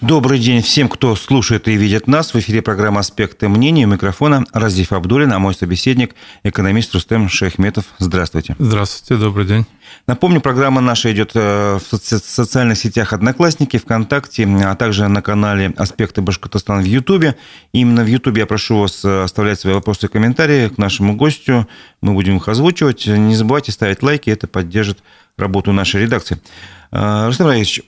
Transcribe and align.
Добрый 0.00 0.38
день 0.38 0.62
всем, 0.62 0.88
кто 0.88 1.16
слушает 1.16 1.66
и 1.66 1.74
видит 1.74 2.06
нас. 2.06 2.32
В 2.32 2.38
эфире 2.38 2.62
программа 2.62 3.00
«Аспекты 3.00 3.48
мнений». 3.48 3.84
У 3.84 3.88
микрофона 3.88 4.44
Разиф 4.52 4.92
Абдулин, 4.92 5.32
а 5.32 5.40
мой 5.40 5.54
собеседник– 5.54 6.14
экономист 6.44 6.94
Рустем 6.94 7.28
Шейхметов. 7.28 7.84
Здравствуйте. 7.98 8.54
Здравствуйте, 8.60 9.20
добрый 9.20 9.44
день. 9.44 9.66
Напомню, 10.06 10.40
программа 10.40 10.80
наша 10.80 11.12
идет 11.12 11.32
э, 11.34 11.80
в 11.80 11.96
социальных 11.96 12.78
сетях 12.78 13.12
«Одноклассники», 13.12 13.76
ВКонтакте, 13.76 14.46
а 14.46 14.76
также 14.76 15.08
на 15.08 15.20
канале 15.20 15.74
«Аспекты 15.76 16.22
Башкортостана» 16.22 16.80
в 16.80 16.86
Ютубе. 16.86 17.34
Именно 17.72 18.04
в 18.04 18.06
Ютубе 18.06 18.42
я 18.42 18.46
прошу 18.46 18.78
вас 18.78 19.04
э, 19.04 19.24
оставлять 19.24 19.58
свои 19.58 19.74
вопросы 19.74 20.06
и 20.06 20.08
комментарии 20.08 20.68
к 20.68 20.78
нашему 20.78 21.16
гостю. 21.16 21.66
Мы 22.02 22.12
будем 22.12 22.36
их 22.36 22.46
озвучивать. 22.46 23.08
Не 23.08 23.34
забывайте 23.34 23.72
ставить 23.72 24.04
лайки, 24.04 24.30
это 24.30 24.46
поддержит 24.46 25.00
работу 25.36 25.72
нашей 25.72 26.02
редакции. 26.02 26.40
Э, 26.92 27.26
Рустам 27.26 27.48
Раевич, 27.48 27.82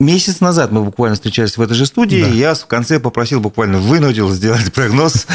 Месяц 0.00 0.40
назад 0.40 0.72
мы 0.72 0.82
буквально 0.82 1.14
встречались 1.14 1.56
в 1.56 1.62
этой 1.62 1.74
же 1.74 1.86
студии, 1.86 2.20
да. 2.20 2.28
и 2.28 2.36
я 2.36 2.54
в 2.54 2.66
конце 2.66 2.98
попросил, 2.98 3.40
буквально 3.40 3.78
вынудил 3.78 4.28
сделать 4.30 4.72
прогноз 4.72 5.28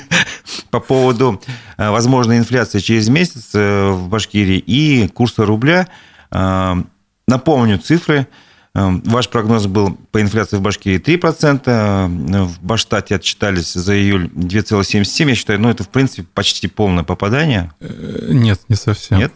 по 0.70 0.80
поводу 0.80 1.40
э, 1.76 1.88
возможной 1.88 2.38
инфляции 2.38 2.80
через 2.80 3.08
месяц 3.08 3.50
э, 3.54 3.90
в 3.90 4.08
Башкирии 4.08 4.58
и 4.58 5.06
курса 5.06 5.46
рубля. 5.46 5.86
Э, 6.32 6.82
напомню 7.28 7.78
цифры. 7.78 8.26
Ваш 8.74 9.28
прогноз 9.28 9.66
был 9.66 9.98
по 10.12 10.22
инфляции 10.22 10.56
в 10.56 10.62
Башкирии 10.62 10.98
3%, 10.98 12.46
в 12.46 12.62
Баштате 12.62 13.16
отчитались 13.16 13.74
за 13.74 13.94
июль 13.94 14.30
2,77%. 14.34 15.28
Я 15.28 15.34
считаю, 15.34 15.60
ну, 15.60 15.68
это, 15.68 15.84
в 15.84 15.90
принципе, 15.90 16.26
почти 16.32 16.68
полное 16.68 17.04
попадание. 17.04 17.70
Нет, 17.80 18.62
не 18.68 18.76
совсем. 18.76 19.18
Нет? 19.18 19.32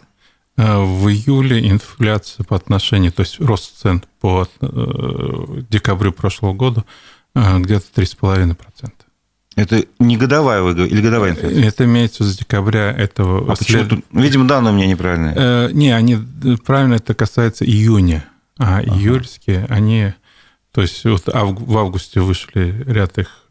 Э, 0.57 0.79
в 0.79 1.07
июле 1.07 1.69
инфляция 1.69 2.43
по 2.43 2.55
отношению, 2.55 3.11
то 3.11 3.21
есть 3.21 3.39
рост 3.39 3.79
цен 3.79 4.03
по 4.19 4.47
э, 4.59 5.61
декабрю 5.69 6.11
прошлого 6.11 6.53
года 6.53 6.83
э, 7.35 7.59
где-то 7.59 7.85
3,5%. 8.01 8.91
Это 9.55 9.85
не 9.99 10.17
годовая 10.17 10.61
вы 10.63 10.71
или 10.87 11.01
годовая 11.01 11.31
инфляция? 11.31 11.63
Это 11.63 11.85
имеется 11.85 12.23
с 12.23 12.37
декабря 12.37 12.91
этого... 12.91 13.51
А 13.51 13.55
почему 13.55 13.85
тут? 13.85 14.05
Видимо, 14.11 14.47
данные 14.47 14.73
у 14.73 14.75
меня 14.75 14.87
неправильные. 14.87 15.33
Э, 15.35 15.69
не, 15.73 15.91
они 15.91 16.17
правильно 16.65 16.95
это 16.95 17.13
касается 17.13 17.63
июня, 17.63 18.25
а 18.57 18.79
ага. 18.79 18.95
июльские, 18.95 19.65
они... 19.69 20.13
То 20.71 20.81
есть 20.81 21.03
вот 21.05 21.27
в 21.27 21.77
августе 21.77 22.19
вышли 22.19 22.83
ряд 22.87 23.17
их 23.19 23.45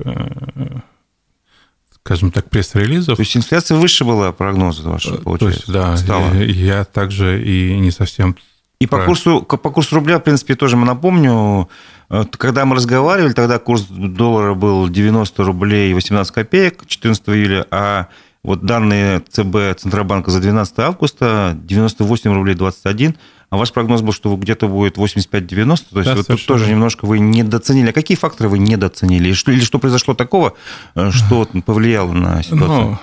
скажем 2.07 2.31
так, 2.31 2.49
пресс-релизов. 2.49 3.17
То 3.17 3.23
есть 3.23 3.37
инфляция 3.37 3.77
выше 3.77 4.05
была 4.05 4.31
прогноза 4.31 4.89
вашего, 4.89 5.17
получается? 5.17 5.73
То 5.73 5.73
есть, 5.73 5.73
да, 5.73 5.97
стала. 5.97 6.33
я 6.35 6.85
также 6.85 7.43
и 7.43 7.77
не 7.79 7.91
совсем... 7.91 8.37
И 8.79 8.87
по 8.87 9.05
курсу, 9.05 9.43
по 9.43 9.71
курсу 9.71 9.97
рубля, 9.97 10.19
в 10.19 10.23
принципе, 10.23 10.55
тоже 10.55 10.77
мы 10.77 10.87
напомню, 10.87 11.69
э, 12.11 12.25
когда 12.39 12.65
мы 12.65 12.77
разговаривали, 12.77 13.33
тогда 13.33 13.59
курс 13.59 13.87
доллара 13.89 14.55
был 14.55 14.89
90 14.89 15.43
рублей 15.43 15.95
18 15.95 16.33
копеек 16.33 16.87
14 16.87 17.29
июля, 17.31 17.67
а 17.71 18.07
вот 18.45 18.65
данные 18.65 19.21
ЦБ 19.29 19.81
Центробанка 19.81 20.31
за 20.31 20.41
12 20.41 20.79
августа 20.79 21.57
98 21.61 22.33
рублей 22.33 22.55
21 22.55 23.17
а 23.49 23.57
ваш 23.57 23.73
прогноз 23.73 24.03
был, 24.03 24.13
что 24.13 24.37
где-то 24.37 24.69
будет 24.69 24.99
85-90, 24.99 25.87
то 25.91 26.01
есть 26.01 26.11
да, 26.11 26.17
вот 26.17 26.27
тут 26.27 26.45
тоже 26.47 26.69
немножко 26.69 27.07
вы 27.07 27.21
недооценили. 27.21 27.91
А 27.91 27.93
какие 27.93 28.17
факторы 28.17 28.49
вы 28.49 28.59
недооценили? 28.59 29.29
Или 29.29 29.35
что, 29.35 29.53
или 29.53 29.61
что 29.61 29.79
произошло 29.79 30.15
такого, 30.15 30.55
э, 30.95 31.11
что 31.13 31.47
повлияло 31.65 32.13
на 32.13 32.43
ситуацию? 32.43 32.69
Ну, 32.69 32.99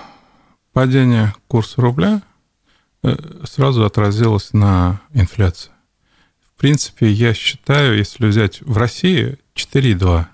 падение 0.74 1.34
курса 1.48 1.82
рубля 1.82 2.22
э, 3.04 3.16
сразу 3.46 3.86
отразилось 3.86 4.52
на 4.52 5.00
инфляции. 5.14 5.72
В 6.46 6.60
принципе, 6.60 7.10
я 7.10 7.34
считаю, 7.34 7.98
если 7.98 8.26
взять 8.26 8.62
в 8.62 8.78
России 8.78 9.38
4,2 9.56 10.26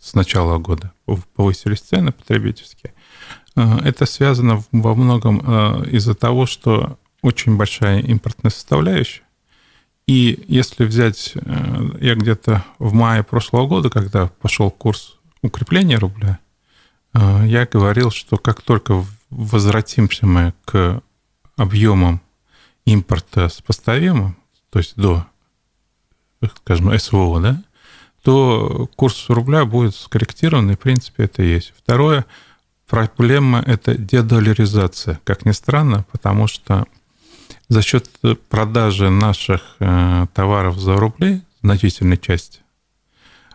с 0.00 0.14
начала 0.14 0.58
года 0.58 0.92
повысились 1.34 1.80
цены 1.80 2.12
потребительские, 2.12 2.94
э, 3.56 3.78
это 3.84 4.06
связано 4.06 4.62
во 4.70 4.94
многом 4.94 5.84
из-за 5.86 6.14
того, 6.14 6.46
что 6.46 6.96
очень 7.22 7.56
большая 7.56 8.00
импортная 8.00 8.50
составляющая, 8.50 9.22
и 10.06 10.44
если 10.48 10.84
взять, 10.84 11.32
э, 11.34 11.98
я 12.00 12.14
где-то 12.14 12.64
в 12.78 12.92
мае 12.92 13.22
прошлого 13.22 13.66
года, 13.66 13.90
когда 13.90 14.26
пошел 14.26 14.70
курс 14.70 15.16
укрепления 15.42 15.98
рубля, 15.98 16.38
э, 17.14 17.44
я 17.46 17.66
говорил, 17.66 18.10
что 18.10 18.36
как 18.36 18.62
только 18.62 19.04
возвратимся 19.30 20.26
мы 20.26 20.54
к 20.64 21.02
объемам 21.56 22.20
импорта 22.84 23.48
сопоставимым, 23.48 24.36
то 24.70 24.78
есть 24.80 24.96
до, 24.96 25.26
скажем, 26.56 26.98
СВО, 26.98 27.40
да, 27.40 27.62
то 28.22 28.88
курс 28.96 29.28
рубля 29.28 29.64
будет 29.64 29.94
скорректирован, 29.94 30.70
и, 30.70 30.74
в 30.74 30.78
принципе, 30.78 31.24
это 31.24 31.42
есть. 31.42 31.72
Второе, 31.76 32.24
проблема– 32.86 33.62
это 33.66 33.96
дедоляризация, 33.96 35.20
как 35.24 35.44
ни 35.44 35.52
странно, 35.52 36.04
потому 36.12 36.46
что 36.46 36.86
за 37.68 37.82
счет 37.82 38.08
продажи 38.48 39.10
наших 39.10 39.76
э, 39.78 40.26
товаров 40.34 40.78
за 40.78 40.96
рубли, 40.96 41.42
значительной 41.62 42.18
части, 42.18 42.60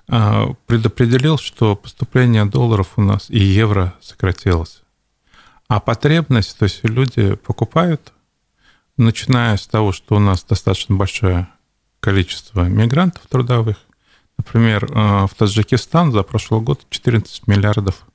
э, 0.08 0.48
предопределил, 0.66 1.38
что 1.38 1.76
поступление 1.76 2.46
долларов 2.46 2.94
у 2.98 3.02
нас 3.02 3.30
и 3.30 3.40
евро 3.40 3.94
сократилось. 4.02 4.82
А 5.68 5.80
потребность, 5.80 6.58
то 6.58 6.64
есть 6.64 6.84
люди 6.84 7.36
покупают, 7.36 8.14
начиная 8.96 9.58
с 9.58 9.68
того, 9.68 9.92
что 9.92 10.16
у 10.16 10.20
нас 10.20 10.44
достаточно 10.44 10.96
большое 10.96 11.48
количество 12.00 12.64
мигрантов 12.68 13.24
трудовых. 13.28 13.78
Например, 14.38 14.86
э, 14.86 15.28
в 15.28 15.36
Таджикистан 15.36 16.12
за 16.12 16.24
прошлый 16.24 16.62
год 16.62 16.86
14 16.90 17.48
миллиардов 17.48 18.08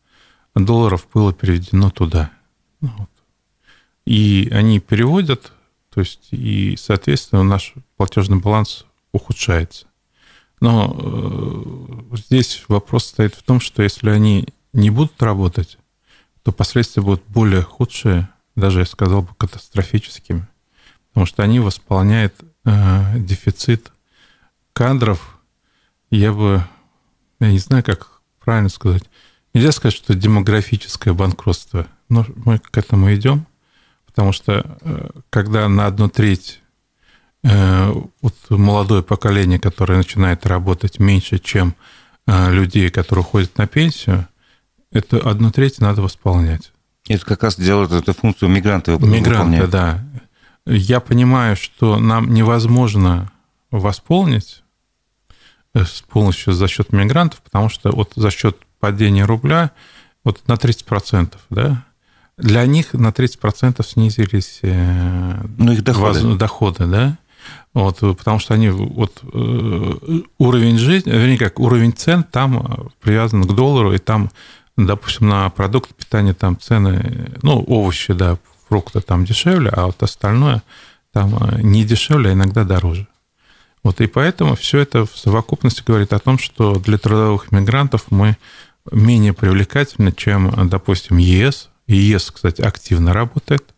долларов 0.55 1.07
было 1.13 1.33
переведено 1.33 1.91
туда. 1.91 2.31
Ну 2.81 3.09
и 4.05 4.49
они 4.53 4.81
переводят 4.81 5.53
то 5.93 6.01
есть, 6.01 6.29
и, 6.31 6.77
соответственно, 6.79 7.43
наш 7.43 7.75
платежный 7.97 8.39
баланс 8.39 8.87
ухудшается. 9.13 9.87
Но 10.61 10.97
э, 10.97 12.17
здесь 12.17 12.65
вопрос 12.69 13.07
стоит 13.07 13.35
в 13.35 13.43
том, 13.43 13.61
что 13.61 13.83
если 13.83 14.11
они 14.11 14.47
не 14.73 14.91
будут 14.91 15.23
работать, 15.23 15.77
то 16.43 16.53
последствия 16.53 17.03
будут 17.03 17.25
более 17.27 17.63
худшие, 17.63 18.29
даже, 18.57 18.81
я 18.81 18.87
сказал 18.87 19.23
бы, 19.23 19.35
катастрофическими. 19.37 20.49
Потому 21.09 21.27
что 21.27 21.43
они 21.43 21.61
восполняют 21.61 22.35
э, 22.65 23.19
дефицит 23.19 23.93
кадров. 24.73 25.41
Я 26.11 26.33
бы, 26.33 26.65
я 27.41 27.51
не 27.51 27.59
знаю, 27.59 27.85
как 27.85 28.23
правильно 28.41 28.69
сказать. 28.69 29.05
Нельзя 29.53 29.73
сказать, 29.73 29.97
что 29.97 30.15
демографическое 30.15 31.13
банкротство. 31.13 31.87
Но 32.09 32.25
мы 32.37 32.59
к 32.59 32.77
этому 32.79 33.15
идем. 33.15 33.47
Потому 34.15 34.33
что 34.33 34.65
э, 34.83 35.09
когда 35.31 35.69
на 35.69 35.87
одну 35.87 36.09
треть 36.09 36.61
э, 37.43 37.93
вот 38.21 38.35
молодое 38.51 39.03
поколение, 39.03 39.59
которое 39.59 39.97
начинает 39.97 40.47
работать 40.47 40.99
меньше, 40.99 41.39
чем 41.39 41.75
э, 42.27 42.53
людей, 42.53 42.91
которые 42.91 43.25
уходят 43.25 43.57
на 43.57 43.67
пенсию, 43.67 44.29
это 44.91 45.19
одну 45.19 45.51
треть 45.51 45.81
надо 45.81 46.03
восполнять. 46.03 46.73
Это 47.09 47.25
как 47.25 47.43
раз 47.43 47.57
делают 47.57 47.93
эту 47.93 48.13
функцию 48.13 48.51
мигранты 48.51 48.93
Мигранты, 48.99 49.67
да. 49.67 50.05
Я 50.67 51.01
понимаю, 51.01 51.57
что 51.57 51.99
нам 51.99 52.33
невозможно 52.33 53.33
восполнить 53.71 54.63
полностью 56.09 56.53
за 56.53 56.69
счет 56.69 56.93
мигрантов, 56.93 57.41
потому 57.41 57.71
что 57.71 57.91
вот 57.91 58.13
за 58.15 58.31
счет 58.31 58.59
падения 58.79 59.25
рубля 59.25 59.71
вот 60.23 60.47
на 60.47 60.53
30%, 60.53 61.35
да, 61.51 61.85
для 62.39 62.67
них 62.67 62.95
на 62.95 63.09
30% 63.09 63.85
снизились 63.87 64.61
э, 64.63 65.45
ну, 65.59 65.73
их 65.73 65.85
доходы. 65.85 66.35
Доходы, 66.37 66.87
да? 66.87 67.19
Вот, 67.75 68.01
потому 68.01 68.39
что 68.39 68.55
они 68.55 68.69
вот 68.69 69.21
э, 69.23 69.93
уровень 70.39 70.79
жизни, 70.79 71.11
вернее, 71.11 71.39
как 71.39 71.59
уровень 71.59 71.93
цен 71.93 72.23
там 72.23 72.91
привязан 73.01 73.45
к 73.45 73.55
доллару, 73.55 73.93
и 73.93 73.99
там, 73.99 74.31
допустим, 74.77 75.29
на 75.29 75.49
продукты 75.51 75.95
питания 75.95 76.35
там 76.35 76.59
цены, 76.59 77.33
ну, 77.43 77.63
овощи, 77.67 78.13
да, 78.13 78.39
фрукты 78.69 79.01
там 79.01 79.25
дешевле, 79.25 79.71
а 79.71 79.87
вот 79.87 80.03
остальное 80.03 80.63
там 81.13 81.37
э, 81.37 81.61
не 81.63 81.85
дешевле, 81.85 82.31
а 82.31 82.33
иногда 82.33 82.65
дороже. 82.65 83.07
Вот 83.83 84.01
и 84.01 84.07
поэтому 84.07 84.55
все 84.55 84.79
это 84.79 85.05
в 85.07 85.17
совокупности 85.17 85.83
говорит 85.85 86.13
о 86.13 86.19
том, 86.19 86.39
что 86.39 86.77
для 86.77 86.99
трудовых 86.99 87.51
мигрантов 87.53 88.07
мы 88.11 88.37
менее 88.91 89.33
привлекательны, 89.33 90.13
чем, 90.13 90.69
допустим, 90.69 91.17
ЕС, 91.17 91.69
ЕС, 91.97 92.31
кстати, 92.31 92.63
активно 92.63 93.13
работает 93.13 93.75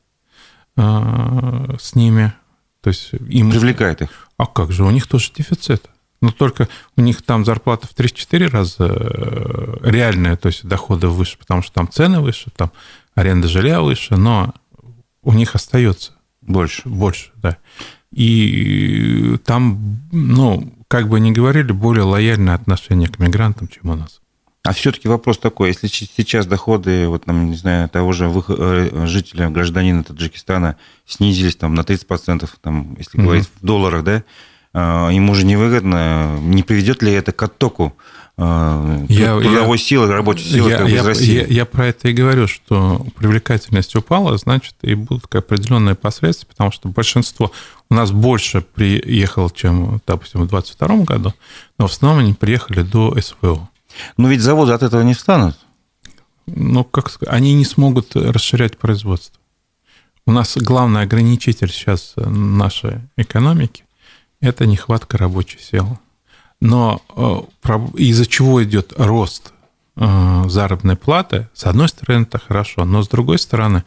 а, 0.77 1.77
с 1.79 1.95
ними. 1.95 2.33
То 2.81 2.89
есть 2.89 3.13
им... 3.29 3.51
Привлекает 3.51 4.03
их. 4.03 4.11
А 4.37 4.47
как 4.47 4.73
же, 4.73 4.85
у 4.85 4.91
них 4.91 5.07
тоже 5.07 5.31
дефицит. 5.35 5.89
Но 6.21 6.31
только 6.31 6.69
у 6.97 7.03
них 7.03 7.23
там 7.23 7.45
зарплата 7.45 7.87
в 7.87 7.95
3-4 7.95 8.49
раза 8.49 8.87
э, 8.89 9.77
реальная, 9.83 10.37
то 10.37 10.47
есть 10.47 10.65
доходы 10.65 11.09
выше, 11.09 11.37
потому 11.39 11.61
что 11.61 11.73
там 11.75 11.91
цены 11.91 12.21
выше, 12.21 12.51
там 12.57 12.73
аренда 13.15 13.47
жилья 13.47 13.83
выше, 13.83 14.17
но 14.17 14.55
у 15.23 15.33
них 15.35 15.55
остается 15.55 16.13
больше. 16.41 16.89
Больше, 16.89 17.31
да. 17.37 17.59
И 18.11 19.37
там, 19.45 20.01
ну, 20.13 20.73
как 20.89 21.09
бы 21.09 21.21
ни 21.21 21.31
говорили, 21.31 21.73
более 21.73 22.05
лояльное 22.05 22.55
отношение 22.55 23.09
к 23.09 23.19
мигрантам, 23.19 23.69
чем 23.69 23.91
у 23.91 23.95
нас. 23.95 24.21
А 24.65 24.73
все-таки 24.73 25.09
вопрос 25.09 25.37
такой, 25.37 25.69
если 25.69 25.89
сейчас 25.89 26.47
доходы, 26.47 27.07
вот, 27.07 27.27
там, 27.27 27.51
не 27.51 27.57
знаю, 27.57 27.87
того 27.91 28.13
же 28.13 28.33
э, 28.49 29.05
жителя, 29.07 29.51
гражданина 29.51 30.03
Таджикистана 30.03 30.77
снизились 31.07 31.55
там, 31.55 31.75
на 31.75 31.83
30%, 31.83 32.49
там, 32.63 32.97
если 32.99 33.19
угу. 33.19 33.27
говорить 33.27 33.51
в 33.61 33.65
долларах, 33.65 34.05
да, 34.05 34.25
а, 34.73 35.11
ему 35.11 35.35
же 35.35 35.45
невыгодно, 35.45 36.39
не 36.41 36.63
приведет 36.63 37.03
ли 37.03 37.13
это 37.13 37.33
к 37.33 37.43
оттоку 37.43 37.95
а, 38.39 39.05
я, 39.11 39.39
трудовой 39.39 39.77
я, 39.77 39.85
силы, 39.85 40.11
рабочей 40.11 40.49
силы 40.49 40.71
я, 40.71 40.83
я, 40.83 40.97
из 40.97 41.07
России? 41.07 41.41
Я, 41.43 41.47
я 41.47 41.65
про 41.67 41.89
это 41.89 42.09
и 42.09 42.15
говорю, 42.15 42.49
что 42.49 43.07
привлекательность 43.17 43.95
упала, 43.95 44.39
значит, 44.39 44.77
и 44.81 44.95
будут 44.95 45.33
определенные 45.35 45.95
последствия, 45.95 46.49
потому 46.49 46.73
что 46.73 46.89
большинство 46.89 47.53
у 47.91 47.95
нас 47.95 48.13
больше 48.13 48.63
приехало, 48.63 49.51
чем, 49.55 50.01
допустим, 50.07 50.41
в 50.41 50.49
2022 50.49 51.05
году, 51.05 51.35
но 51.79 51.87
в 51.87 51.93
основном 51.93 52.25
они 52.25 52.33
приехали 52.33 52.81
до 52.81 53.15
СВО. 53.21 53.69
Но 54.17 54.29
ведь 54.29 54.41
заводы 54.41 54.73
от 54.73 54.83
этого 54.83 55.03
не 55.03 55.15
встанут. 55.15 55.59
Ну, 56.47 56.85
как 56.85 57.11
сказать, 57.11 57.35
они 57.35 57.55
не 57.55 57.65
смогут 57.65 58.15
расширять 58.17 58.77
производство. 58.79 59.41
У 60.27 60.33
нас 60.33 60.57
главный 60.57 61.03
ограничитель 61.03 61.71
сейчас 61.71 62.15
нашей 62.17 63.01
экономики– 63.17 63.85
это 64.41 64.67
нехватка 64.67 65.19
рабочей 65.19 65.59
силы. 65.59 65.99
Но 66.61 67.03
э, 67.17 67.69
из-за 67.99 68.27
чего 68.27 68.63
идет 68.65 68.95
рост 68.97 69.53
э, 69.97 70.45
заработной 70.49 70.97
платы, 70.97 71.49
с 71.53 71.65
одной 71.65 71.89
стороны, 71.89 72.23
это 72.23 72.39
хорошо, 72.39 72.85
но 72.85 73.03
с 73.03 73.09
другой 73.09 73.39
стороны, 73.39 73.85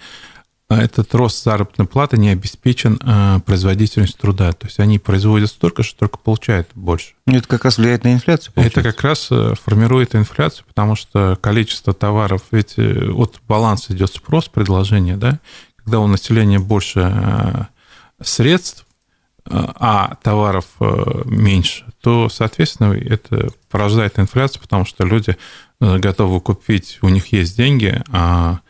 этот 0.69 1.14
рост 1.16 1.44
заработной 1.44 1.86
платы 1.86 2.18
не 2.18 2.30
обеспечен 2.30 3.00
э, 3.02 3.40
производительностью 3.46 4.19
труда. 4.19 4.52
То 4.52 4.68
есть 4.68 4.80
они 4.80 5.00
производят 5.00 5.50
столько, 5.50 5.84
что 5.84 6.00
только 6.00 6.18
получают 6.18 6.69
больше. 6.75 7.14
Это 7.25 7.48
как 7.48 7.66
раз 7.66 7.78
влияет 7.78 8.04
на 8.04 8.14
инфляцию. 8.14 8.54
Получается. 8.54 8.80
Это 8.81 8.92
как 8.92 9.02
раз 9.04 9.30
формирует 9.64 10.16
инфляцию, 10.16 10.66
потому 10.68 10.96
что 10.96 11.38
количество 11.40 11.94
товаров, 11.94 12.44
ведь 12.52 12.78
от 12.78 13.40
баланса 13.48 13.94
идет 13.94 14.14
спрос, 14.14 14.50
предложение, 14.50 15.16
да, 15.16 15.40
когда 15.78 16.00
у 16.00 16.08
населения 16.08 16.60
больше 16.60 17.68
средств, 18.22 18.88
а 19.50 20.16
товаров 20.24 20.66
э, 20.80 21.22
меньше, 21.25 21.86
то, 22.02 22.30
соответственно, 22.30 22.94
это 22.94 23.50
порождает 23.70 24.20
инфляцию, 24.20 24.62
потому 24.62 24.86
что 24.86 25.06
люди 25.06 25.38
э, 25.80 25.98
готовы 25.98 26.42
купить, 26.42 27.00
у 27.02 27.10
них 27.10 27.31
есть 27.31 27.56
деньги, 27.56 28.02
а 28.12 28.56
э, 28.56 28.67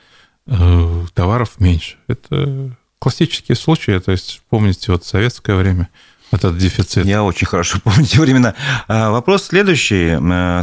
товаров 1.13 1.59
меньше. 1.59 1.97
Это 2.07 2.75
классические 2.99 3.55
случаи, 3.55 3.99
то 3.99 4.11
есть 4.11 4.41
помните 4.49 4.91
вот 4.91 5.05
советское 5.05 5.55
время, 5.55 5.89
этот 6.31 6.57
дефицит. 6.57 7.05
Я 7.05 7.23
очень 7.23 7.47
хорошо 7.47 7.79
помню 7.83 8.05
те 8.05 8.19
времена. 8.19 8.55
А, 8.87 9.11
вопрос 9.11 9.43
следующий, 9.43 10.17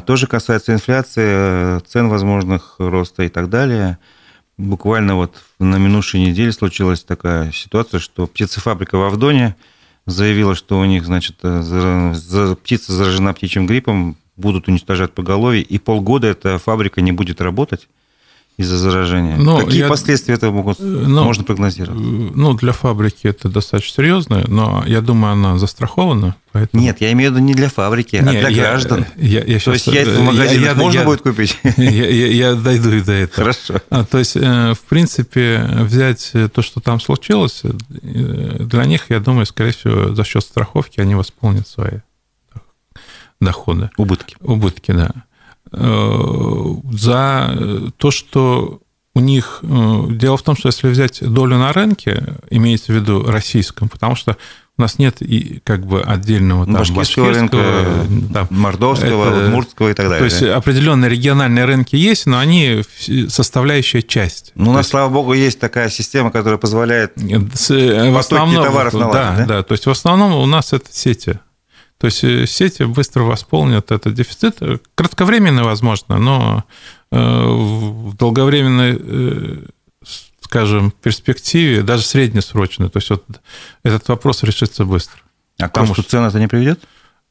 тоже 0.06 0.26
касается 0.26 0.72
инфляции, 0.72 1.80
цен 1.86 2.08
возможных 2.08 2.76
роста 2.78 3.22
и 3.22 3.28
так 3.28 3.48
далее. 3.48 3.98
Буквально 4.56 5.16
вот 5.16 5.36
на 5.58 5.76
минувшей 5.76 6.20
неделе 6.20 6.52
случилась 6.52 7.02
такая 7.02 7.50
ситуация, 7.52 8.00
что 8.00 8.26
птицефабрика 8.26 8.96
в 8.96 9.02
Авдоне– 9.02 9.56
заявила, 10.06 10.54
что 10.54 10.78
у 10.78 10.84
них, 10.84 11.04
значит, 11.04 11.36
э, 11.42 12.54
птица 12.62 12.92
заражена 12.92 13.34
птичьим 13.34 13.66
гриппом, 13.66 14.16
будут 14.36 14.68
уничтожать 14.68 15.12
поголовье, 15.12 15.62
и 15.62 15.78
полгода 15.78 16.26
эта 16.26 16.58
фабрика 16.58 17.00
не 17.00 17.12
будет 17.12 17.40
работать 17.40 17.88
из-за 18.56 18.78
заражения. 18.78 19.36
Но 19.36 19.58
Какие 19.58 19.80
я, 19.80 19.88
последствия 19.88 20.34
этого 20.34 20.52
могут, 20.52 20.78
э, 20.78 20.82
но, 20.84 21.24
можно 21.24 21.42
прогнозировать? 21.42 22.00
Э, 22.00 22.30
ну, 22.34 22.54
для 22.54 22.72
фабрики 22.72 23.26
это 23.26 23.48
достаточно 23.48 24.02
серьезно, 24.02 24.44
но 24.46 24.84
я 24.86 25.00
думаю, 25.00 25.32
она 25.32 25.58
застрахована. 25.58 26.36
Поэтому... 26.52 26.80
Нет, 26.80 27.00
я 27.00 27.10
имею 27.12 27.32
в 27.32 27.34
виду 27.34 27.44
не 27.44 27.54
для 27.54 27.68
фабрики, 27.68 28.14
не, 28.14 28.20
а 28.20 28.30
для 28.30 28.48
я, 28.48 28.62
граждан. 28.62 29.06
Я, 29.16 29.42
я 29.42 29.58
то 29.58 29.72
есть 29.72 29.88
яйца 29.88 30.20
в 30.20 30.22
магазинах 30.22 30.68
я, 30.68 30.74
можно 30.74 30.98
я, 31.00 31.04
будет 31.04 31.22
купить? 31.22 31.58
Я, 31.76 31.90
я, 31.90 32.26
я 32.28 32.54
дойду 32.54 32.92
и 32.92 33.00
до 33.00 33.12
этого. 33.12 33.36
Хорошо. 33.36 33.80
А, 33.90 34.04
то 34.04 34.18
есть, 34.18 34.36
в 34.36 34.78
принципе, 34.88 35.68
взять 35.80 36.32
то, 36.52 36.62
что 36.62 36.80
там 36.80 37.00
случилось, 37.00 37.62
для 37.90 38.84
них, 38.84 39.06
я 39.08 39.18
думаю, 39.18 39.46
скорее 39.46 39.72
всего, 39.72 40.14
за 40.14 40.22
счет 40.22 40.44
страховки 40.44 41.00
они 41.00 41.16
восполнят 41.16 41.66
свои 41.66 41.98
доходы. 43.40 43.90
Убытки. 43.96 44.36
Убытки, 44.40 44.92
да. 44.92 45.10
Э, 45.72 46.74
за 46.92 47.92
то, 47.96 48.10
что 48.10 48.80
у 49.14 49.20
них... 49.20 49.60
Э, 49.62 50.04
дело 50.10 50.36
в 50.36 50.42
том, 50.42 50.56
что 50.56 50.68
если 50.68 50.88
взять 50.88 51.20
долю 51.22 51.58
на 51.58 51.72
рынке, 51.72 52.36
имеется 52.50 52.92
в 52.92 52.96
виду 52.96 53.24
российском, 53.24 53.88
потому 53.88 54.14
что 54.14 54.36
у 54.76 54.82
нас 54.82 54.98
нет 54.98 55.22
и 55.22 55.60
как 55.62 55.86
бы 55.86 56.02
отдельного 56.02 56.64
там, 56.64 56.74
башкирского, 56.74 57.32
рынка, 57.32 57.58
да, 58.08 58.48
мордовского, 58.50 59.28
это, 59.28 59.46
удмуртского 59.46 59.90
и 59.90 59.94
так 59.94 60.08
далее. 60.08 60.18
То 60.18 60.24
есть 60.24 60.42
определенные 60.42 61.08
региональные 61.08 61.64
рынки 61.64 61.94
есть, 61.94 62.26
но 62.26 62.40
они 62.40 62.82
составляющая 63.28 64.02
часть. 64.02 64.50
Ну, 64.56 64.70
у 64.70 64.72
нас, 64.72 64.80
есть, 64.80 64.90
слава 64.90 65.12
богу, 65.12 65.32
есть 65.32 65.60
такая 65.60 65.90
система, 65.90 66.32
которая 66.32 66.58
позволяет 66.58 67.12
с, 67.54 67.70
в 67.70 68.18
основном, 68.18 68.64
товаров 68.64 68.94
наладить. 68.94 69.12
Да, 69.12 69.36
да, 69.36 69.46
да, 69.46 69.62
то 69.62 69.72
есть 69.72 69.86
в 69.86 69.90
основном 69.90 70.34
у 70.34 70.46
нас 70.46 70.72
это 70.72 70.86
сети. 70.90 71.38
То 72.04 72.08
есть 72.08 72.22
э, 72.22 72.46
сети 72.46 72.82
быстро 72.82 73.22
восполнят 73.22 73.90
этот 73.90 74.12
дефицит. 74.12 74.60
Кратковременно, 74.94 75.64
возможно, 75.64 76.18
но 76.18 76.64
э, 77.10 77.16
в 77.16 78.14
долговременной, 78.14 78.98
э, 79.00 79.62
скажем, 80.42 80.90
перспективе, 80.90 81.82
даже 81.82 82.02
среднесрочно, 82.02 82.90
то 82.90 82.98
есть 82.98 83.08
вот 83.08 83.24
этот 83.84 84.06
вопрос 84.08 84.42
решится 84.42 84.84
быстро. 84.84 85.18
А 85.58 85.70
к 85.70 85.78
росту 85.78 86.02
цен 86.02 86.24
это 86.24 86.38
не 86.38 86.46
приведет? 86.46 86.80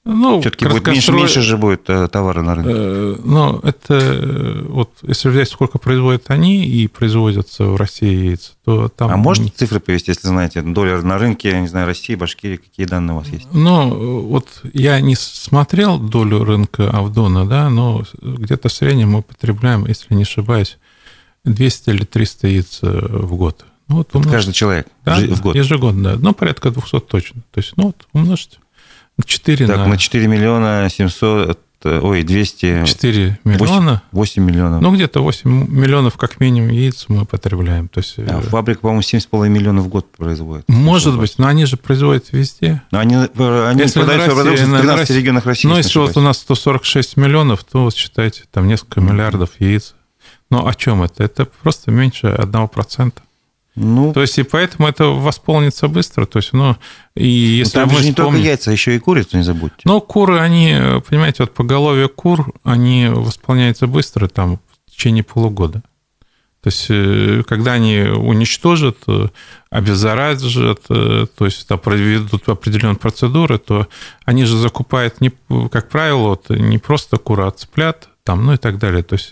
Ну, 0.06 0.42
Все-таки 0.42 0.68
будет 0.68 0.86
меньше, 0.86 1.14
меньше 1.14 1.42
же 1.42 1.56
будет 1.56 1.90
э, 1.90 2.10
товара 2.10 2.42
на 2.42 2.56
рынке. 2.56 3.22
Ну, 3.24 3.60
это 3.60 3.94
э, 3.94 4.66
вот 4.68 4.90
если 5.02 5.30
взять, 5.30 5.50
сколько 5.50 5.78
производят 5.78 6.26
они 6.28 6.66
и 6.66 6.88
производятся 6.88 7.64
в 7.64 7.78
России 7.78 8.28
яйца, 8.28 8.52
то 8.66 8.90
там... 8.90 9.12
А 9.12 9.16
можете 9.16 9.50
цифры 9.56 9.80
привести, 9.80 10.12
если 10.12 10.28
знаете, 10.28 10.62
доля 10.62 11.02
на 11.02 11.18
рынке, 11.18 11.58
не 11.58 11.68
знаю, 11.68 11.88
России, 11.88 12.16
Башкирии, 12.16 12.58
какие 12.58 12.86
данные 12.86 13.16
у 13.16 13.20
вас 13.20 13.30
есть? 13.30 13.48
Ну, 13.54 14.24
вот 14.24 14.50
я 14.74 15.00
не 15.00 15.16
смотрел 15.16 15.98
долю 15.98 16.44
рынка 16.44 16.90
Авдона, 16.90 17.46
да, 17.46 17.70
но 17.70 18.04
где-то 18.22 18.68
в 18.68 18.74
среднем 18.74 19.12
мы 19.12 19.22
потребляем, 19.22 19.86
если 19.86 20.14
не 20.16 20.24
ошибаюсь, 20.24 20.80
200 21.46 21.90
или 21.92 22.04
300 22.04 22.48
яиц 22.48 22.80
в 22.82 23.36
год. 23.38 23.66
Ну, 23.88 23.98
вот 23.98 24.14
умножить. 24.14 24.34
Каждый 24.34 24.54
человек 24.54 24.88
да, 25.06 25.18
в 25.18 25.42
год? 25.42 25.56
ежегодно, 25.56 26.14
да. 26.14 26.20
Ну, 26.20 26.34
порядка 26.34 26.72
200 26.72 27.00
точно. 27.02 27.42
То 27.54 27.60
есть, 27.60 27.74
ну, 27.78 27.88
вот 27.88 28.06
умножить 28.12 28.60
4 29.24 29.68
так, 29.68 29.77
на... 29.77 29.88
на 29.88 29.98
4 29.98 30.27
миллиона 30.27 30.88
700, 30.89 31.60
ой, 31.83 32.24
200... 32.24 32.86
4 32.86 33.39
миллиона? 33.44 34.01
8, 34.12 34.42
8 34.42 34.44
миллионов. 34.44 34.82
Ну, 34.82 34.93
где-то 34.93 35.22
8 35.22 35.67
миллионов 35.70 36.17
как 36.17 36.39
минимум 36.39 36.70
яиц 36.70 37.05
мы 37.10 37.25
потребляем. 37.25 37.89
То 37.89 38.00
есть... 38.00 38.17
А 38.17 38.41
фабрика, 38.41 38.82
по-моему, 38.82 39.01
7,5 39.01 39.50
миллионов 39.50 39.86
в 39.86 39.88
год 39.89 40.12
производит. 40.12 40.67
Может 40.67 41.17
быть, 41.20 41.36
но 41.38 41.48
они 41.48 41.65
же 41.65 41.77
производят 41.77 42.32
везде. 42.32 42.82
Но 42.91 43.00
они, 43.00 43.15
они 43.15 43.82
если 43.82 44.00
продаются, 44.00 44.32
в 44.32 44.43
13 44.43 45.00
России, 45.00 45.13
регионах 45.13 45.46
России. 45.46 45.67
Ну, 45.67 45.77
если 45.77 46.00
вот 46.00 46.17
у 46.17 46.22
нас 46.22 46.39
146 46.39 47.17
миллионов, 47.17 47.63
то 47.63 47.84
вот 47.84 47.96
считайте, 47.96 48.43
там 48.51 48.67
несколько 48.67 49.01
миллиардов 49.01 49.51
яиц. 49.60 49.93
Но 50.50 50.67
о 50.67 50.74
чем 50.74 51.03
это? 51.03 51.24
Это 51.24 51.46
просто 51.46 51.91
меньше 51.91 52.27
1%. 52.27 53.13
Ну, 53.75 54.13
то 54.13 54.22
есть, 54.22 54.38
и 54.38 54.44
поэтому 54.44 54.88
это 54.88 55.06
восполнится 55.06 55.88
быстро. 55.88 56.25
То 56.25 56.38
есть, 56.38 56.53
ну, 56.53 56.77
и 57.15 57.27
если 57.27 57.74
там 57.74 57.89
мы 57.89 57.98
же 57.98 58.06
не 58.06 58.12
вспомним... 58.12 58.34
только 58.34 58.48
яйца, 58.48 58.72
еще 58.72 58.96
и 58.96 59.00
курицу 59.00 59.38
не 59.38 59.44
забудьте. 59.44 59.82
Ну, 59.86 60.00
куры, 60.00 60.39
они, 60.39 60.77
понимаете, 61.08 61.44
вот 61.44 61.53
поголовье 61.53 62.08
кур, 62.08 62.53
они 62.63 63.08
восполняются 63.08 63.88
быстро, 63.88 64.27
там, 64.27 64.60
в 64.88 64.92
течение 64.92 65.24
полугода. 65.24 65.82
То 66.63 66.68
есть, 66.68 66.86
э, 66.89 67.44
когда 67.46 67.74
они 67.74 68.00
уничтожат, 68.03 68.98
э, 69.08 69.27
обеззаражат, 69.70 70.80
э, 70.89 71.25
то 71.38 71.46
есть 71.46 71.68
там 71.68 71.77
проведут 71.77 72.48
определенные 72.48 72.96
процедуры, 72.96 73.58
то 73.58 73.88
они 74.24 74.46
же 74.46 74.56
закупают, 74.56 75.20
не, 75.20 75.34
как 75.70 75.89
правило, 75.89 76.30
вот, 76.30 76.50
не 76.50 76.77
просто 76.77 77.18
кура, 77.18 77.48
а 77.48 77.51
цыплят, 77.51 78.08
там, 78.24 78.46
ну 78.46 78.53
и 78.53 78.58
так 78.58 78.77
далее. 78.77 79.03
То 79.03 79.13
есть 79.13 79.32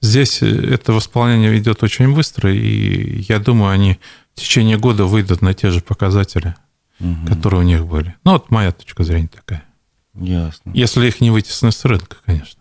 здесь 0.00 0.42
это 0.42 0.92
восполнение 0.92 1.56
идет 1.58 1.82
очень 1.82 2.14
быстро, 2.14 2.52
и 2.52 3.20
я 3.22 3.38
думаю, 3.38 3.72
они 3.72 3.98
в 4.34 4.40
течение 4.40 4.78
года 4.78 5.04
выйдут 5.04 5.42
на 5.42 5.54
те 5.54 5.70
же 5.70 5.80
показатели, 5.80 6.54
угу. 7.00 7.26
которые 7.26 7.60
у 7.60 7.64
них 7.64 7.86
были. 7.86 8.14
Ну, 8.24 8.32
вот 8.32 8.50
моя 8.50 8.72
точка 8.72 9.04
зрения 9.04 9.28
такая. 9.28 9.64
Ясно. 10.14 10.72
Если 10.72 11.06
их 11.06 11.20
не 11.20 11.30
вытеснить 11.30 11.74
с 11.74 11.84
рынка, 11.84 12.16
конечно. 12.24 12.60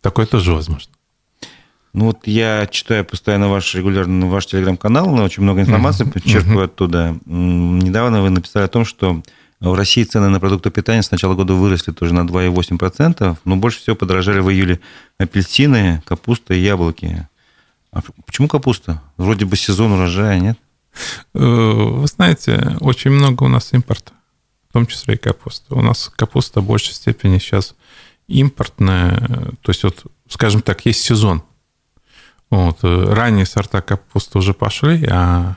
Такое 0.00 0.26
тоже 0.26 0.52
возможно. 0.52 0.92
Ну 1.92 2.06
вот 2.06 2.26
я 2.26 2.66
читаю 2.66 3.06
постоянно 3.06 3.48
ваш 3.48 3.74
регулярно 3.74 4.26
ваш 4.26 4.46
телеграм-канал, 4.46 5.14
очень 5.14 5.42
много 5.42 5.62
информации 5.62 6.04
uh-huh. 6.04 6.12
подчеркиваю 6.12 6.66
uh-huh. 6.66 6.70
оттуда. 6.70 7.18
Недавно 7.24 8.20
вы 8.20 8.28
написали 8.28 8.64
о 8.64 8.68
том, 8.68 8.84
что 8.84 9.22
в 9.60 9.74
России 9.74 10.04
цены 10.04 10.28
на 10.28 10.38
продукты 10.38 10.70
питания 10.70 11.02
с 11.02 11.10
начала 11.10 11.34
года 11.34 11.54
выросли 11.54 11.92
тоже 11.92 12.12
на 12.12 12.20
2,8%, 12.20 13.38
но 13.44 13.56
больше 13.56 13.80
всего 13.80 13.96
подорожали 13.96 14.40
в 14.40 14.50
июле 14.50 14.80
апельсины, 15.18 16.02
капуста 16.04 16.54
и 16.54 16.60
яблоки. 16.60 17.26
А 17.90 18.02
почему 18.26 18.48
капуста? 18.48 19.02
Вроде 19.16 19.46
бы 19.46 19.56
сезон 19.56 19.92
урожая, 19.92 20.38
нет? 20.38 20.58
Э, 21.34 21.38
вы 21.38 22.06
знаете, 22.06 22.76
очень 22.80 23.10
много 23.10 23.44
у 23.44 23.48
нас 23.48 23.72
импорта. 23.72 24.12
том 24.72 24.86
числе 24.86 25.14
и 25.14 25.18
капуста. 25.18 25.74
У 25.74 25.80
нас 25.80 26.10
капуста 26.14 26.60
в 26.60 26.66
большей 26.66 26.92
степени 26.92 27.38
сейчас 27.38 27.74
импортная, 28.28 29.16
то 29.62 29.70
есть 29.70 29.84
вот, 29.84 30.04
скажем 30.28 30.60
так, 30.60 30.84
есть 30.84 31.00
сезон. 31.00 31.42
Вот, 32.50 32.78
ранние 32.82 33.46
сорта 33.46 33.80
капусты 33.80 34.38
уже 34.38 34.52
пошли, 34.52 35.06
а 35.10 35.56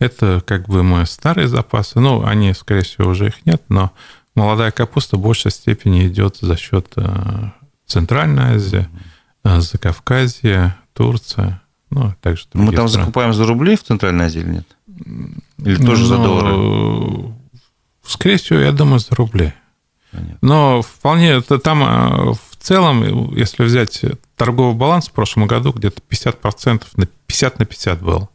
это 0.00 0.42
как 0.44 0.66
бы 0.66 0.82
мы 0.82 1.06
старые 1.06 1.46
запасы. 1.46 2.00
Ну, 2.00 2.24
они, 2.24 2.52
скорее 2.54 2.82
всего, 2.82 3.10
уже 3.10 3.28
их 3.28 3.46
нет, 3.46 3.62
но 3.68 3.92
молодая 4.34 4.72
капуста 4.72 5.16
в 5.16 5.20
большей 5.20 5.52
степени 5.52 6.08
идет 6.08 6.38
за 6.40 6.56
счет 6.56 6.92
э, 6.96 7.50
Центральной 7.86 8.54
Азии, 8.54 8.88
э, 9.44 9.60
Закавказья, 9.60 10.76
Турция, 10.94 11.62
ну, 11.90 12.14
также 12.22 12.46
Мы 12.54 12.72
там 12.72 12.88
страны. 12.88 13.04
закупаем 13.06 13.34
за 13.34 13.46
рубли 13.46 13.76
в 13.76 13.84
Центральной 13.84 14.24
Азии 14.26 14.40
или 14.40 14.48
нет? 14.48 14.66
Или 15.58 15.76
тоже 15.76 16.02
ну, 16.02 16.08
за 16.08 16.16
доллары? 16.16 17.34
Скорее 18.04 18.38
всего, 18.38 18.58
я 18.58 18.72
думаю, 18.72 19.00
за 19.00 19.14
рубли. 19.14 19.52
Понятно. 20.10 20.38
Но 20.40 20.82
вполне 20.82 21.28
это 21.28 21.58
там 21.58 21.82
э, 21.82 22.32
в 22.32 22.56
целом, 22.58 23.34
если 23.34 23.64
взять 23.64 24.02
торговый 24.36 24.74
баланс 24.74 25.08
в 25.08 25.12
прошлом 25.12 25.46
году, 25.46 25.72
где-то 25.72 26.00
50% 26.08 26.84
на 26.96 27.06
50 27.06 27.58
на 27.58 27.66
50 27.66 28.02
был 28.02 28.30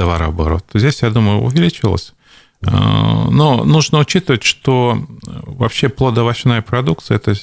товарооборот. 0.00 0.64
Здесь, 0.72 1.02
я 1.02 1.10
думаю, 1.10 1.40
увеличилось. 1.40 2.14
Э, 2.62 2.70
но 2.70 3.64
нужно 3.64 3.98
учитывать, 3.98 4.42
что 4.42 4.98
вообще 5.22 5.90
плодоовощная 5.90 6.62
продукция– 6.62 7.16
это 7.16 7.34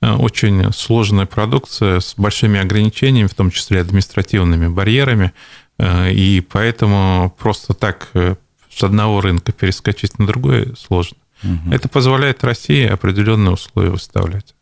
э, 0.00 0.12
очень 0.12 0.72
сложная 0.72 1.26
продукция 1.26 1.98
с 1.98 2.14
большими 2.16 2.60
ограничениями, 2.60 3.26
в 3.26 3.34
том 3.34 3.50
числе 3.50 3.80
административными 3.80 4.68
барьерами, 4.68 5.32
э, 5.78 6.12
и 6.12 6.40
поэтому 6.40 7.34
просто 7.36 7.74
так 7.74 8.10
с 8.14 8.84
одного 8.84 9.20
рынка 9.20 9.50
перескочить 9.50 10.20
на 10.20 10.26
другой 10.28 10.76
сложно. 10.76 11.16
Угу. 11.42 11.72
Это 11.74 11.88
позволяет 11.88 12.44
России 12.44 12.86
определенные 12.86 13.54
условия 13.54 13.90
выставлять. 13.90 14.54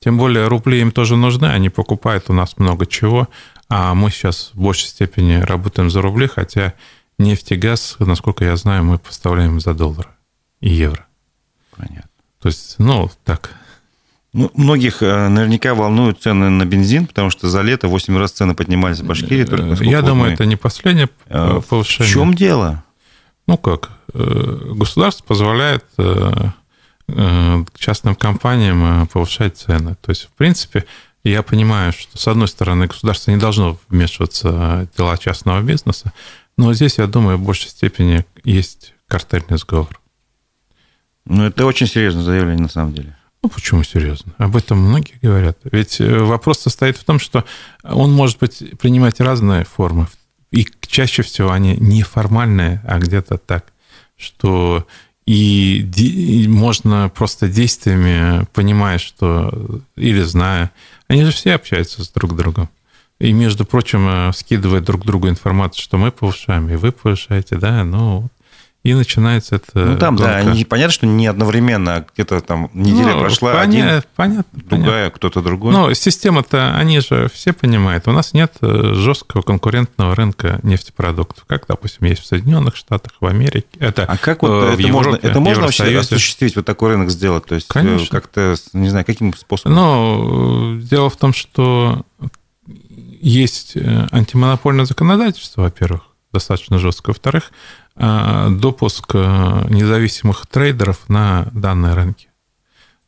Тем 0.00 0.18
более 0.18 0.46
рубли 0.48 0.82
им 0.82 0.92
тоже 0.92 1.16
нужны, 1.16 1.46
они 1.46 1.70
покупают 1.70 2.24
у 2.28 2.34
нас 2.34 2.58
много 2.58 2.84
чего, 2.84 3.28
а 3.68 3.94
мы 3.94 4.10
сейчас 4.10 4.52
в 4.54 4.60
большей 4.60 4.88
степени 4.88 5.34
работаем 5.34 5.90
за 5.90 6.00
рубли, 6.02 6.26
хотя 6.26 6.74
нефть 7.18 7.52
и 7.52 7.56
газ, 7.56 7.96
насколько 7.98 8.44
я 8.44 8.56
знаю, 8.56 8.84
мы 8.84 8.98
поставляем 8.98 9.60
за 9.60 9.74
доллары 9.74 10.10
и 10.60 10.70
евро. 10.70 11.06
Понятно. 11.76 12.10
То 12.40 12.48
есть, 12.48 12.76
ну, 12.78 13.10
так. 13.24 13.50
Ну, 14.32 14.50
многих 14.54 15.02
э, 15.02 15.28
наверняка 15.28 15.74
волнуют 15.74 16.20
цены 16.20 16.50
на 16.50 16.64
бензин, 16.64 17.06
потому 17.06 17.30
что 17.30 17.48
за 17.48 17.62
лето 17.62 17.88
8 17.88 18.18
раз 18.18 18.32
цены 18.32 18.54
поднимались 18.54 19.00
в 19.00 19.06
Башкирии. 19.06 19.44
Только 19.44 19.82
я 19.84 20.02
думаю, 20.02 20.28
мы... 20.28 20.34
это 20.34 20.44
не 20.44 20.56
последнее 20.56 21.08
э, 21.26 21.60
повышение. 21.68 22.10
В 22.10 22.14
чем 22.14 22.34
дело? 22.34 22.84
Ну 23.46 23.56
как, 23.56 23.90
э, 24.12 24.72
государство 24.74 25.24
позволяет 25.24 25.84
частным 27.78 28.16
компаниям 28.16 29.06
повышать 29.06 29.56
цены. 29.56 29.94
То 30.00 30.10
есть, 30.10 30.24
в 30.24 30.32
принципе, 30.32 30.84
я 31.30 31.42
понимаю, 31.42 31.92
что, 31.92 32.16
с 32.18 32.28
одной 32.28 32.48
стороны, 32.48 32.86
государство 32.86 33.30
не 33.30 33.36
должно 33.36 33.78
вмешиваться 33.88 34.88
в 34.92 34.96
дела 34.96 35.16
частного 35.18 35.60
бизнеса, 35.62 36.12
но 36.56 36.72
здесь, 36.74 36.98
я 36.98 37.06
думаю, 37.06 37.36
в 37.38 37.42
большей 37.42 37.70
степени 37.70 38.24
есть 38.44 38.94
картельный 39.08 39.58
сговор. 39.58 40.00
Ну, 41.24 41.44
это 41.44 41.66
очень 41.66 41.86
серьезное 41.86 42.22
заявление 42.22 42.62
на 42.62 42.68
самом 42.68 42.94
деле. 42.94 43.16
Ну, 43.42 43.50
почему 43.50 43.82
серьезно? 43.82 44.32
Об 44.38 44.56
этом 44.56 44.78
многие 44.78 45.18
говорят. 45.20 45.58
Ведь 45.64 46.00
э, 46.00 46.18
вопрос 46.18 46.60
состоит 46.60 46.96
в 46.96 47.04
том, 47.04 47.18
что 47.18 47.44
он 47.84 48.12
может 48.12 48.38
быть 48.38 48.78
принимать 48.78 49.20
разные 49.20 49.64
формы. 49.64 50.08
И 50.50 50.66
чаще 50.86 51.22
всего 51.22 51.50
они 51.52 51.76
неформальные, 51.76 52.82
а 52.86 52.98
где-то 52.98 53.38
так, 53.38 53.72
что 54.16 54.86
и, 55.26 55.80
и 55.80 56.46
можно 56.48 57.10
просто 57.14 57.48
действиями, 57.48 58.46
понимая, 58.52 58.98
что 58.98 59.82
или 59.96 60.22
зная, 60.22 60.70
они 61.08 61.24
же 61.24 61.32
все 61.32 61.54
общаются 61.54 62.04
с 62.04 62.08
друг 62.10 62.36
другом. 62.36 62.68
И, 63.18 63.32
между 63.32 63.64
прочим, 63.64 64.06
э, 64.08 64.32
скидывают 64.34 64.84
друг 64.84 65.04
другу 65.04 65.28
информацию, 65.28 65.82
что 65.82 65.96
мы 65.96 66.12
повышаем, 66.12 66.68
и 66.68 66.76
вы 66.76 66.92
повышаете, 66.92 67.56
да, 67.56 67.82
ну, 67.82 68.28
и 68.86 68.94
начинается 68.94 69.56
это... 69.56 69.80
Ну, 69.80 69.98
там, 69.98 70.14
гонка. 70.14 70.44
да, 70.44 70.54
не, 70.54 70.64
понятно, 70.64 70.92
что 70.92 71.06
не 71.06 71.26
одновременно, 71.26 71.96
а 71.96 72.06
где-то 72.14 72.40
там 72.40 72.70
неделя 72.72 73.14
ну, 73.14 73.20
прошла, 73.20 73.54
поня... 73.54 73.62
один, 73.62 74.02
понятно, 74.14 74.62
другая, 74.68 75.10
кто-то 75.10 75.42
другой. 75.42 75.72
Ну, 75.72 75.92
система-то, 75.92 76.76
они 76.76 77.00
же 77.00 77.28
все 77.34 77.52
понимают, 77.52 78.06
у 78.06 78.12
нас 78.12 78.32
нет 78.32 78.52
э, 78.60 78.92
жесткого 78.94 79.42
конкурентного 79.42 80.14
рынка 80.14 80.60
нефтепродуктов, 80.62 81.44
как, 81.48 81.66
допустим, 81.66 82.06
есть 82.06 82.22
в 82.22 82.26
Соединенных 82.26 82.76
Штатах, 82.76 83.14
в 83.18 83.26
Америке. 83.26 83.66
Это, 83.80 84.04
а 84.04 84.16
как 84.16 84.42
вот 84.42 84.50
э, 84.50 84.72
это 84.74 84.82
Европе, 84.82 84.92
можно, 84.92 85.16
это 85.20 85.40
можно 85.40 85.62
вообще 85.64 85.98
осуществить, 85.98 86.54
вот 86.54 86.64
такой 86.64 86.90
рынок 86.90 87.10
сделать? 87.10 87.44
То 87.44 87.56
есть 87.56 87.66
Конечно. 87.66 88.06
как-то, 88.08 88.54
не 88.72 88.88
знаю, 88.88 89.04
каким 89.04 89.34
способом? 89.34 89.74
Ну, 89.74 90.78
дело 90.80 91.10
в 91.10 91.16
том, 91.16 91.32
что 91.32 92.04
есть 93.20 93.72
э, 93.74 94.06
антимонопольное 94.12 94.84
законодательство, 94.84 95.62
во-первых, 95.62 96.02
достаточно 96.36 96.78
жестко. 96.78 97.08
Во-вторых, 97.10 97.52
э, 97.96 98.48
допуск 98.50 99.10
э, 99.14 99.66
независимых 99.70 100.46
трейдеров 100.46 101.08
на 101.08 101.48
данные 101.52 101.94
рынки. 101.94 102.28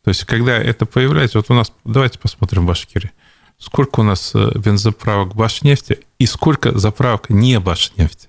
То 0.05 0.11
есть, 0.11 0.25
когда 0.25 0.57
это 0.57 0.87
появляется, 0.87 1.39
вот 1.39 1.51
у 1.51 1.55
нас, 1.55 1.73
давайте 1.85 2.19
посмотрим 2.19 2.63
в 2.63 2.67
Башкирии, 2.67 3.13
сколько 3.59 4.01
у 4.01 4.03
нас 4.03 4.33
бензоправок 4.35 5.35
Башнефти 5.35 6.01
и 6.19 6.27
сколько 6.27 6.79
заправок 6.79 7.29
не 7.31 7.61
Башнефти. 7.61 8.29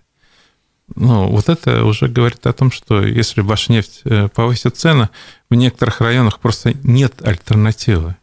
Ну, 0.95 1.29
вот 1.29 1.49
это 1.49 1.85
уже 1.85 2.07
говорит 2.07 2.45
о 2.47 2.53
том, 2.53 2.71
что 2.71 3.05
если 3.05 3.41
Башнефть 3.41 4.03
повысит 4.33 4.75
цены, 4.75 5.09
в 5.49 5.55
некоторых 5.55 6.01
районах 6.01 6.39
просто 6.39 6.73
нет 6.83 7.21
альтернативы. 7.21 8.15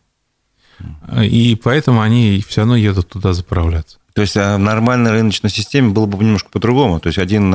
И 1.22 1.58
поэтому 1.62 2.00
они 2.00 2.44
все 2.46 2.62
равно 2.62 2.76
едут 2.76 3.08
туда 3.08 3.32
заправляться. 3.32 3.98
То 4.16 4.22
есть 4.22 4.34
а 4.38 4.56
в 4.56 4.58
нормальной 4.58 5.10
рыночной 5.10 5.50
системе 5.50 5.90
было 5.90 6.06
бы 6.06 6.16
немножко 6.24 6.48
по-другому. 6.48 7.00
То 7.00 7.08
есть 7.08 7.18
один 7.18 7.54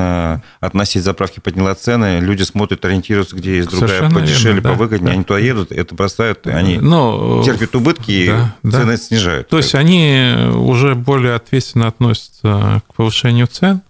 относить 0.60 1.02
заправки 1.02 1.40
подняла 1.40 1.74
цены, 1.74 2.20
люди 2.20 2.44
смотрят, 2.44 2.84
ориентируются, 2.84 3.34
где 3.34 3.56
есть 3.56 3.68
другая 3.68 3.88
Совершенно 3.88 4.20
подешевле, 4.20 4.60
верно, 4.60 4.68
повыгоднее, 4.70 5.08
да. 5.08 5.12
они 5.14 5.24
туда 5.24 5.38
едут, 5.40 5.72
это 5.72 5.92
бросают, 5.96 6.46
они 6.46 6.78
Но, 6.78 7.42
терпят 7.44 7.74
убытки 7.74 8.28
да, 8.28 8.54
и 8.62 8.70
цены 8.70 8.92
да. 8.92 8.96
снижают. 8.96 9.48
То 9.48 9.56
есть 9.56 9.74
они 9.74 10.34
уже 10.54 10.94
более 10.94 11.34
ответственно 11.34 11.88
относятся 11.88 12.80
к 12.88 12.94
повышению 12.94 13.48
цен, 13.48 13.82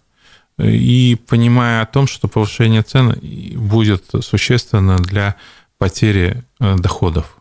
и 0.58 1.18
понимая 1.28 1.82
о 1.82 1.86
том, 1.86 2.06
что 2.06 2.26
повышение 2.26 2.80
цен 2.80 3.14
будет 3.54 4.04
существенно 4.22 4.96
для 4.96 5.34
потери 5.76 6.42
э, 6.58 6.76
доходов 6.76 7.36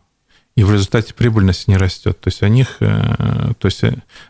и 0.55 0.63
в 0.63 0.72
результате 0.72 1.13
прибыльность 1.13 1.67
не 1.67 1.77
растет. 1.77 2.20
То 2.20 2.27
есть, 2.27 2.41
у 2.43 2.48
них, 2.48 2.77
э, 2.81 3.53
то 3.58 3.67
есть 3.67 3.84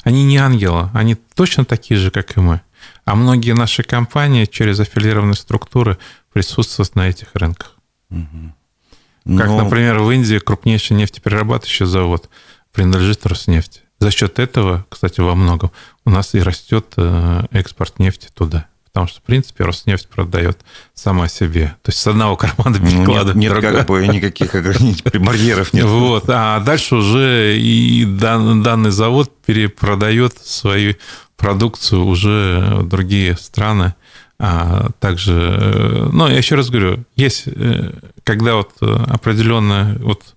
они 0.03 0.23
не 0.23 0.37
ангелы, 0.37 0.89
они 0.93 1.15
точно 1.15 1.65
такие 1.65 1.99
же, 1.99 2.11
как 2.11 2.37
и 2.37 2.39
мы. 2.39 2.61
А 3.05 3.15
многие 3.15 3.53
наши 3.53 3.83
компании 3.83 4.45
через 4.45 4.79
аффилированные 4.79 5.35
структуры 5.35 5.97
присутствуют 6.33 6.95
на 6.95 7.09
этих 7.09 7.29
рынках. 7.33 7.75
Угу. 8.09 9.37
Как, 9.37 9.47
Но... 9.47 9.63
например, 9.63 9.99
в 9.99 10.11
Индии 10.11 10.39
крупнейший 10.39 10.97
нефтеперерабатывающий 10.97 11.85
завод 11.85 12.29
принадлежит 12.71 13.25
Роснефти. 13.25 13.81
За 13.99 14.09
счет 14.09 14.39
этого, 14.39 14.85
кстати, 14.89 15.19
во 15.19 15.35
многом 15.35 15.71
у 16.05 16.09
нас 16.09 16.33
и 16.33 16.41
растет 16.41 16.93
э, 16.97 17.43
экспорт 17.51 17.99
нефти 17.99 18.29
туда. 18.33 18.67
Потому 18.91 19.07
что, 19.07 19.19
в 19.19 19.23
принципе, 19.23 19.63
Роснефть 19.63 20.09
продает 20.09 20.59
сама 20.93 21.29
себе. 21.29 21.75
То 21.81 21.91
есть 21.91 21.99
с 21.99 22.07
одного 22.07 22.35
кармана 22.35 22.77
перекладывает. 22.77 23.35
Ну, 23.35 23.41
нет, 23.41 23.53
нет 23.53 23.61
как 23.61 23.87
бы 23.87 24.05
никаких 24.07 24.53
ограничений, 24.53 25.17
барьеров 25.17 25.71
нет. 25.71 25.85
Вот. 25.85 26.25
А 26.27 26.59
дальше 26.59 26.95
уже 26.95 27.57
и 27.57 28.03
данный 28.05 28.91
завод 28.91 29.31
перепродает 29.45 30.37
свою 30.37 30.95
продукцию 31.37 32.05
уже 32.05 32.79
в 32.81 32.87
другие 32.89 33.37
страны. 33.37 33.95
А 34.37 34.89
также, 34.99 35.33
э, 35.33 36.09
ну, 36.11 36.27
я 36.27 36.37
еще 36.37 36.55
раз 36.55 36.69
говорю, 36.69 37.05
есть, 37.15 37.43
э, 37.45 37.93
когда 38.23 38.55
вот 38.55 38.71
определенная 38.81 39.97
вот 39.99 40.35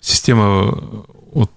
система 0.00 0.76
вот, 1.32 1.52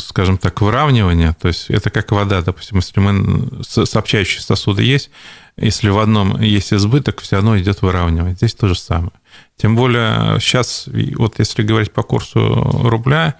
скажем 0.00 0.38
так, 0.38 0.60
выравнивания, 0.60 1.34
то 1.40 1.48
есть 1.48 1.70
это 1.70 1.90
как 1.90 2.12
вода, 2.12 2.42
допустим, 2.42 2.78
если 2.78 3.00
мы 3.00 3.62
сообщающие 3.62 4.42
сосуды 4.42 4.82
есть, 4.82 5.10
если 5.56 5.88
в 5.88 5.98
одном 5.98 6.40
есть 6.40 6.72
избыток, 6.72 7.20
все 7.20 7.36
равно 7.36 7.58
идет 7.58 7.82
выравнивать. 7.82 8.36
Здесь 8.36 8.54
то 8.54 8.68
же 8.68 8.78
самое. 8.78 9.12
Тем 9.56 9.74
более 9.74 10.38
сейчас, 10.40 10.88
вот 11.16 11.38
если 11.38 11.62
говорить 11.62 11.92
по 11.92 12.02
курсу 12.02 12.40
рубля, 12.84 13.34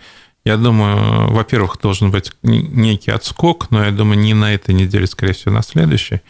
я 0.45 0.57
думаю, 0.57 1.31
во-первых, 1.31 1.79
должен 1.81 2.11
быть 2.11 2.33
некий 2.43 3.11
отскок, 3.11 3.71
но 3.71 3.85
я 3.85 3.91
думаю, 3.91 4.19
не 4.19 4.35
на 4.35 4.55
этой 4.55 4.75
неделе, 4.75 5.07
скорее 5.07 5.35
всего, 5.35 5.55
на 5.55 5.63
следующей. 5.63 6.23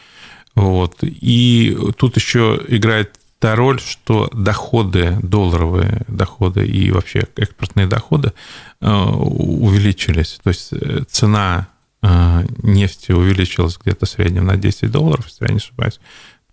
Вот. 0.54 0.96
И 1.02 1.78
тут 1.96 2.16
еще 2.16 2.60
играет 2.66 3.12
та 3.38 3.54
роль, 3.54 3.80
что 3.80 4.28
доходы, 4.32 5.18
долларовые 5.22 6.02
доходы 6.08 6.66
и 6.66 6.90
вообще 6.90 7.26
экспортные 7.36 7.86
доходы 7.86 8.32
э, 8.80 8.90
увеличились. 8.90 10.40
То 10.42 10.48
есть 10.50 10.72
э, 10.72 11.04
цена 11.08 11.68
а, 12.00 12.44
нефти 12.62 13.10
увеличилась 13.10 13.76
где-то 13.76 14.06
в 14.06 14.08
среднем 14.08 14.46
на 14.46 14.56
10 14.56 14.90
долларов, 14.90 15.26
если 15.26 15.46
я 15.46 15.50
не 15.50 15.56
ошибаюсь, 15.56 16.00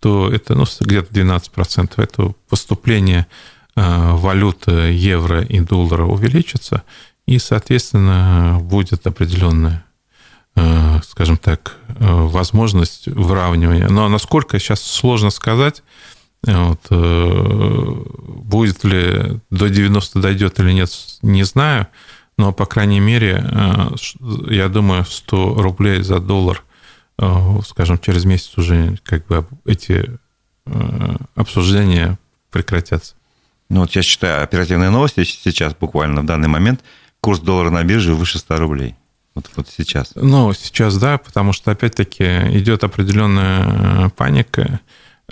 то 0.00 0.28
это 0.32 0.54
ну, 0.54 0.64
где-то 0.80 1.12
12%. 1.12 1.92
Это 1.96 2.34
поступление 2.48 3.26
валюты 3.76 4.72
евро 4.92 5.42
и 5.42 5.60
доллара 5.60 6.04
увеличатся, 6.04 6.82
и, 7.26 7.38
соответственно, 7.38 8.58
будет 8.62 9.06
определенная 9.06 9.84
скажем 11.04 11.36
так, 11.36 11.76
возможность 11.88 13.06
выравнивания. 13.08 13.88
Но 13.90 14.08
насколько 14.08 14.58
сейчас 14.58 14.80
сложно 14.80 15.28
сказать, 15.28 15.82
вот, 16.46 16.80
будет 18.44 18.84
ли 18.84 19.40
до 19.50 19.68
90 19.68 20.20
дойдет 20.20 20.58
или 20.60 20.72
нет, 20.72 20.90
не 21.22 21.42
знаю. 21.42 21.88
Но, 22.38 22.52
по 22.52 22.66
крайней 22.66 23.00
мере, 23.00 23.44
я 24.48 24.68
думаю, 24.68 25.04
100 25.04 25.54
рублей 25.60 26.02
за 26.02 26.20
доллар 26.20 26.62
Э, 27.18 27.60
скажем, 27.66 27.98
через 27.98 28.24
месяц 28.24 28.58
уже 28.58 28.98
как 29.02 29.26
бы 29.26 29.46
эти 29.64 30.18
э, 30.66 31.16
обсуждения 31.34 32.18
прекратятся. 32.50 33.14
Ну 33.70 33.80
вот 33.80 33.92
я 33.92 34.02
читаю 34.02 34.42
оперативные 34.42 34.90
новости 34.90 35.24
сейчас, 35.24 35.74
буквально 35.74 36.20
в 36.22 36.26
данный 36.26 36.48
момент, 36.48 36.82
курс 37.20 37.40
доллара 37.40 37.70
на 37.70 37.82
бирже 37.84 38.14
выше 38.14 38.38
100 38.38 38.58
рублей. 38.58 38.96
Вот, 39.34 39.50
вот 39.56 39.68
сейчас. 39.68 40.12
Ну, 40.14 40.52
сейчас, 40.52 40.96
да, 40.98 41.18
потому 41.18 41.52
что, 41.52 41.70
опять-таки, 41.70 42.24
идет 42.58 42.84
определенная 42.84 44.08
паника. 44.10 44.80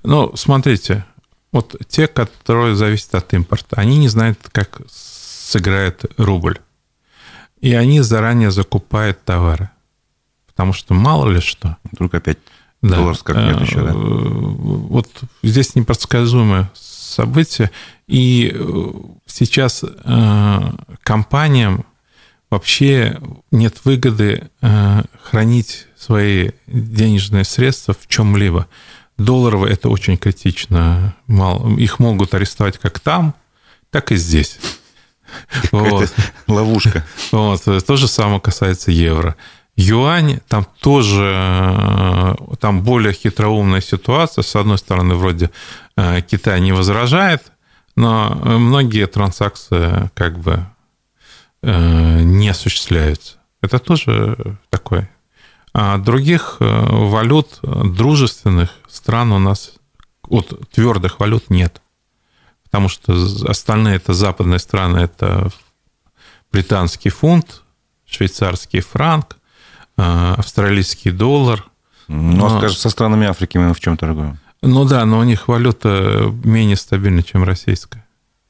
Ну, 0.04 0.32
смотрите, 0.36 1.04
вот 1.50 1.76
те, 1.88 2.06
которые 2.06 2.76
зависят 2.76 3.14
от 3.14 3.32
импорта, 3.34 3.76
они 3.76 3.98
не 3.98 4.08
знают, 4.08 4.38
как 4.52 4.82
сыграет 4.88 6.04
рубль. 6.16 6.58
И 7.60 7.74
они 7.74 8.00
заранее 8.00 8.50
закупают 8.50 9.24
товары 9.24 9.70
потому 10.54 10.72
что 10.72 10.94
мало 10.94 11.28
ли 11.28 11.40
что. 11.40 11.76
Вдруг 11.90 12.14
опять 12.14 12.38
да. 12.80 12.96
доллар 12.96 13.16
скакнет 13.16 13.60
еще, 13.60 13.82
да? 13.82 13.90
Э, 13.90 13.92
вот 13.92 15.08
здесь 15.42 15.74
непредсказуемое 15.74 16.70
событие, 16.74 17.70
и 18.06 18.52
э, 18.54 18.92
сейчас 19.26 19.84
э, 19.84 20.60
компаниям 21.02 21.84
вообще 22.50 23.18
нет 23.50 23.84
выгоды 23.84 24.48
хранить 25.24 25.88
свои 25.96 26.50
денежные 26.68 27.42
средства 27.42 27.96
в 27.98 28.06
чем-либо. 28.06 28.68
Долларовые 29.18 29.72
это 29.72 29.88
очень 29.88 30.16
критично. 30.16 31.14
Мало. 31.26 31.76
Их 31.78 31.98
могут 31.98 32.34
арестовать 32.34 32.78
как 32.78 32.98
там, 33.00 33.34
так 33.90 34.12
и 34.12 34.16
здесь. 34.16 34.58
Вот. 35.72 36.12
Ловушка. 36.46 37.04
Вот. 37.32 37.62
То 37.64 37.96
же 37.96 38.06
самое 38.08 38.40
касается 38.40 38.90
евро. 38.90 39.36
Юань, 39.76 40.40
там 40.46 40.66
тоже 40.80 41.32
э, 41.34 42.34
там 42.60 42.82
более 42.82 43.12
хитроумная 43.12 43.80
ситуация. 43.80 44.42
С 44.42 44.54
одной 44.54 44.78
стороны, 44.78 45.16
вроде 45.16 45.50
э, 45.96 46.20
Китай 46.22 46.60
не 46.60 46.72
возражает, 46.72 47.42
но 47.96 48.34
многие 48.44 49.06
транзакции 49.06 50.10
как 50.14 50.38
бы 50.38 50.64
э, 51.62 52.20
не 52.22 52.48
осуществляются. 52.48 53.38
Это 53.62 53.80
тоже 53.80 54.58
такой. 54.70 55.08
А 55.74 55.98
других 55.98 56.56
валют 56.60 57.58
дружественных 57.62 58.70
стран 58.88 59.32
у 59.32 59.38
нас 59.38 59.72
от 60.28 60.70
твердых 60.70 61.18
валют 61.18 61.50
нет. 61.50 61.82
Потому 62.62 62.88
что 62.88 63.12
остальные 63.48 63.96
это 63.96 64.14
западные 64.14 64.60
страны, 64.60 64.98
это 64.98 65.50
британский 66.52 67.10
фунт, 67.10 67.62
швейцарский 68.06 68.80
франк, 68.80 69.36
Э, 69.96 70.34
австралийский 70.36 71.10
доллар. 71.10 71.64
Ну, 72.08 72.44
а 72.44 72.58
скажем, 72.58 72.76
со 72.76 72.90
странами 72.90 73.26
Африки 73.26 73.58
мы 73.58 73.72
в 73.72 73.80
чем 73.80 73.96
торгуем? 73.96 74.38
Ну 74.60 74.84
да, 74.84 75.04
но 75.04 75.18
у 75.18 75.22
них 75.22 75.46
валюта 75.46 76.32
менее 76.42 76.76
стабильна, 76.76 77.22
чем 77.22 77.44
российская. 77.44 78.04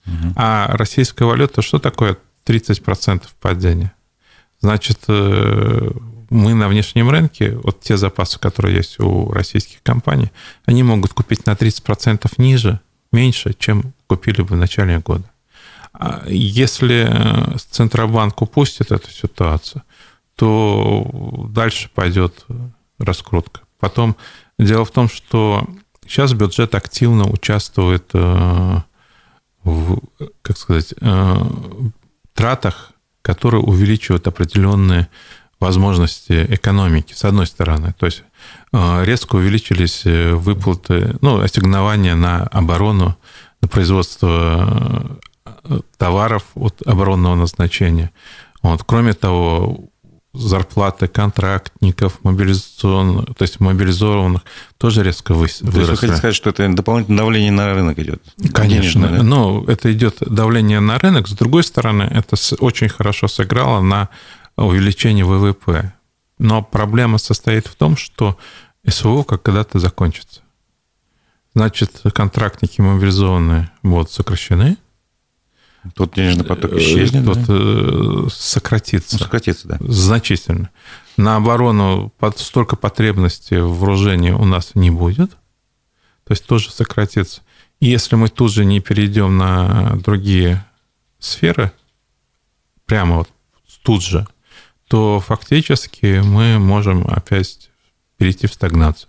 Угу. 0.07 0.35
А 0.37 0.69
российская 0.77 1.25
валюта, 1.25 1.61
что 1.61 1.79
такое 1.79 2.17
30% 2.47 3.25
падения? 3.41 3.93
Значит, 4.61 5.01
э, 5.09 5.91
мы 6.35 6.55
на 6.55 6.69
внешнем 6.69 7.09
рынке, 7.11 7.57
вот 7.63 7.81
те 7.81 7.97
запасы, 7.97 8.39
которые 8.39 8.77
есть 8.77 8.99
у 9.01 9.31
российских 9.31 9.83
компаний, 9.83 10.33
они 10.67 10.83
могут 10.83 11.13
купить 11.13 11.47
на 11.47 11.53
30% 11.53 12.31
ниже, 12.39 12.81
меньше, 13.13 13.55
чем 13.59 13.95
купили 14.07 14.43
бы 14.43 14.55
в 14.55 14.59
начале 14.59 14.99
года. 14.99 15.25
А 15.93 16.25
если 16.27 17.07
э, 17.09 17.57
Центробанк 17.71 18.43
упустит 18.43 18.91
эту 18.91 19.11
ситуацию, 19.11 19.83
то 20.35 21.49
дальше 21.51 21.89
пойдет 21.95 22.45
раскрутка. 22.99 23.61
Потом 23.79 24.17
дело 24.59 24.85
в 24.85 24.91
том, 24.91 25.09
что 25.09 25.65
сейчас 26.05 26.33
бюджет 26.33 26.75
активно 26.75 27.31
участвует 27.31 28.11
э, 28.13 28.79
в, 29.63 30.01
как 30.43 30.59
сказать, 30.59 30.95
э, 31.01 31.37
тратах, 32.35 32.91
которые 33.23 33.63
увеличивают 33.63 34.27
определенные 34.27 35.09
возможности 35.65 36.47
экономики, 36.49 37.15
с 37.15 37.25
одной 37.25 37.47
стороны. 37.47 37.95
То 37.99 38.07
есть 38.07 38.23
э, 38.73 39.05
резко 39.05 39.37
увеличились 39.37 40.03
выплаты, 40.05 41.17
ну, 41.21 41.41
ассигнования 41.41 42.15
на 42.15 42.43
оборону, 42.43 43.17
на 43.61 43.69
производство 43.69 45.19
товаров 45.97 46.45
от 46.55 46.83
оборонного 46.87 47.35
назначения. 47.35 48.11
Вот. 48.63 48.83
Кроме 48.85 49.13
того, 49.15 49.91
зарплаты 50.35 51.07
контрактников, 51.07 52.19
мобилизацион, 52.25 53.27
то 53.27 53.43
есть 53.43 53.61
мобилизованных 53.61 54.43
тоже 54.79 55.03
резко 55.03 55.33
выросли. 55.33 55.71
То 55.71 55.79
есть 55.79 55.91
вы 55.91 55.97
хотите 55.97 56.17
сказать, 56.17 56.35
что 56.35 56.51
это 56.51 56.69
дополнительное 56.69 57.19
давление 57.19 57.53
на 57.53 57.73
рынок 57.73 57.99
идет? 57.99 58.23
Конечно. 58.53 59.09
да? 59.09 59.23
Но 59.23 59.65
это 59.69 59.93
идет 59.93 60.17
давление 60.21 60.81
на 60.81 60.99
рынок. 60.99 61.29
С 61.29 61.33
другой 61.33 61.63
стороны, 61.63 62.03
это 62.03 62.37
очень 62.59 62.89
хорошо 62.89 63.29
сыграло 63.29 63.81
на 63.81 64.09
увеличение 64.57 65.25
ВВП. 65.25 65.93
Но 66.39 66.63
проблема 66.63 67.19
состоит 67.19 67.67
в 67.67 67.75
том, 67.75 67.97
что 67.97 68.39
СВО 68.87 69.23
как 69.23 69.43
когда-то 69.43 69.79
закончится. 69.79 70.43
Значит, 71.55 72.03
контрактники 72.13 72.81
мобилизованные 72.81 73.71
будут 73.83 74.11
сокращены, 74.11 74.77
Тот 75.95 76.15
денежный 76.15 76.45
поток 76.45 76.73
э, 76.73 76.79
исчезнет, 76.79 77.25
Тот 77.25 77.45
да? 77.47 78.31
сократится. 78.31 79.17
Ну, 79.17 79.19
сократится, 79.21 79.69
да. 79.69 79.77
Значительно. 79.81 80.71
На 81.17 81.37
оборону 81.37 82.13
столько 82.37 82.75
потребностей 82.75 83.59
в 83.59 83.79
вооружении 83.79 84.33
у 84.33 84.45
нас 84.45 84.73
не 84.75 84.91
будет. 84.91 85.31
То 86.25 86.31
есть 86.31 86.45
тоже 86.47 86.71
сократится. 86.71 87.43
И 87.81 87.87
если 87.87 88.17
мы 88.17 88.29
тут 88.29 88.53
же 88.53 88.65
не 88.65 88.81
перейдем 88.81 89.37
на 89.37 89.97
другие 89.97 90.65
сферы, 91.21 91.71
прямо 92.87 93.19
вот 93.19 93.29
тут 93.83 94.03
же, 94.03 94.27
то 94.89 95.21
фактически 95.21 96.21
мы 96.25 96.59
можем 96.59 97.07
опять 97.09 97.71
перейти 98.17 98.47
в 98.47 98.53
стагнацию. 98.53 99.09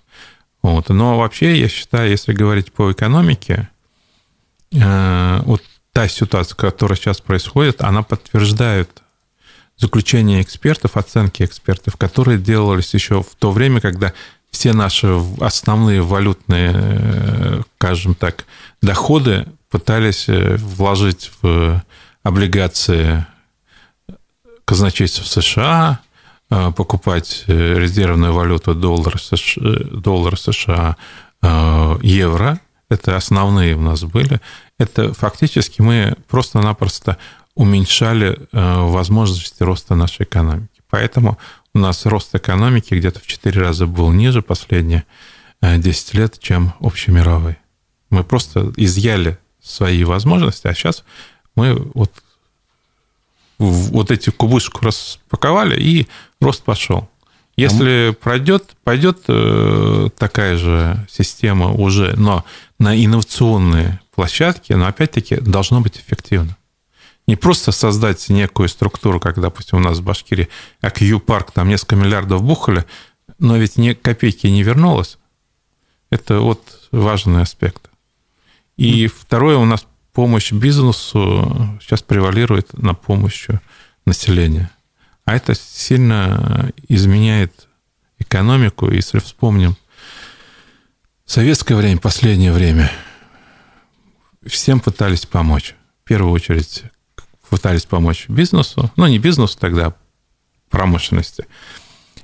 Вот. 0.62 0.90
Но 0.90 1.18
вообще, 1.18 1.60
я 1.60 1.68
считаю, 1.70 2.10
если 2.10 2.34
говорить 2.34 2.74
по 2.74 2.92
экономике, 2.92 3.70
э, 4.72 5.42
вот 5.46 5.62
та 5.92 6.08
ситуация, 6.08 6.56
которая 6.56 6.98
сейчас 6.98 7.22
происходит, 7.22 7.82
она 7.82 8.04
подтверждает 8.04 8.90
заключения 9.78 10.42
экспертов, 10.42 10.98
оценки 10.98 11.44
экспертов, 11.44 11.98
которые 11.98 12.40
делались 12.40 12.94
еще 12.94 13.22
в 13.22 13.36
то 13.38 13.52
время, 13.52 13.80
когда 13.82 14.14
все 14.50 14.74
наши 14.74 15.22
основные 15.40 16.02
валютные, 16.02 16.72
э, 16.74 17.62
скажем 17.78 18.16
так, 18.16 18.46
доходы 18.82 19.46
пытались 19.70 20.30
э, 20.30 20.56
вложить 20.58 21.32
в 21.42 21.84
облигации 22.24 23.26
казначейства 24.66 25.24
США, 25.24 26.00
э, 26.50 26.72
покупать 26.76 27.44
резервную 27.48 28.34
валюту 28.34 28.76
доллар 28.76 29.20
США, 29.20 29.56
доллар 29.92 30.38
США 30.38 30.98
евро. 32.02 32.60
Это 32.90 33.16
основные 33.18 33.76
у 33.76 33.82
нас 33.82 34.04
были 34.04 34.40
это 34.78 35.14
фактически 35.14 35.82
мы 35.82 36.16
просто-напросто 36.28 37.18
уменьшали 37.56 38.38
э, 38.52 38.80
возможности 38.82 39.64
роста 39.64 39.96
нашей 39.96 40.24
экономики. 40.24 40.82
Поэтому 40.90 41.38
у 41.74 41.80
нас 41.80 42.06
рост 42.06 42.36
экономики 42.36 42.94
где-то 42.94 43.20
в 43.20 43.28
4 43.28 43.62
раза 43.62 43.88
был 43.88 44.12
ниже 44.12 44.42
последние 44.42 45.06
10 45.62 46.14
э, 46.14 46.18
лет, 46.18 46.40
чем 46.40 46.74
общемировой. 46.80 47.58
Мы 48.10 48.24
просто 48.24 48.74
изъяли 48.76 49.40
свои 49.62 50.04
возможности, 50.04 50.68
а 50.68 50.74
сейчас 50.74 51.04
мы 51.56 51.74
вот, 51.94 52.12
вот 53.58 54.12
эти 54.12 54.30
кубышку 54.30 54.86
распаковали, 54.86 55.80
и 55.80 56.08
рост 56.40 56.64
пошел. 56.64 57.10
Если 57.58 58.16
пройдет, 58.22 58.76
пойдет 58.84 59.20
э, 59.28 60.10
такая 60.18 60.58
же 60.58 61.06
система 61.10 61.72
уже, 61.72 62.14
но 62.18 62.44
на 62.80 63.02
инновационные 63.02 64.02
площадки, 64.14 64.74
но 64.74 64.88
опять-таки 64.88 65.38
должно 65.38 65.80
быть 65.80 65.98
эффективно. 65.98 66.58
Не 67.28 67.38
просто 67.38 67.72
создать 67.72 68.28
некую 68.30 68.68
структуру, 68.68 69.20
как, 69.20 69.40
допустим, 69.40 69.78
у 69.78 69.82
нас 69.82 70.00
в 70.00 70.04
Башкирии 70.04 70.50
АКЮ-парк, 70.82 71.52
там 71.52 71.70
несколько 71.70 71.96
миллиардов 71.96 72.44
бухали, 72.44 72.86
но 73.40 73.58
ведь 73.58 73.78
ни 73.78 73.94
копейки 73.94 74.48
не 74.48 74.62
вернулось. 74.62 75.18
Это 76.10 76.40
вот 76.40 76.62
важный 76.92 77.42
аспект. 77.42 77.90
И 78.78 79.08
второе, 79.08 79.58
у 79.58 79.66
нас 79.66 79.88
помощь 80.16 80.54
бизнесу 80.54 81.78
сейчас 81.82 82.02
превалирует 82.02 82.74
на 82.74 82.94
помощь 82.96 83.48
населению. 84.06 84.70
А 85.26 85.36
это 85.36 85.54
сильно 85.54 86.72
изменяет 86.88 87.68
экономику. 88.18 88.90
Если 88.90 89.20
вспомним 89.20 89.76
советское 91.26 91.76
время, 91.76 92.00
последнее 92.00 92.54
время, 92.54 92.90
всем 94.46 94.80
пытались 94.80 95.26
помочь. 95.26 95.76
В 96.04 96.08
первую 96.08 96.32
очередь 96.32 96.84
пытались 97.50 97.86
помочь 97.86 98.30
бизнесу, 98.30 98.92
ну 98.96 99.08
не 99.08 99.20
бизнесу 99.20 99.58
тогда, 99.60 99.96
промышленности. 100.70 101.46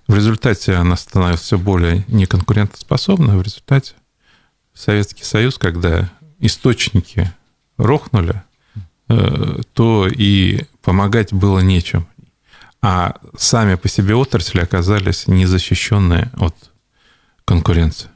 В 0.07 0.15
результате 0.15 0.75
она 0.75 0.95
становится 0.95 1.43
все 1.43 1.57
более 1.57 2.05
неконкурентоспособной. 2.07 3.37
В 3.37 3.41
результате 3.41 3.95
Советский 4.73 5.25
Союз, 5.25 5.57
когда 5.57 6.09
источники 6.39 7.31
рухнули, 7.81 8.41
э, 9.09 9.61
то 9.73 10.07
и 10.07 10.65
помогать 10.81 11.33
было 11.33 11.59
нечем. 11.59 12.07
А 12.81 13.15
сами 13.37 13.75
по 13.75 13.87
себе 13.87 14.15
отрасли 14.15 14.59
оказались 14.59 15.27
незащищенные 15.27 16.31
от 16.37 16.55
конкуренции. 17.45 18.09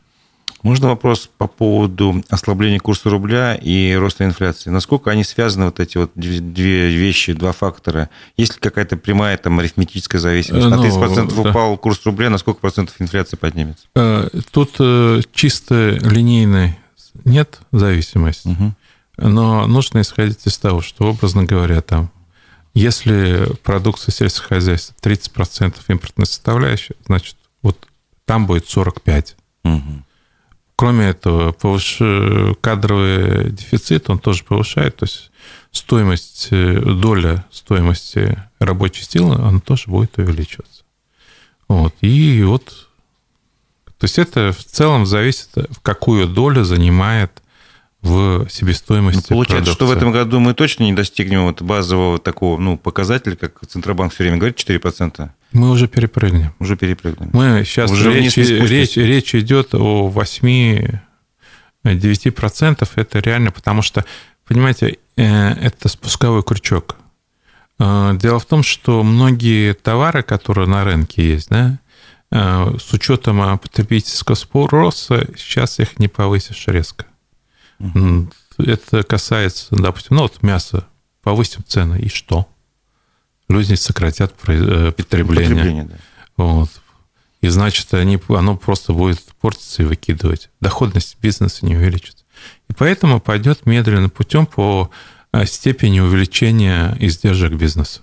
Можно 0.64 0.88
вопрос 0.88 1.30
по 1.38 1.46
поводу 1.46 2.24
ослабления 2.28 2.80
курса 2.80 3.12
рубля 3.12 3.54
и 3.54 3.94
роста 3.94 4.26
инфляции? 4.26 4.72
Насколько 4.72 5.12
они 5.12 5.24
связаны, 5.24 5.66
вот 5.66 5.80
эти 5.80 5.98
вот 5.98 6.10
две 6.16 6.90
вещи, 6.90 7.34
два 7.34 7.52
фактора? 7.52 8.10
Есть 8.36 8.56
ли 8.56 8.60
какая-то 8.60 8.98
прямая 8.98 9.38
там 9.38 9.60
арифметическая 9.60 10.20
зависимость? 10.20 10.66
На 10.66 10.74
30% 10.74 11.34
ну, 11.36 11.44
да. 11.44 11.50
упал 11.52 11.78
курс 11.78 12.04
рубля, 12.06 12.32
на 12.32 12.40
сколько 12.40 12.62
процентов 12.62 12.96
инфляция 12.98 13.38
поднимется? 13.38 13.86
Э, 13.96 14.28
тут 14.50 14.72
э, 14.80 15.22
чисто 15.34 16.00
линейной 16.02 16.80
нет 17.26 17.60
зависимости. 17.72 18.48
Угу. 18.48 18.74
Но 19.18 19.68
нужно 19.68 20.02
исходить 20.02 20.46
из 20.46 20.58
того, 20.58 20.82
что, 20.82 21.06
образно 21.06 21.44
говоря, 21.44 21.82
там, 21.82 22.12
если 22.74 23.50
продукция 23.64 24.12
сельского 24.12 24.50
хозяйства 24.50 24.96
30% 25.02 25.76
импортной 25.88 26.28
составляющей, 26.28 26.96
значит, 27.06 27.38
вот 27.62 27.88
там 28.26 28.48
будет 28.48 28.66
45%. 28.66 29.34
Угу. 29.64 30.04
Кроме 30.76 31.06
этого, 31.06 31.54
повыш... 31.54 32.00
кадровый 32.60 33.52
дефицит, 33.52 34.10
он 34.10 34.20
тоже 34.20 34.44
повышает, 34.44 34.98
то 34.98 35.06
есть 35.06 35.32
стоимость, 35.72 36.50
э, 36.52 36.80
доля 36.80 37.46
стоимости 37.52 38.38
рабочей 38.60 39.04
силы, 39.04 39.36
она 39.36 39.60
тоже 39.60 39.86
будет 39.88 40.18
увеличиваться. 40.18 40.84
Вот. 41.68 41.96
И 42.02 42.44
вот, 42.44 42.88
то 43.98 44.04
есть 44.04 44.20
это 44.20 44.52
в 44.52 44.64
целом 44.64 45.06
зависит, 45.06 45.50
в 45.56 45.80
какую 45.82 46.28
долю 46.28 46.64
занимает 46.64 47.42
в 48.06 48.48
себестоимости 48.50 49.26
ну, 49.30 49.36
Получается, 49.36 49.72
продукции. 49.72 49.74
что 49.74 49.88
в 49.88 49.92
этом 49.92 50.12
году 50.12 50.40
мы 50.40 50.54
точно 50.54 50.84
не 50.84 50.94
достигнем 50.94 51.46
вот 51.46 51.62
базового 51.62 52.20
такого 52.20 52.60
ну, 52.60 52.78
показателя, 52.78 53.36
как 53.36 53.60
Центробанк 53.68 54.14
все 54.14 54.24
время 54.24 54.38
говорит, 54.38 54.58
4%. 54.58 55.30
Мы 55.54 55.72
уже 55.72 55.88
перепрыгнем. 55.88 56.54
Уже 56.60 56.78
перепрыгнем. 56.78 57.32
Мы 57.34 57.64
сейчас 57.66 57.90
уже 57.90 58.14
речь, 58.14 58.38
речь, 58.38 58.98
речь 58.98 59.34
идет 59.34 59.74
о 59.74 60.12
8-9%. 61.84 62.90
Это 62.96 63.20
реально, 63.20 63.52
потому 63.52 63.82
что, 63.82 64.06
понимаете, 64.48 64.98
э, 65.18 65.52
это 65.54 65.90
спусковой 65.90 66.44
крючок. 66.44 66.98
Э, 67.80 68.12
дело 68.16 68.38
в 68.40 68.46
том, 68.46 68.62
что 68.62 69.02
многие 69.04 69.74
товары, 69.74 70.22
которые 70.22 70.68
на 70.68 70.84
рынке 70.84 71.28
есть, 71.28 71.50
да, 71.50 71.80
э, 72.32 72.78
с 72.80 72.94
учетом 72.94 73.58
потребительского 73.58 74.36
спроса, 74.36 75.28
сейчас 75.38 75.80
их 75.80 75.98
не 75.98 76.08
повысишь 76.08 76.68
резко. 76.68 77.08
Это 78.58 79.04
касается, 79.04 79.76
допустим, 79.76 80.16
ну 80.16 80.24
вот 80.24 80.42
мясо, 80.44 80.88
повысим 81.22 81.64
цены, 81.68 82.00
и 82.00 82.10
что? 82.10 82.48
Люди 83.50 83.74
сократят 83.76 84.34
э, 84.48 84.92
потребление. 84.92 85.50
потребление 85.50 85.84
да. 85.84 85.96
вот. 86.38 86.70
И 87.42 87.48
значит, 87.48 87.94
они, 87.94 88.20
оно 88.30 88.58
просто 88.58 88.94
будет 88.94 89.22
портиться 89.40 89.84
и 89.84 89.86
выкидывать. 89.86 90.50
Доходность 90.62 91.18
бизнеса 91.22 91.66
не 91.66 91.76
увеличится. 91.76 92.26
И 92.70 92.74
поэтому 92.74 93.20
пойдет 93.20 93.66
медленным 93.66 94.10
путем 94.10 94.46
по 94.46 94.90
э, 95.32 95.46
степени 95.46 96.00
увеличения 96.00 96.96
издержек 97.00 97.54
бизнеса. 97.54 98.02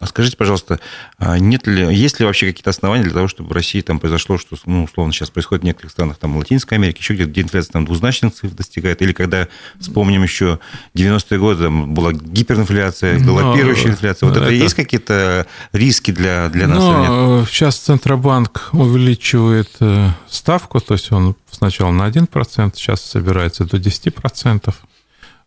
А 0.00 0.06
скажите, 0.06 0.36
пожалуйста, 0.36 0.80
а 1.18 1.38
нет 1.38 1.66
ли, 1.66 1.94
есть 1.94 2.20
ли 2.20 2.26
вообще 2.26 2.46
какие-то 2.46 2.70
основания 2.70 3.02
для 3.02 3.12
того, 3.12 3.28
чтобы 3.28 3.50
в 3.50 3.52
России 3.52 3.80
там 3.80 3.98
произошло, 3.98 4.38
что, 4.38 4.56
ну, 4.66 4.84
условно, 4.84 5.12
сейчас 5.12 5.30
происходит 5.30 5.62
в 5.62 5.66
некоторых 5.66 5.92
странах, 5.92 6.18
там, 6.18 6.36
Латинской 6.36 6.78
Америки, 6.78 7.00
еще 7.00 7.14
где-то, 7.14 7.30
где 7.30 7.40
инфляция 7.42 7.72
там 7.72 7.84
двузначных 7.84 8.34
цифр 8.34 8.54
достигает, 8.54 9.02
или 9.02 9.12
когда, 9.12 9.48
вспомним 9.78 10.22
еще 10.22 10.58
90-е 10.94 11.38
годы, 11.38 11.64
там 11.64 11.94
была 11.94 12.12
гиперинфляция, 12.12 13.18
галопирующая 13.18 13.90
инфляция. 13.90 14.28
Вот 14.28 14.36
это, 14.36 14.46
это 14.46 14.54
есть 14.54 14.74
какие-то 14.74 15.46
риски 15.72 16.10
для, 16.10 16.48
для 16.48 16.66
нас? 16.68 16.78
Ну, 16.78 17.46
сейчас 17.46 17.76
Центробанк 17.78 18.70
увеличивает 18.72 19.70
э, 19.80 20.10
ставку, 20.28 20.80
то 20.80 20.94
есть 20.94 21.10
он 21.12 21.34
сначала 21.50 21.90
на 21.90 22.08
1%, 22.08 22.72
сейчас 22.74 23.02
собирается 23.02 23.64
до 23.64 23.78
10%. 23.78 24.74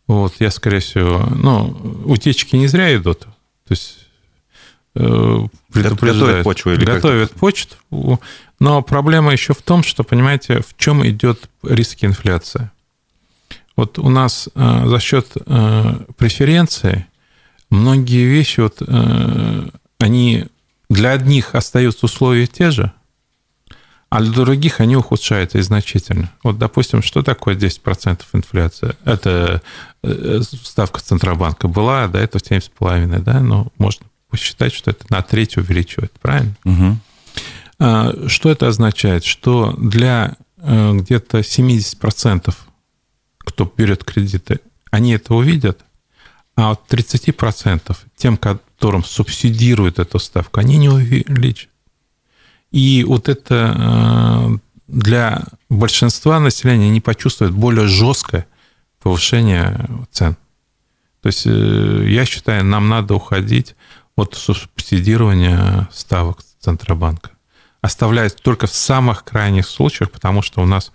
Вот, 0.07 0.33
я, 0.39 0.51
скорее 0.51 0.79
всего, 0.79 1.25
ну, 1.33 2.03
утечки 2.05 2.55
не 2.55 2.67
зря 2.67 2.95
идут. 2.95 3.21
То 3.67 3.73
есть 3.73 4.00
Э, 4.93 5.47
готовят 5.69 6.43
почву 6.43 6.73
или 6.73 6.83
готовят 6.83 7.31
почту. 7.31 7.77
Но 8.59 8.81
проблема 8.81 9.31
еще 9.31 9.53
в 9.53 9.61
том, 9.61 9.83
что, 9.83 10.03
понимаете, 10.03 10.59
в 10.59 10.75
чем 10.77 11.07
идет 11.07 11.49
риски 11.63 12.05
инфляции. 12.05 12.69
Вот 13.77 13.97
у 13.97 14.09
нас 14.09 14.49
э, 14.53 14.87
за 14.87 14.99
счет 14.99 15.27
э, 15.33 15.95
преференции 16.17 17.07
многие 17.69 18.25
вещи, 18.25 18.59
вот, 18.59 18.81
они 19.99 20.45
для 20.89 21.11
одних 21.11 21.55
остаются 21.55 22.05
условия 22.05 22.45
те 22.45 22.69
же, 22.69 22.91
а 24.09 24.19
для 24.19 24.33
других 24.33 24.81
они 24.81 24.97
ухудшаются 24.97 25.57
и 25.57 25.61
значительно. 25.61 26.29
Вот, 26.43 26.57
допустим, 26.57 27.01
что 27.01 27.23
такое 27.23 27.55
10% 27.55 28.23
инфляция? 28.33 28.97
Это 29.05 29.61
ставка 30.03 30.99
Центробанка 30.99 31.69
была, 31.69 32.09
до 32.09 32.19
этого 32.19 32.41
7,5, 32.41 33.19
да, 33.19 33.39
но 33.39 33.67
можно 33.77 34.05
посчитать, 34.31 34.73
что 34.73 34.91
это 34.91 35.05
на 35.09 35.21
треть 35.21 35.57
увеличивает, 35.57 36.11
правильно? 36.21 36.55
Угу. 36.65 38.27
Что 38.27 38.49
это 38.49 38.67
означает? 38.67 39.23
Что 39.23 39.73
для 39.77 40.35
э, 40.57 40.93
где-то 40.93 41.39
70%, 41.39 42.53
кто 43.39 43.73
берет 43.77 44.03
кредиты, 44.03 44.59
они 44.91 45.13
это 45.13 45.33
увидят, 45.33 45.83
а 46.55 46.71
от 46.71 46.91
30% 46.91 47.97
тем, 48.15 48.37
которым 48.37 49.03
субсидируют 49.03 49.99
эту 49.99 50.19
ставку, 50.19 50.59
они 50.59 50.77
не 50.77 50.89
увеличат. 50.89 51.69
И 52.71 53.03
вот 53.03 53.29
это 53.29 53.75
э, 53.77 54.57
для 54.87 55.43
большинства 55.69 56.39
населения 56.39 56.89
не 56.89 57.01
почувствует 57.01 57.53
более 57.53 57.87
жесткое 57.87 58.45
повышение 59.01 59.89
цен. 60.11 60.37
То 61.21 61.27
есть 61.27 61.45
э, 61.45 62.05
я 62.07 62.25
считаю, 62.25 62.63
нам 62.63 62.89
надо 62.89 63.15
уходить 63.15 63.75
от 64.15 64.35
субсидирования 64.35 65.89
ставок 65.91 66.39
Центробанка. 66.59 67.31
Оставляет 67.81 68.41
только 68.41 68.67
в 68.67 68.73
самых 68.73 69.23
крайних 69.23 69.67
случаях, 69.67 70.11
потому 70.11 70.41
что 70.41 70.61
у 70.61 70.65
нас, 70.65 70.91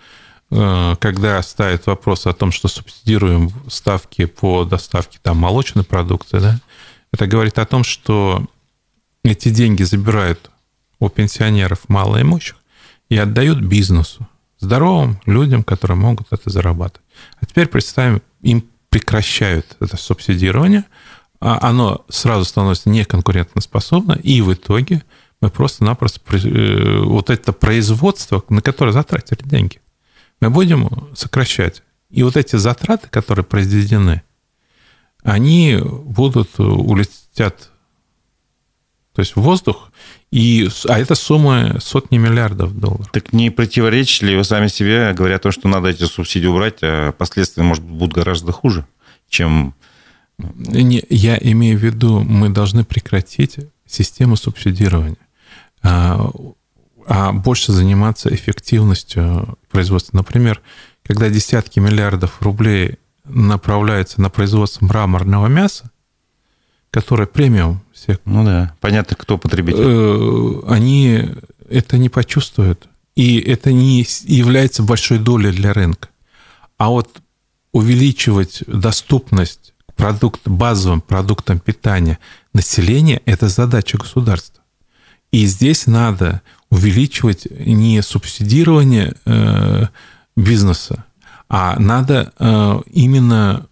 э, 0.50 0.94
когда 1.00 1.42
ставят 1.42 1.86
вопрос 1.86 2.26
о 2.26 2.32
том, 2.32 2.52
что 2.52 2.68
субсидируем 2.68 3.50
ставки 3.68 4.26
по 4.26 4.64
доставке 4.64 5.18
там, 5.20 5.38
молочной 5.38 5.84
продукции, 5.84 6.38
да, 6.38 6.60
это 7.12 7.26
говорит 7.26 7.58
о 7.58 7.66
том, 7.66 7.82
что 7.82 8.46
эти 9.24 9.48
деньги 9.48 9.82
забирают 9.82 10.50
у 11.00 11.08
пенсионеров 11.08 11.88
малоимущих 11.88 12.56
и 13.08 13.16
отдают 13.16 13.60
бизнесу, 13.60 14.28
здоровым 14.60 15.20
людям, 15.26 15.64
которые 15.64 15.96
могут 15.96 16.28
это 16.30 16.50
зарабатывать. 16.50 17.04
А 17.40 17.46
теперь 17.46 17.66
представим, 17.66 18.22
им 18.42 18.68
прекращают 18.88 19.76
это 19.80 19.96
субсидирование– 19.96 20.84
оно 21.40 22.04
сразу 22.08 22.44
становится 22.44 22.88
неконкурентоспособно, 22.88 24.12
и 24.12 24.40
в 24.40 24.52
итоге 24.52 25.02
мы 25.40 25.50
просто-напросто 25.50 26.20
э, 26.36 27.00
вот 27.00 27.30
это 27.30 27.52
производство, 27.52 28.42
на 28.48 28.62
которое 28.62 28.92
затратили 28.92 29.42
деньги, 29.42 29.80
мы 30.40 30.50
будем 30.50 30.88
сокращать. 31.14 31.82
И 32.10 32.22
вот 32.22 32.36
эти 32.36 32.56
затраты, 32.56 33.08
которые 33.08 33.44
произведены, 33.44 34.22
они 35.22 35.78
будут 35.82 36.58
улетят 36.58 37.70
то 39.16 39.20
есть 39.20 39.34
в 39.34 39.40
воздух, 39.40 39.90
и, 40.30 40.68
а 40.88 40.98
это 40.98 41.14
сумма 41.14 41.80
сотни 41.80 42.18
миллиардов 42.18 42.78
долларов. 42.78 43.08
Так 43.12 43.32
не 43.32 43.48
противоречите 43.48 44.26
ли 44.26 44.36
вы 44.36 44.44
сами 44.44 44.68
себе, 44.68 45.14
говоря 45.14 45.36
о 45.36 45.38
том, 45.38 45.52
что 45.52 45.68
надо 45.68 45.88
эти 45.88 46.02
субсидии 46.04 46.46
убрать, 46.46 46.80
а 46.82 47.12
последствия, 47.12 47.62
может 47.62 47.82
быть, 47.82 47.94
будут 47.94 48.14
гораздо 48.14 48.52
хуже, 48.52 48.84
чем 49.30 49.74
не, 50.38 51.02
я 51.08 51.38
имею 51.40 51.78
в 51.78 51.82
виду, 51.82 52.20
мы 52.20 52.50
должны 52.50 52.84
прекратить 52.84 53.58
систему 53.86 54.36
субсидирования, 54.36 55.16
а, 55.82 56.30
а 57.06 57.32
больше 57.32 57.72
заниматься 57.72 58.34
эффективностью 58.34 59.58
производства. 59.70 60.16
Например, 60.16 60.60
когда 61.02 61.28
десятки 61.28 61.78
миллиардов 61.78 62.42
рублей 62.42 62.98
направляется 63.24 64.20
на 64.20 64.30
производство 64.30 64.84
мраморного 64.84 65.46
мяса, 65.46 65.90
которое 66.90 67.26
премиум 67.26 67.80
всех. 67.92 68.18
Ну 68.24 68.44
да, 68.44 68.74
понятно, 68.80 69.16
кто 69.16 69.38
потребитель. 69.38 69.82
Э, 69.82 70.62
они 70.68 71.28
это 71.68 71.98
не 71.98 72.08
почувствуют. 72.08 72.88
И 73.14 73.38
это 73.38 73.72
не 73.72 74.06
является 74.24 74.82
большой 74.82 75.18
долей 75.18 75.50
для 75.50 75.72
рынка. 75.72 76.08
А 76.76 76.90
вот 76.90 77.20
увеличивать 77.72 78.62
доступность 78.66 79.72
продукт, 79.96 80.46
базовым 80.46 81.00
продуктам 81.00 81.58
питания 81.58 82.18
населения– 82.52 83.22
это 83.24 83.48
задача 83.48 83.98
государства. 83.98 84.62
И 85.32 85.46
здесь 85.46 85.86
надо 85.86 86.42
увеличивать 86.70 87.46
не 87.50 88.00
субсидирование 88.02 89.14
э, 89.24 89.86
бизнеса, 90.36 91.04
а 91.48 91.78
надо 91.78 92.32
э, 92.38 92.80
именно 92.92 93.66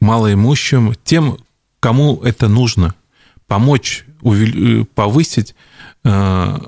малоимущим, 0.00 0.94
тем, 1.04 1.38
кому 1.80 2.20
это 2.22 2.48
нужно, 2.48 2.94
помочь 3.46 4.04
увели, 4.20 4.84
повысить 4.84 5.54
э, 6.04 6.58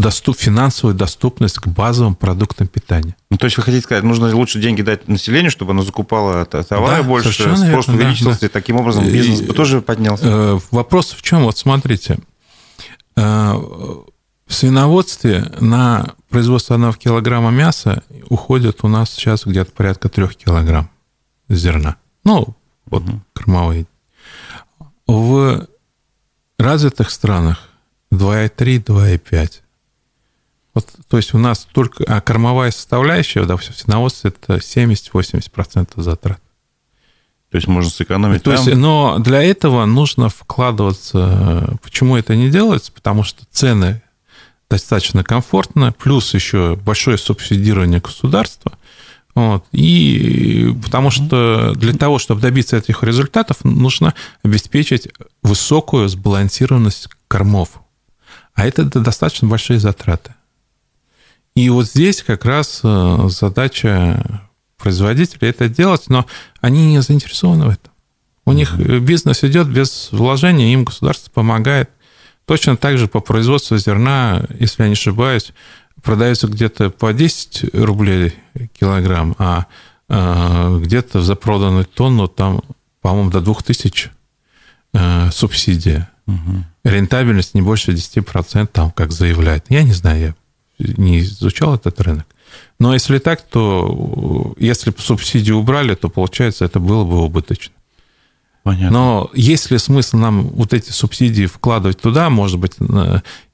доступ, 0.00 0.38
финансовую 0.38 0.94
доступность 0.94 1.58
к 1.58 1.66
базовым 1.68 2.14
продуктам 2.14 2.66
питания. 2.66 3.16
Ну, 3.30 3.36
то 3.36 3.46
есть 3.46 3.56
вы 3.56 3.62
хотите 3.62 3.82
сказать, 3.82 4.02
нужно 4.04 4.34
лучше 4.34 4.60
деньги 4.60 4.82
дать 4.82 5.08
населению, 5.08 5.50
чтобы 5.50 5.72
оно 5.72 5.82
закупало 5.82 6.44
товары 6.44 6.96
да, 6.96 7.02
больше, 7.02 7.32
спрос 7.32 7.60
верно, 7.60 7.94
увеличился, 7.94 8.40
да, 8.40 8.46
и 8.46 8.50
таким 8.50 8.76
образом 8.76 9.04
бизнес 9.04 9.42
бы 9.42 9.54
тоже 9.54 9.80
поднялся? 9.80 10.24
Э, 10.26 10.58
вопрос 10.70 11.12
в 11.12 11.22
чем? 11.22 11.44
Вот 11.44 11.58
смотрите, 11.58 12.18
э, 13.16 13.20
в 13.20 14.54
свиноводстве 14.54 15.52
на 15.60 16.14
производство 16.28 16.74
одного 16.74 16.94
килограмма 16.94 17.50
мяса 17.50 18.02
уходит 18.28 18.78
у 18.82 18.88
нас 18.88 19.10
сейчас 19.10 19.46
где-то 19.46 19.70
порядка 19.72 20.08
трех 20.08 20.34
килограмм 20.36 20.90
зерна. 21.48 21.96
Ну, 22.24 22.56
вот 22.86 23.02
угу. 23.02 23.20
кормовые. 23.32 23.86
В 25.06 25.66
развитых 26.58 27.10
странах 27.10 27.68
2,3, 28.12 28.84
2,5. 28.84 29.50
Вот, 30.74 30.86
то 31.08 31.16
есть 31.16 31.34
у 31.34 31.38
нас 31.38 31.66
только 31.72 32.04
а 32.06 32.20
кормовая 32.20 32.70
составляющая, 32.70 33.44
да, 33.44 33.56
в 33.56 33.64
свиноводстве 33.64 34.30
это 34.30 34.56
70-80% 34.56 36.00
затрат. 36.00 36.40
То 37.50 37.56
есть 37.56 37.66
можно 37.66 37.90
сэкономить 37.90 38.44
То 38.44 38.54
там. 38.54 38.64
есть, 38.64 38.78
но 38.78 39.18
для 39.18 39.42
этого 39.42 39.84
нужно 39.84 40.28
вкладываться. 40.28 41.76
Почему 41.82 42.16
это 42.16 42.36
не 42.36 42.48
делается? 42.48 42.92
Потому 42.92 43.24
что 43.24 43.44
цены 43.50 44.02
достаточно 44.70 45.24
комфортно, 45.24 45.92
плюс 45.98 46.32
еще 46.32 46.76
большое 46.76 47.18
субсидирование 47.18 47.98
государства. 48.00 48.72
Вот. 49.34 49.64
И 49.72 50.72
потому 50.84 51.10
что 51.10 51.74
для 51.74 51.92
того, 51.92 52.20
чтобы 52.20 52.40
добиться 52.40 52.76
этих 52.76 53.02
результатов, 53.02 53.64
нужно 53.64 54.14
обеспечить 54.44 55.08
высокую 55.42 56.08
сбалансированность 56.08 57.08
кормов. 57.26 57.80
А 58.54 58.64
это 58.64 58.84
достаточно 58.84 59.48
большие 59.48 59.80
затраты. 59.80 60.34
И 61.54 61.68
вот 61.70 61.86
здесь 61.86 62.22
как 62.22 62.44
раз 62.44 62.80
э, 62.82 63.28
задача 63.28 64.48
производителей 64.78 65.50
это 65.50 65.68
делать, 65.68 66.04
но 66.08 66.26
они 66.60 66.92
не 66.92 67.02
заинтересованы 67.02 67.66
в 67.66 67.68
этом. 67.70 67.92
У 68.46 68.52
них 68.52 68.76
бизнес 68.78 69.44
идет 69.44 69.68
без 69.68 70.08
вложения, 70.10 70.72
им 70.72 70.84
государство 70.84 71.30
помогает. 71.30 71.90
Точно 72.46 72.76
так 72.76 72.98
же 72.98 73.06
по 73.06 73.20
производству 73.20 73.78
зерна, 73.78 74.44
если 74.58 74.82
я 74.82 74.88
не 74.88 74.94
ошибаюсь, 74.94 75.52
продается 76.02 76.48
где-то 76.48 76.90
по 76.90 77.12
10 77.12 77.74
рублей 77.74 78.34
килограмм, 78.78 79.36
а 79.38 79.66
э, 80.08 80.78
где-то 80.82 81.22
за 81.22 81.36
проданную 81.36 81.84
тонну 81.84 82.26
там, 82.26 82.62
по-моему, 83.02 83.30
до 83.30 83.40
2000 83.40 84.10
э, 84.94 85.30
субсидия. 85.30 86.10
Угу. 86.26 86.64
Рентабельность 86.84 87.54
не 87.54 87.62
больше 87.62 87.92
10%, 87.92 88.66
там, 88.66 88.90
как 88.90 89.12
заявляют. 89.12 89.66
Я 89.68 89.82
не 89.82 89.92
знаю, 89.92 90.20
я 90.20 90.34
не 90.96 91.20
изучал 91.20 91.74
этот 91.74 92.00
рынок. 92.00 92.26
Но 92.78 92.94
если 92.94 93.18
так, 93.18 93.42
то 93.42 94.54
если 94.58 94.90
бы 94.90 95.00
субсидии 95.00 95.52
убрали, 95.52 95.94
то, 95.94 96.08
получается, 96.08 96.64
это 96.64 96.80
было 96.80 97.04
бы 97.04 97.22
убыточно. 97.22 97.74
Понятно. 98.62 98.90
Но 98.90 99.30
есть 99.34 99.70
ли 99.70 99.78
смысл 99.78 100.16
нам 100.16 100.48
вот 100.48 100.74
эти 100.74 100.90
субсидии 100.90 101.46
вкладывать 101.46 102.00
туда, 102.00 102.28
может 102.30 102.58
быть, 102.58 102.72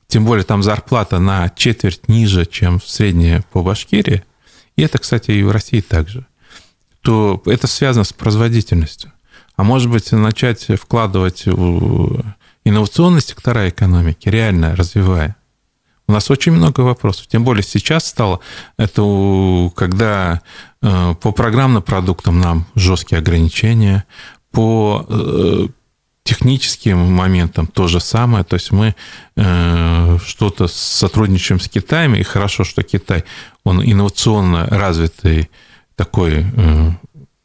тем 0.08 0.24
более 0.24 0.44
там 0.44 0.62
зарплата 0.62 1.18
на 1.18 1.48
четверть 1.50 2.08
ниже, 2.08 2.46
чем 2.46 2.80
средняя 2.80 3.44
по 3.52 3.62
Башкирии, 3.62 4.24
и 4.76 4.82
это, 4.82 4.98
кстати, 4.98 5.30
и 5.30 5.42
в 5.42 5.50
России 5.50 5.80
также, 5.80 6.26
то 7.02 7.42
это 7.46 7.66
связано 7.66 8.04
с 8.04 8.12
производительностью. 8.12 9.12
А 9.56 9.64
может 9.64 9.90
быть, 9.90 10.12
начать 10.12 10.66
вкладывать 10.78 11.46
в 11.46 12.22
инновационные 12.64 13.22
сектора 13.22 13.68
экономики, 13.68 14.28
реально 14.28 14.76
развивая, 14.76 15.36
у 16.08 16.12
нас 16.12 16.30
очень 16.30 16.52
много 16.52 16.80
вопросов. 16.80 17.26
Тем 17.26 17.44
более 17.44 17.62
сейчас 17.62 18.06
стало, 18.06 18.40
это 18.76 19.70
когда 19.74 20.40
э, 20.82 21.14
по 21.20 21.32
программным 21.32 21.82
продуктам 21.82 22.40
нам 22.40 22.66
жесткие 22.74 23.18
ограничения, 23.18 24.04
по 24.52 25.04
э, 25.08 25.66
техническим 26.22 26.98
моментам 26.98 27.66
то 27.66 27.88
же 27.88 28.00
самое. 28.00 28.44
То 28.44 28.54
есть 28.54 28.70
мы 28.70 28.94
э, 29.36 30.18
что-то 30.24 30.68
сотрудничаем 30.68 31.60
с 31.60 31.68
Китаем, 31.68 32.14
и 32.14 32.22
хорошо, 32.22 32.64
что 32.64 32.82
Китай, 32.82 33.24
он 33.64 33.82
инновационно 33.82 34.66
развитый 34.66 35.50
такой 35.96 36.46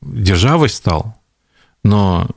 державой 0.01 0.69
стал, 0.69 1.15
но 1.83 2.27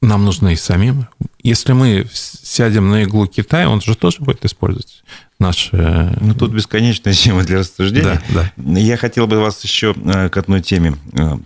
нам 0.00 0.24
нужно 0.24 0.48
и 0.48 0.56
самим. 0.56 1.08
Если 1.42 1.72
мы 1.72 2.06
сядем 2.12 2.90
на 2.90 3.02
иглу 3.02 3.26
Китая, 3.26 3.68
он 3.68 3.80
же 3.80 3.94
тоже 3.96 4.18
будет 4.20 4.44
использовать 4.44 5.02
наши... 5.38 6.16
Ну, 6.20 6.34
тут 6.34 6.52
бесконечная 6.52 7.12
тема 7.14 7.44
для 7.44 7.58
рассуждения. 7.58 8.22
Да, 8.30 8.52
да. 8.56 8.78
Я 8.78 8.96
хотел 8.96 9.26
бы 9.26 9.38
вас 9.38 9.62
еще 9.64 9.94
э, 9.96 10.28
к 10.28 10.36
одной 10.36 10.62
теме 10.62 10.96
э, 11.12 11.36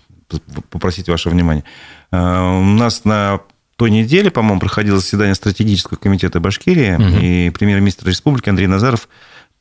попросить 0.71 1.09
ваше 1.09 1.31
внимание. 1.31 1.65
Э, 2.13 2.61
у 2.61 2.65
нас 2.65 3.05
на 3.05 3.41
той 3.77 3.91
неделе, 3.91 4.31
по-моему, 4.31 4.61
проходило 4.61 4.99
заседание 4.99 5.35
стратегического 5.35 5.97
комитета 5.97 6.39
Башкирии, 6.39 6.95
угу. 6.95 7.19
и 7.21 7.51
премьер-министр 7.51 8.09
республики 8.09 8.51
Андрей 8.51 8.67
Назаров 8.67 9.09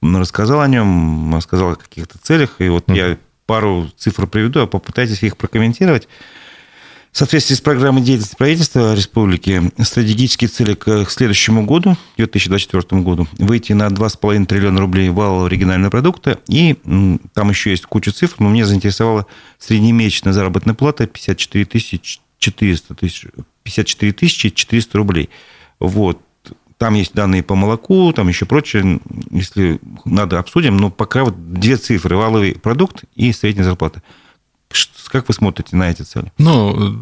рассказал 0.02 0.62
о 0.62 0.68
нем, 0.68 1.36
рассказал 1.36 1.72
о 1.72 1.76
каких-то 1.76 2.18
целях, 2.20 2.56
и 2.60 2.70
вот 2.70 2.89
угу. 2.89 2.98
я 2.98 3.18
пару 3.46 3.89
цифр 3.98 4.28
приведу, 4.28 4.62
а 4.62 4.68
попытайтесь 4.68 5.24
их 5.24 5.38
прокомментировать. 5.38 6.08
В 7.12 7.17
соответствии 7.17 7.56
с 7.56 7.62
программой 7.62 8.04
деятельности 8.04 8.36
правительства 8.36 8.93
республики 8.93 9.72
стратегические 9.82 10.48
цели 10.48 10.76
к 10.76 11.10
следующему 11.10 11.65
году, 11.65 11.98
2024 12.17 13.02
году, 13.02 13.28
выйти 13.39 13.74
на 13.74 13.88
2,5 13.88 14.45
триллиона 14.45 14.80
рублей 14.80 15.10
валового 15.10 15.48
регионального 15.48 15.89
продукта. 15.89 16.39
И 16.48 16.76
там 17.34 17.50
еще 17.50 17.72
есть 17.72 17.86
куча 17.88 18.12
цифр, 18.12 18.36
но 18.39 18.50
меня 18.50 18.65
заинтересовала 18.65 19.26
среднемесячная 19.58 20.34
заработная 20.34 20.76
плата 20.76 21.08
54 21.08 21.65
тысячи 21.65 22.19
400 22.38 22.95
тысяч, 22.95 23.26
54 23.63 24.13
тысячи 24.13 24.50
400 24.50 24.98
рублей. 24.98 25.30
Вот. 25.80 26.22
Там 26.78 26.93
есть 26.93 27.13
данные 27.13 27.43
по 27.43 27.56
молоку, 27.56 28.13
там 28.13 28.30
еще 28.30 28.45
прочее. 28.45 29.02
Если 29.32 29.82
надо, 30.06 30.39
обсудим. 30.39 30.78
Но 30.78 30.89
пока 30.89 31.26
вот 31.26 31.54
две 31.54 31.76
цифры. 31.76 32.15
Валовый 32.15 32.54
продукт 32.54 33.04
и 33.15 33.34
средняя 33.34 33.65
зарплата. 33.65 34.02
Как 35.08 35.28
вы 35.28 35.34
смотрите 35.34 35.76
на 35.76 35.90
эти 35.90 36.04
цели? 36.04 36.32
Ну, 36.38 37.02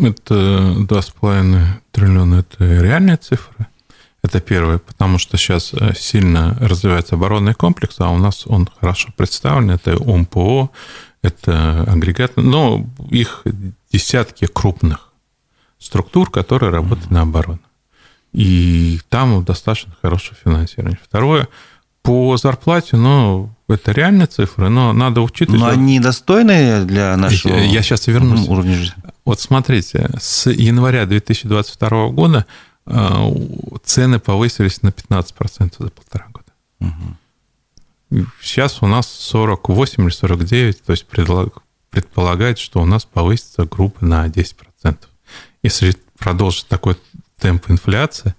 это 0.00 0.34
2,5 0.34 1.66
триллиона– 1.90 2.34
это 2.48 2.64
реальные 2.64 3.16
цифры. 3.16 3.66
Это 4.22 4.40
первое, 4.40 4.78
потому 4.78 5.18
что 5.18 5.36
сейчас 5.36 5.72
э, 5.74 5.94
сильно 5.94 6.56
развивается 6.60 7.14
оборонный 7.14 7.54
комплекс, 7.54 7.96
а 7.98 8.10
у 8.10 8.18
нас 8.18 8.46
он 8.46 8.68
хорошо 8.80 9.10
представлен. 9.16 9.70
Это 9.70 9.96
ОМПО, 9.96 10.70
это 11.22 11.82
агрегат, 11.84 12.36
но 12.36 12.84
их 13.10 13.44
десятки 13.92 14.46
крупных 14.46 15.12
структур, 15.78 16.30
которые 16.30 16.70
работают 16.70 17.10
на 17.10 17.22
оборону. 17.22 17.60
И 18.32 19.00
там 19.08 19.44
достаточно 19.44 19.94
хорошее 20.02 20.36
финансирование. 20.42 20.98
Второе, 21.02 21.48
по 22.02 22.36
зарплате, 22.36 22.96
ну, 22.96 23.54
это 23.68 23.92
реальные 23.92 24.26
цифры, 24.26 24.68
но 24.68 24.92
надо 24.92 25.20
учитывать... 25.20 25.60
Но 25.60 25.68
они 25.68 26.00
достойны 26.00 26.84
для 26.84 27.16
нашего 27.16 27.54
Я 27.54 27.82
сейчас 27.82 28.06
вернусь. 28.06 28.48
уровня 28.48 28.74
жизни? 28.74 29.02
Вот 29.24 29.40
смотрите, 29.40 30.10
с 30.18 30.50
января 30.50 31.04
2022 31.04 32.08
года 32.08 32.46
э, 32.86 33.30
цены 33.84 34.18
повысились 34.18 34.82
на 34.82 34.88
15% 34.88 35.74
за 35.78 35.90
полтора 35.90 36.26
года. 36.32 36.46
Угу. 36.80 38.26
Сейчас 38.40 38.82
у 38.82 38.86
нас 38.86 39.06
48 39.06 40.02
или 40.02 40.10
49, 40.10 40.82
то 40.82 40.92
есть 40.92 41.06
предполагает, 41.90 42.58
что 42.58 42.80
у 42.80 42.86
нас 42.86 43.04
повысится 43.04 43.64
группа 43.64 44.04
на 44.04 44.26
10%. 44.26 44.54
Если 45.62 45.94
продолжить 46.18 46.66
такой 46.68 46.96
темп 47.38 47.70
инфляции, 47.70 48.34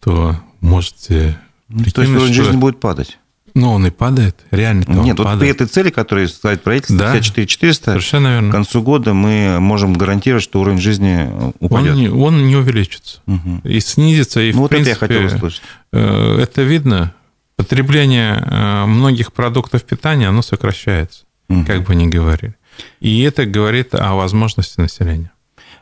то 0.00 0.36
можете 0.60 1.38
ну, 1.68 1.84
то 1.84 2.02
есть 2.02 2.12
уровень 2.12 2.32
что... 2.34 2.44
жизни 2.44 2.56
будет 2.56 2.80
падать? 2.80 3.18
Но 3.54 3.74
он 3.74 3.86
и 3.86 3.90
падает, 3.90 4.44
реально 4.50 4.84
Нет, 4.88 5.16
вот 5.16 5.38
при 5.38 5.48
этой 5.48 5.68
цели, 5.68 5.90
которую 5.90 6.28
ставит 6.28 6.64
правительство, 6.64 6.98
да, 6.98 7.12
54 7.12 7.46
400, 7.46 7.84
совершенно 7.92 8.28
верно. 8.28 8.48
к 8.48 8.52
концу 8.52 8.82
года 8.82 9.14
мы 9.14 9.60
можем 9.60 9.92
гарантировать, 9.92 10.42
что 10.42 10.60
уровень 10.60 10.80
жизни 10.80 11.30
упадет. 11.60 11.92
Он 11.92 11.96
не, 11.96 12.08
он 12.08 12.46
не 12.48 12.56
увеличится. 12.56 13.20
Угу. 13.26 13.60
И 13.62 13.78
снизится, 13.78 14.40
и 14.40 14.50
ну, 14.50 14.58
в 14.58 14.60
вот 14.62 14.70
принципе... 14.70 14.96
это 15.04 15.14
я 15.14 15.20
хотел 15.20 15.36
услышать. 15.36 15.62
Э, 15.92 16.38
это 16.42 16.62
видно. 16.62 17.14
Потребление 17.54 18.44
э, 18.44 18.86
многих 18.86 19.32
продуктов 19.32 19.84
питания, 19.84 20.28
оно 20.28 20.42
сокращается, 20.42 21.24
угу. 21.48 21.64
как 21.64 21.84
бы 21.84 21.94
ни 21.94 22.08
говорили. 22.08 22.56
И 22.98 23.22
это 23.22 23.46
говорит 23.46 23.94
о 23.94 24.14
возможности 24.14 24.80
населения. 24.80 25.30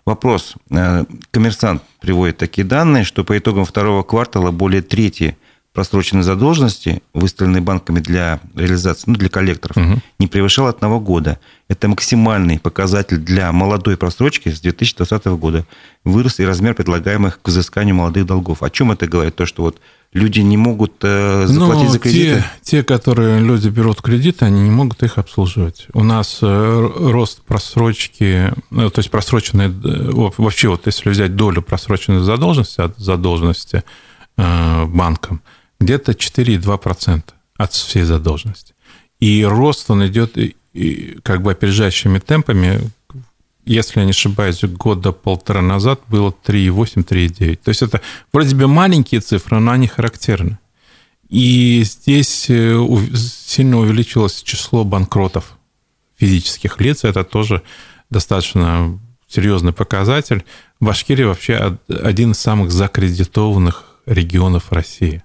Вопрос. 0.05 0.57
Э, 0.71 1.05
коммерсант 1.31 1.83
приводит 2.03 2.37
такие 2.37 2.67
данные, 2.67 3.05
что 3.05 3.25
по 3.25 3.39
итогам 3.39 3.65
второго 3.65 4.03
квартала 4.03 4.51
более 4.51 4.83
трети 4.83 5.39
просроченной 5.73 6.23
задолженности, 6.23 7.03
выставленной 7.15 7.63
банками 7.63 8.01
для 8.01 8.41
реализации, 8.55 9.05
ну, 9.07 9.15
для 9.17 9.31
коллекторов, 9.31 9.77
угу. 9.77 10.01
не 10.19 10.27
превышал 10.27 10.67
одного 10.67 11.01
года. 11.01 11.39
Это 11.69 11.89
максимальный 11.89 12.59
показатель 12.59 13.17
для 13.17 13.51
молодой 13.53 13.97
просрочки 13.97 14.51
с 14.51 14.61
2020 14.61 15.27
года. 15.27 15.65
Вырос 16.05 16.41
и 16.41 16.45
размер 16.45 16.75
предлагаемых 16.75 17.41
к 17.41 17.49
взысканию 17.49 17.95
молодых 17.95 18.27
долгов. 18.27 18.63
О 18.63 18.69
чем 18.69 18.93
это 18.93 19.07
говорит? 19.07 19.35
То, 19.37 19.47
что 19.47 19.63
вот 19.63 19.81
люди 20.13 20.41
не 20.41 20.59
могут 20.59 20.93
э, 21.03 21.47
заплатить 21.47 21.85
ну, 21.85 21.91
за 21.91 21.99
кредиты? 21.99 22.45
Те, 22.61 22.83
те, 22.83 22.85
которые 22.85 23.41
люди 23.41 23.69
берут 23.69 24.03
кредиты, 24.03 24.45
они 24.45 24.61
не 24.61 24.71
могут 24.71 25.03
их 25.03 25.17
обслуживать. 25.17 25.87
У 25.95 26.05
нас 26.05 26.41
э, 26.43 26.91
рост 26.99 27.41
просрочки, 27.43 28.53
э, 28.53 28.91
то 28.91 28.99
есть 28.99 29.11
просроченной, 29.11 29.71
вообще 29.71 30.69
вот 30.69 30.85
если 30.85 31.09
взять 31.09 31.35
долю 31.35 31.63
просроченной 31.63 32.21
задолженности 32.21 32.83
от 32.83 32.99
задолженности 32.99 33.85
банкам, 34.37 35.43
где-то 35.83 36.13
4,2% 36.13 37.23
от 37.57 37.73
всей 37.73 38.03
задолженности. 38.03 38.75
И 39.21 39.45
рост 39.45 39.91
он 39.91 40.07
идет 40.07 40.37
как 41.23 41.43
бы 41.43 41.53
опережающими 41.53 42.19
темпами. 42.19 42.81
Если 43.65 44.01
я 44.01 44.05
не 44.05 44.11
ошибаюсь, 44.11 44.65
года 44.65 45.13
полтора 45.13 45.63
назад 45.63 46.01
было 46.09 46.35
3,8-3,9. 46.45 47.57
То 47.63 47.69
есть 47.69 47.83
это 47.83 48.01
вроде 48.33 48.57
бы 48.57 48.67
маленькие 48.67 49.21
цифры, 49.21 49.61
но 49.61 49.71
они 49.73 49.87
характерны. 49.87 50.59
И 51.29 51.83
здесь 51.85 52.47
э, 52.51 52.87
сильно 53.15 53.79
увеличилось 53.79 54.43
число 54.43 54.85
банкротов 54.85 55.57
физических 56.17 56.81
лиц. 56.81 57.05
Это 57.05 57.25
тоже 57.25 57.63
достаточно 58.11 58.99
серьезный 59.29 59.73
показатель. 59.73 60.45
Башкирия 60.81 61.27
вообще 61.27 61.79
один 61.89 62.33
из 62.33 62.39
самых 62.39 62.71
закредитованных 62.71 63.85
регионов 64.05 64.73
России. 64.73 65.23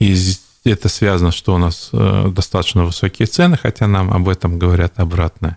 И 0.00 0.16
это 0.64 0.88
связано, 0.88 1.30
что 1.30 1.54
у 1.54 1.58
нас 1.58 1.90
э, 1.92 2.32
достаточно 2.34 2.84
высокие 2.84 3.26
цены, 3.26 3.56
хотя 3.56 3.86
нам 3.86 4.12
об 4.12 4.28
этом 4.28 4.58
говорят 4.58 4.98
обратно. 4.98 5.56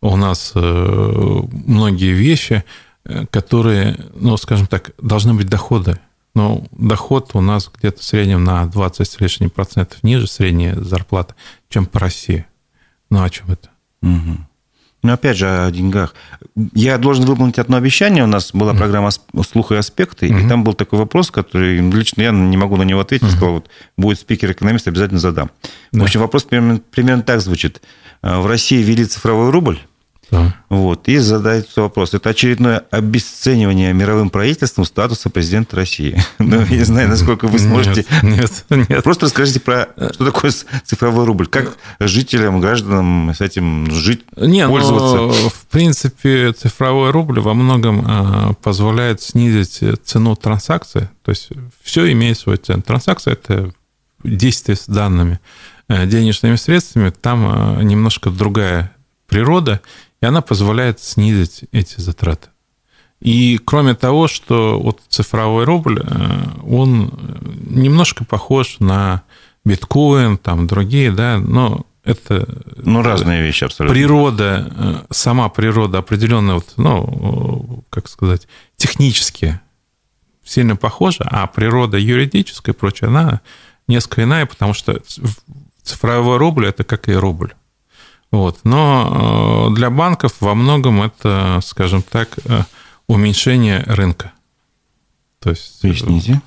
У 0.00 0.16
нас 0.16 0.52
э, 0.54 1.40
многие 1.52 2.12
вещи, 2.12 2.64
э, 3.04 3.26
которые, 3.30 3.98
ну, 4.14 4.36
скажем 4.36 4.66
так, 4.66 4.92
должны 4.98 5.34
быть 5.34 5.48
доходы. 5.48 5.98
Но 6.34 6.62
доход 6.72 7.30
у 7.34 7.40
нас 7.40 7.70
где-то 7.74 8.00
в 8.00 8.04
среднем 8.04 8.44
на 8.44 8.66
20 8.66 9.08
с 9.08 9.20
лишним 9.20 9.50
процентов 9.50 10.02
ниже 10.04 10.26
средняя 10.28 10.76
зарплата, 10.76 11.34
чем 11.68 11.86
по 11.86 11.98
России. 11.98 12.46
Ну, 13.10 13.22
о 13.22 13.30
чем 13.30 13.50
это? 13.50 13.70
Угу. 14.02 14.47
Но 15.02 15.12
опять 15.12 15.36
же 15.36 15.46
о 15.46 15.70
деньгах. 15.70 16.14
Я 16.74 16.98
должен 16.98 17.24
выполнить 17.24 17.58
одно 17.58 17.76
обещание. 17.76 18.24
У 18.24 18.26
нас 18.26 18.50
была 18.52 18.74
программа 18.74 19.10
«Слух 19.48 19.70
и 19.70 19.76
аспекты», 19.76 20.26
mm-hmm. 20.26 20.46
и 20.46 20.48
там 20.48 20.64
был 20.64 20.74
такой 20.74 20.98
вопрос, 20.98 21.30
который 21.30 21.78
лично 21.90 22.22
я 22.22 22.30
не 22.32 22.56
могу 22.56 22.76
на 22.76 22.82
него 22.82 23.00
ответить. 23.00 23.28
Mm-hmm. 23.28 23.30
Сказал, 23.30 23.52
вот 23.54 23.70
будет 23.96 24.18
спикер-экономист, 24.18 24.88
обязательно 24.88 25.20
задам. 25.20 25.50
Да. 25.92 26.00
В 26.00 26.02
общем, 26.02 26.20
вопрос 26.20 26.42
примерно, 26.44 26.80
примерно 26.90 27.22
так 27.22 27.40
звучит. 27.40 27.80
В 28.22 28.46
России 28.46 28.82
ввели 28.82 29.04
цифровой 29.04 29.50
рубль, 29.50 29.78
да. 30.30 30.54
Вот, 30.68 31.08
и 31.08 31.16
задается 31.18 31.80
вопрос. 31.80 32.12
Это 32.12 32.30
очередное 32.30 32.84
обесценивание 32.90 33.94
мировым 33.94 34.28
правительством 34.28 34.84
статуса 34.84 35.30
президента 35.30 35.76
России. 35.76 36.22
Ну, 36.38 36.60
я 36.64 36.78
не 36.78 36.84
знаю, 36.84 37.08
насколько 37.08 37.46
вы 37.46 37.58
сможете... 37.58 38.06
Нет, 38.22 38.64
нет. 38.70 38.88
нет. 38.88 39.04
Просто 39.04 39.26
расскажите 39.26 39.60
про, 39.60 39.88
что 40.12 40.24
такое 40.24 40.50
цифровой 40.84 41.26
рубль. 41.26 41.46
Как 41.46 41.76
жителям, 42.00 42.60
гражданам 42.60 43.32
с 43.34 43.40
этим 43.42 43.90
жить, 43.90 44.24
не, 44.36 44.66
ну, 44.66 44.72
пользоваться? 44.72 45.16
Ну, 45.16 45.48
в 45.50 45.66
принципе, 45.70 46.52
цифровой 46.52 47.10
рубль 47.10 47.40
во 47.40 47.52
многом 47.52 48.04
а, 48.06 48.52
позволяет 48.62 49.20
снизить 49.20 49.82
цену 50.04 50.36
транзакции. 50.36 51.10
То 51.22 51.30
есть 51.30 51.50
все 51.82 52.10
имеет 52.12 52.38
свой 52.38 52.56
цену. 52.56 52.82
Транзакция– 52.82 53.32
это 53.34 53.70
действие 54.24 54.76
с 54.76 54.86
данными, 54.86 55.38
э, 55.88 56.06
денежными 56.06 56.56
средствами. 56.56 57.10
Там 57.10 57.46
а, 57.46 57.82
немножко 57.82 58.30
другая 58.30 58.94
природа– 59.26 59.82
и 60.20 60.26
она 60.26 60.40
позволяет 60.40 61.00
снизить 61.00 61.64
эти 61.72 62.00
затраты. 62.00 62.48
И 63.20 63.58
кроме 63.64 63.94
того, 63.94 64.28
что 64.28 64.80
вот 64.80 65.00
цифровой 65.08 65.64
рубль, 65.64 66.00
э, 66.00 66.60
он 66.64 67.12
немножко 67.66 68.24
похож 68.24 68.76
на 68.78 69.22
биткоин, 69.64 70.38
там 70.38 70.66
другие, 70.66 71.10
да, 71.10 71.38
но 71.38 71.84
это... 72.04 72.48
Ну, 72.76 73.02
разные 73.02 73.42
вещи 73.42 73.64
абсолютно. 73.64 73.92
Природа, 73.92 74.72
э, 74.74 74.94
сама 75.10 75.48
природа 75.48 75.98
определенная, 75.98 76.54
вот, 76.54 76.72
ну, 76.76 77.84
как 77.90 78.08
сказать, 78.08 78.46
технически 78.76 79.60
сильно 80.44 80.76
похожа, 80.76 81.26
а 81.30 81.46
природа 81.46 81.98
юридическая 81.98 82.74
и 82.74 82.78
прочее, 82.78 83.08
она 83.08 83.40
несколько 83.88 84.22
иная, 84.22 84.46
потому 84.46 84.74
что 84.74 85.02
цифровой 85.82 86.38
рубль– 86.38 86.66
это 86.68 86.84
как 86.84 87.08
и 87.08 87.14
рубль. 87.14 87.52
Вот. 88.30 88.60
Но 88.64 89.68
э, 89.70 89.74
для 89.74 89.90
банков 89.90 90.34
во 90.40 90.54
многом 90.54 91.02
это, 91.02 91.60
скажем 91.62 92.02
так, 92.02 92.38
э, 92.44 92.62
уменьшение 93.06 93.82
рынка. 93.86 94.32
То 95.40 95.50
есть, 95.50 95.78
э, 95.84 95.88
Поясните. 95.88 96.42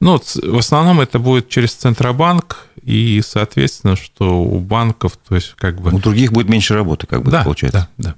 Ну, 0.00 0.20
в 0.20 0.58
основном 0.58 1.00
это 1.00 1.18
будет 1.18 1.48
через 1.48 1.72
Центробанк, 1.74 2.68
и, 2.82 3.22
соответственно, 3.26 3.96
что 3.96 4.42
у 4.42 4.60
банков, 4.60 5.16
то 5.16 5.34
есть 5.34 5.54
как 5.56 5.80
бы... 5.80 5.90
У 5.90 5.98
других 5.98 6.32
будет 6.32 6.48
меньше 6.48 6.74
работы, 6.74 7.06
как 7.06 7.22
бы, 7.22 7.30
да, 7.30 7.44
получается. 7.44 7.88
Да, 7.96 8.10
да. 8.10 8.14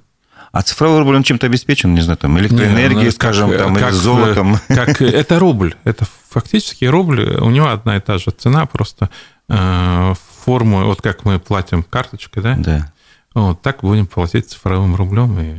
А 0.51 0.61
цифровой 0.61 0.99
рубль, 0.99 1.15
он 1.15 1.23
чем-то 1.23 1.45
обеспечен, 1.45 1.93
не 1.93 2.01
знаю, 2.01 2.17
там, 2.17 2.37
электроэнергией, 2.39 3.05
не, 3.05 3.11
скажем, 3.11 3.49
как, 3.49 3.59
там, 3.59 3.75
как, 3.75 3.91
или 3.91 3.97
золотом? 3.97 4.57
Как, 4.67 5.01
это 5.01 5.39
рубль. 5.39 5.75
Это 5.83 6.05
фактически 6.29 6.85
рубль, 6.85 7.21
у 7.21 7.49
него 7.49 7.69
одна 7.69 7.97
и 7.97 7.99
та 7.99 8.17
же 8.17 8.31
цена, 8.31 8.65
просто 8.65 9.09
э, 9.47 10.13
форму, 10.43 10.85
вот 10.85 11.01
как 11.01 11.23
мы 11.23 11.39
платим 11.39 11.83
карточкой, 11.83 12.43
да? 12.43 12.55
Да. 12.57 12.93
Вот 13.35 13.61
так 13.61 13.81
будем 13.81 14.07
платить 14.07 14.49
цифровым 14.49 14.95
рублем, 14.95 15.39
и 15.39 15.55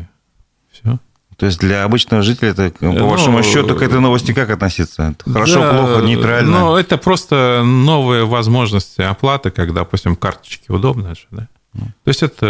все. 0.73 0.99
То 1.37 1.47
есть 1.47 1.59
для 1.59 1.85
обычного 1.85 2.23
жителя, 2.23 2.51
это, 2.51 2.71
по 2.71 2.85
ну, 2.85 3.09
вашему 3.09 3.43
счету, 3.43 3.75
к 3.75 3.81
этой 3.81 3.99
новости 3.99 4.33
как 4.35 4.51
относиться? 4.51 5.15
Хорошо, 5.25 5.61
да, 5.61 5.73
плохо, 5.73 6.03
нейтрально? 6.03 6.61
Ну, 6.61 6.77
это 6.77 6.99
просто 6.99 7.63
новые 7.65 8.27
возможности 8.27 9.01
оплаты, 9.01 9.51
как, 9.51 9.73
допустим, 9.73 10.17
карточки 10.17 10.71
удобно 10.71 11.15
же, 11.15 11.27
да? 11.31 11.49
Ну. 11.73 11.87
То 12.05 12.09
есть 12.09 12.23
это 12.23 12.47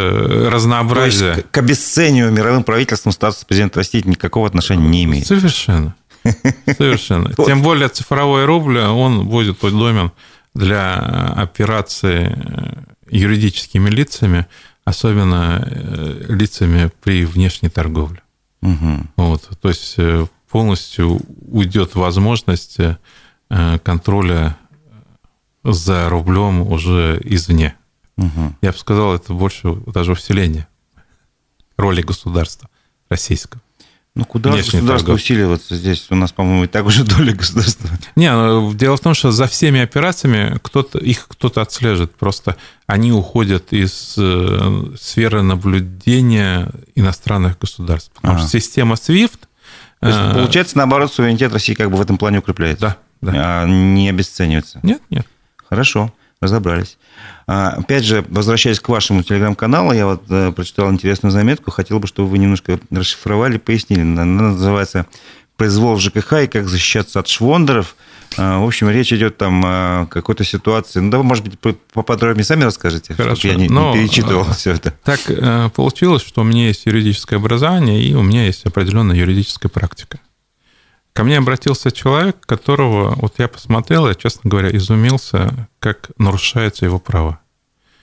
разнообразие. 0.51 1.33
То 1.33 1.37
есть 1.39 1.51
к 1.53 1.59
обесцениванию 1.59 2.33
мировым 2.33 2.65
правительством 2.65 3.13
статуса 3.13 3.47
президента 3.47 3.79
России 3.79 4.03
никакого 4.05 4.49
отношения 4.49 4.89
не 4.89 5.05
имеет. 5.05 5.27
Совершенно. 5.27 5.95
Совершенно. 6.77 7.33
Тем 7.35 7.63
более 7.63 7.91
цифровой 7.91 8.45
рубль, 8.45 8.79
он 8.79 9.29
будет 9.29 9.63
удобен 9.63 10.11
для 10.55 10.95
операции 11.37 12.37
юридическими 13.11 13.91
лицами, 13.91 14.47
особенно 14.91 15.65
э, 15.65 16.27
лицами 16.29 16.91
при 17.03 17.25
внешней 17.25 17.71
торговле. 17.71 18.23
Угу. 18.63 19.07
Вот, 19.17 19.51
то 19.61 19.69
есть 19.69 19.95
э, 19.97 20.27
полностью 20.51 21.21
уйдет 21.47 21.95
возможность 21.95 22.79
э, 22.79 22.97
контроля 23.83 24.57
за 25.65 26.09
рублем 26.09 26.63
уже 26.63 27.21
извне. 27.25 27.75
Угу. 28.17 28.57
Я 28.63 28.73
бы 28.73 28.79
сказал, 28.79 29.15
это 29.15 29.33
больше 29.33 29.75
даже 29.87 30.13
усиление 30.13 30.67
роли 31.77 32.03
государства 32.03 32.69
российского. 33.09 33.63
Ну, 34.17 34.25
куда 34.25 34.51
государство 34.51 34.99
торгов. 34.99 35.15
усиливаться 35.17 35.77
здесь? 35.77 36.07
У 36.11 36.17
нас, 36.17 36.33
по-моему, 36.33 36.65
и 36.65 36.67
так 36.67 36.85
уже 36.85 37.05
доля 37.05 37.33
государства. 37.33 37.89
Не, 38.17 38.33
ну, 38.33 38.75
дело 38.75 38.97
в 38.97 39.01
том, 39.01 39.15
что 39.15 39.31
за 39.31 39.47
всеми 39.47 39.81
операциями 39.81 40.59
кто-то, 40.63 40.99
их 40.99 41.29
кто-то 41.29 41.63
отслеживает. 41.63 42.15
Просто 42.17 42.57
они 42.87 43.13
уходят 43.13 43.73
из 43.73 44.15
э, 44.19 44.95
сферы 45.01 45.43
наблюдения 45.43 46.71
иностранных 46.97 47.59
государств. 47.61 48.11
Потому 48.15 48.35
а. 48.35 48.39
что 48.39 48.49
система 48.49 48.97
SWIFT... 48.97 49.39
То 50.01 50.09
есть, 50.09 50.19
э, 50.19 50.35
получается, 50.35 50.77
наоборот, 50.79 51.13
суверенитет 51.13 51.53
России 51.53 51.75
как 51.75 51.91
бы 51.91 51.97
в 51.97 52.01
этом 52.01 52.19
плане 52.19 52.41
укрепляется? 52.41 52.97
Да. 53.21 53.33
да. 53.33 53.63
А 53.63 53.67
не 53.67 54.09
обесценивается? 54.09 54.81
Нет, 54.83 55.03
нет. 55.11 55.27
Хорошо, 55.69 56.13
разобрались. 56.41 56.97
А, 57.47 57.75
опять 57.79 58.05
же, 58.05 58.25
возвращаясь 58.29 58.81
к 58.81 58.89
вашему 58.89 59.23
телеграм-каналу, 59.23 59.93
я 59.93 60.07
вот 60.07 60.23
э, 60.31 60.53
прочитал 60.53 60.91
интересную 60.91 61.33
заметку, 61.33 61.71
хотел 61.71 62.01
бы, 62.01 62.07
чтобы 62.07 62.31
вы 62.31 62.39
немножко 62.39 62.81
расшифровали, 62.91 63.59
пояснили. 63.59 64.01
Она 64.01 64.25
называется 64.25 65.07
«Произвол 65.57 65.99
ЖКХ 65.99 66.45
и 66.45 66.47
как 66.47 66.67
защищаться 66.67 67.21
от 67.21 67.29
швондеров». 67.29 67.95
В 68.37 68.65
общем, 68.65 68.89
речь 68.89 69.13
идет 69.13 69.39
там 69.39 69.61
о 69.67 70.07
какой-то 70.07 70.45
ситуации. 70.45 71.01
Ну, 71.01 71.11
да, 71.11 71.21
может 71.21 71.45
быть, 71.45 71.59
поподробнее 71.93 72.45
сами 72.45 72.63
расскажете, 72.63 73.13
Хорошо. 73.13 73.35
чтобы 73.35 73.55
я 73.55 73.61
не, 73.61 73.69
Но, 73.69 73.93
не 73.93 73.99
перечитывал 73.99 74.45
все 74.55 74.71
это. 74.71 74.95
Так 75.03 75.73
получилось, 75.75 76.23
что 76.23 76.43
у 76.43 76.45
меня 76.45 76.69
есть 76.69 76.87
юридическое 76.87 77.41
образование, 77.41 78.01
и 78.01 78.15
у 78.15 78.23
меня 78.23 78.47
есть 78.47 78.65
определенная 78.65 79.17
юридическая 79.17 79.69
практика. 79.69 80.21
Ко 81.13 81.25
мне 81.25 81.39
обратился 81.39 81.91
человек, 81.91 82.41
которого, 82.47 83.15
вот 83.17 83.35
я 83.39 83.49
посмотрел, 83.49 84.07
я, 84.09 84.15
честно 84.15 84.49
говоря, 84.49 84.75
изумился, 84.77 85.69
как 85.81 86.11
нарушаются 86.19 86.85
его 86.85 86.99
права. 86.99 87.41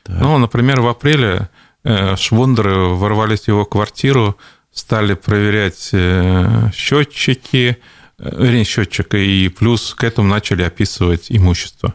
Так. 0.03 0.20
Ну, 0.20 0.38
например, 0.38 0.82
в 0.82 0.88
апреле 0.88 1.49
э, 1.84 2.16
швондеры 2.18 2.89
ворвались 2.89 3.41
в 3.41 3.47
его 3.47 3.66
квартиру, 3.66 4.38
стали 4.72 5.14
проверять 5.14 5.89
э, 5.93 6.70
счетчики, 6.74 7.78
э, 8.20 8.43
вернее, 8.43 8.66
счетчика, 8.66 9.18
и 9.18 9.47
плюс 9.49 9.93
к 9.93 10.03
этому 10.03 10.28
начали 10.28 10.64
описывать 10.64 11.28
имущество. 11.30 11.93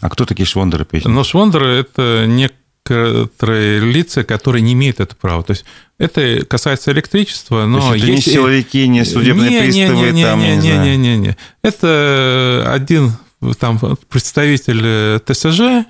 А 0.00 0.10
кто 0.10 0.26
такие 0.26 0.46
швондеры? 0.46 0.86
Ну, 1.04 1.24
швондеры– 1.24 1.66
это 1.80 2.26
не 2.26 2.50
некоторые 2.88 3.80
лица, 3.80 4.24
которые 4.24 4.62
не 4.62 4.74
имеют 4.74 5.00
это 5.00 5.14
права. 5.16 5.42
То 5.42 5.52
есть 5.52 5.64
это 5.98 6.44
касается 6.46 6.92
электричества, 6.92 7.66
но 7.66 7.80
То 7.80 7.94
есть 7.94 8.04
это 8.04 8.12
есть... 8.12 8.26
не 8.26 8.32
силовики, 8.32 8.88
не 8.88 9.04
судебные 9.04 9.50
не, 9.50 9.60
приставы, 9.60 10.06
не, 10.06 10.12
не, 10.12 10.24
там, 10.24 10.40
не, 10.40 10.56
не, 10.56 10.72
не, 10.72 10.78
не, 10.78 10.96
не, 10.96 11.16
не. 11.16 11.36
Это 11.62 12.64
один 12.68 13.12
там 13.58 13.78
представитель 14.08 15.20
ТСЖ, 15.20 15.86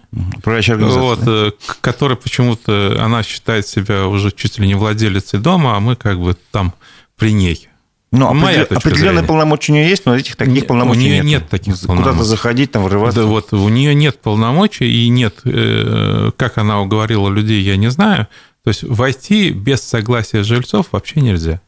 вот, 0.99 1.25
да? 1.25 1.53
который 1.81 2.17
почему-то, 2.17 2.97
она 3.01 3.23
считает 3.23 3.67
себя 3.67 4.09
уже 4.09 4.33
чуть 4.33 4.59
ли 4.59 4.67
не 4.67 4.75
владелицей 4.75 5.39
дома, 5.39 5.77
а 5.77 5.81
мы 5.81 5.95
как 5.95 6.19
бы 6.21 6.37
там 6.51 6.75
при 7.17 7.33
ней. 7.33 7.69
Ну, 8.17 8.33
Моя 8.33 8.63
определенные 8.63 9.25
полномочия 9.25 9.73
у 9.73 9.75
нее 9.75 9.89
есть, 9.89 10.07
но 10.07 10.17
этих 10.17 10.37
таких 10.37 10.67
полномочий 10.67 11.01
у 11.01 11.03
нее 11.03 11.17
нет. 11.17 11.25
нет 11.25 11.49
таких 11.49 11.81
Куда-то 11.81 12.23
заходить, 12.23 12.73
там 12.73 12.85
врываться. 12.85 13.21
Да, 13.21 13.27
вот 13.27 13.53
у 13.53 13.69
нее 13.69 13.95
нет 13.95 14.21
полномочий 14.21 14.87
и 14.87 15.09
нет, 15.09 15.37
э, 15.45 16.31
как 16.37 16.59
она 16.59 16.81
уговорила 16.81 17.29
людей, 17.29 17.61
я 17.63 17.77
не 17.77 17.91
знаю. 17.91 18.29
То 18.63 18.69
есть 18.69 18.85
войти 18.85 19.51
без 19.51 19.81
согласия 19.83 20.43
жильцов 20.43 20.87
вообще 20.93 21.21
нельзя. 21.21 21.61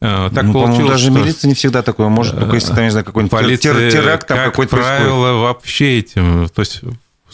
Э, 0.00 0.30
так 0.34 0.44
ну, 0.44 0.52
получилось, 0.52 0.90
даже 0.92 1.10
что... 1.10 1.12
милиция 1.12 1.48
не 1.48 1.54
всегда 1.54 1.82
такое 1.82 2.08
может, 2.08 2.38
только 2.38 2.56
если 2.56 2.74
там, 2.74 2.84
не 2.84 2.90
знаю, 2.90 3.04
какой-нибудь 3.04 3.30
полиция, 3.30 3.90
теракт 3.90 4.26
там 4.26 4.38
как 4.38 4.46
какой-то 4.46 4.76
правило, 4.76 5.22
происходит. 5.22 5.42
вообще 5.42 5.98
этим, 5.98 6.48
то 6.48 6.60
есть 6.60 6.82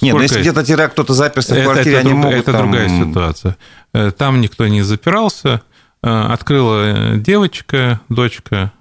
нет, 0.00 0.14
ну 0.14 0.20
если 0.20 0.40
где-то 0.40 0.64
теракт, 0.64 0.94
кто-то 0.94 1.14
заперся 1.14 1.54
в 1.54 1.62
квартире, 1.62 1.98
это, 1.98 2.08
они 2.08 2.12
могут 2.12 2.38
Это 2.40 2.52
там... 2.52 2.62
другая 2.62 2.88
ситуация. 2.88 3.56
Э, 3.94 4.10
там 4.10 4.40
никто 4.40 4.66
не 4.66 4.82
запирался, 4.82 5.62
открыла 6.02 7.16
девочка, 7.16 8.00
дочка, 8.08 8.72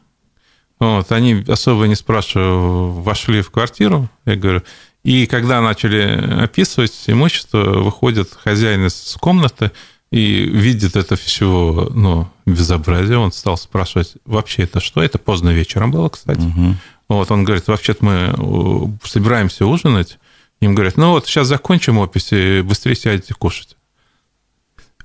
вот, 0.80 1.12
они 1.12 1.46
особо 1.48 1.88
не 1.88 1.96
спрашивая, 1.96 2.50
вошли 2.50 3.42
в 3.42 3.52
квартиру, 3.52 4.10
я 4.26 4.36
говорю, 4.36 4.64
и 5.04 5.26
когда 5.26 5.62
начали 5.62 6.44
описывать 6.44 7.04
имущество, 7.08 7.60
выходит 7.60 8.30
хозяин 8.34 8.86
из 8.86 9.18
комнаты 9.20 9.72
и 10.12 10.44
видит 10.44 10.96
это 10.96 11.16
все, 11.16 11.90
ну, 11.94 12.30
безобразие. 12.46 13.18
Он 13.18 13.32
стал 13.32 13.58
спрашивать, 13.58 14.16
вообще 14.26 14.64
это 14.64 14.80
что? 14.80 15.02
Это 15.02 15.18
поздно 15.18 15.50
вечером 15.50 15.92
было, 15.92 16.10
кстати. 16.10 16.42
Угу. 16.42 16.76
Вот, 17.10 17.32
он 17.32 17.44
говорит, 17.44 17.68
вообще-то 17.68 18.06
мы 18.06 18.14
э, 18.14 19.08
собираемся 19.08 19.66
ужинать. 19.66 20.20
Им 20.60 20.76
говорят, 20.76 20.98
ну 20.98 21.12
вот 21.12 21.26
сейчас 21.26 21.48
закончим 21.48 21.98
опись 21.98 22.32
и 22.32 22.62
быстрее 22.62 22.96
сядете 22.96 23.34
кушать. 23.34 23.76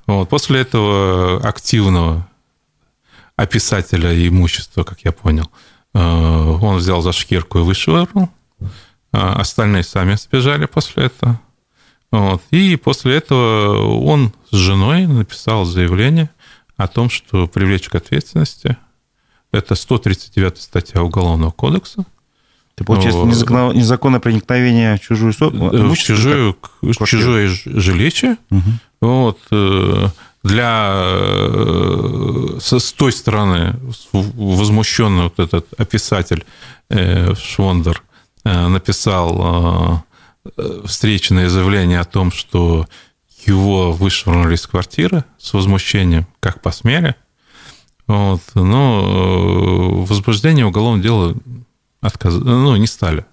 Вот, 0.06 0.28
после 0.28 0.60
этого 0.60 1.40
активного 1.46 2.28
описателя 3.36 4.26
имущества, 4.28 4.84
как 4.84 5.00
я 5.00 5.12
понял. 5.12 5.50
Э, 5.94 5.98
он 6.00 6.76
взял 6.76 7.02
за 7.02 7.12
шкирку 7.12 7.58
и 7.58 7.62
вышвырнул. 7.62 8.30
А 9.12 9.40
остальные 9.40 9.82
сами 9.82 10.14
сбежали 10.14 10.66
после 10.66 11.04
этого. 11.06 11.40
Вот. 12.10 12.42
И 12.50 12.76
после 12.76 13.16
этого 13.16 13.98
он 14.04 14.32
с 14.50 14.56
женой 14.56 15.06
написал 15.06 15.64
заявление 15.64 16.30
о 16.76 16.88
том, 16.88 17.10
что 17.10 17.46
привлечь 17.46 17.88
к 17.88 17.94
ответственности. 17.94 18.76
Это 19.52 19.74
139 19.74 20.58
статья 20.58 21.02
Уголовного 21.02 21.50
кодекса. 21.50 22.04
Это 22.74 22.84
получается 22.84 23.22
незаконно, 23.22 23.72
незаконное 23.72 24.20
проникновение 24.20 24.96
в 24.96 25.00
чужую 25.00 25.32
собственность? 25.32 25.74
Э, 25.74 25.82
в 25.82 25.96
чужую, 25.96 26.56
чужое 27.06 27.48
жилище. 27.64 28.36
Угу. 28.50 28.70
Вот 29.00 29.38
э, 29.50 30.08
для 30.42 30.92
э, 30.94 32.58
с 32.60 32.92
той 32.92 33.12
стороны 33.12 33.76
возмущенный 34.12 35.24
вот 35.24 35.38
этот 35.38 35.66
описатель 35.78 36.44
э, 36.88 37.34
Швондер 37.34 38.02
написал 38.44 40.04
встречное 40.84 41.48
заявление 41.48 41.98
о 41.98 42.04
том, 42.04 42.30
что 42.30 42.86
его 43.44 43.90
вышвырнули 43.90 44.54
из 44.54 44.68
квартиры 44.68 45.24
с 45.36 45.52
возмущением, 45.52 46.28
как 46.38 46.62
посмели. 46.62 47.16
Вот. 48.06 48.40
Но 48.54 50.04
возбуждение 50.04 50.64
уголовного 50.64 51.02
дела 51.02 51.34
отказ... 52.00 52.34
ну, 52.34 52.76
не 52.76 52.86
стали. 52.86 53.26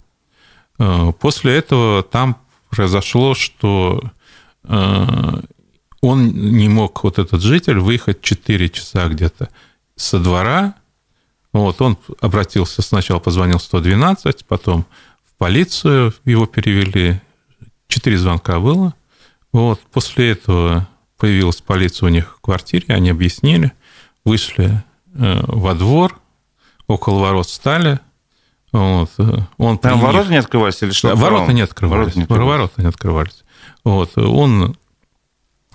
После 1.20 1.58
этого 1.58 2.02
там 2.02 2.38
произошло, 2.72 3.36
что 3.36 4.02
он 4.68 6.28
не 6.32 6.70
мог, 6.70 7.04
вот 7.04 7.20
этот 7.20 7.42
житель, 7.42 7.80
выехать 7.80 8.22
4 8.22 8.70
часа 8.70 9.08
где-то 9.08 9.50
со 9.96 10.20
двора. 10.20 10.76
Вот, 11.54 11.82
он 11.82 11.98
обратился, 12.20 12.82
сначала 12.82 13.20
позвонил 13.20 13.60
112, 13.60 14.46
потом 14.46 14.86
в 15.24 15.38
полицию 15.38 16.14
его 16.26 16.46
перевели. 16.46 17.22
Четыре 17.88 18.18
звонка 18.18 18.60
было. 18.60 18.94
Вот, 19.52 19.80
после 19.92 20.32
этого 20.32 20.88
появилась 21.18 21.62
полиция 21.62 22.08
у 22.08 22.10
них 22.10 22.38
в 22.38 22.42
квартире, 22.42 22.86
они 22.96 23.12
объяснили, 23.12 23.72
вышли 24.26 24.84
э, 25.14 25.42
во 25.46 25.76
двор, 25.76 26.20
около 26.88 27.20
ворот 27.20 27.48
стали, 27.48 28.00
вот. 28.74 29.12
Он 29.58 29.78
Там 29.78 30.00
ворота 30.00 30.32
не 30.32 30.38
открывались 30.38 30.82
или 30.82 30.92
что? 30.92 31.16
Ворота 31.16 31.54
не 31.54 31.62
открывались. 31.62 32.16
Ворота 32.16 32.18
не 32.18 32.24
открывались. 32.24 32.50
Ворота 32.50 32.82
не 32.82 32.88
открывались. 32.88 33.44
Вот. 33.84 34.18
Он 34.18 34.76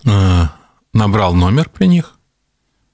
Э, 0.05 0.47
набрал 0.93 1.35
номер 1.35 1.69
при 1.69 1.87
них, 1.87 2.15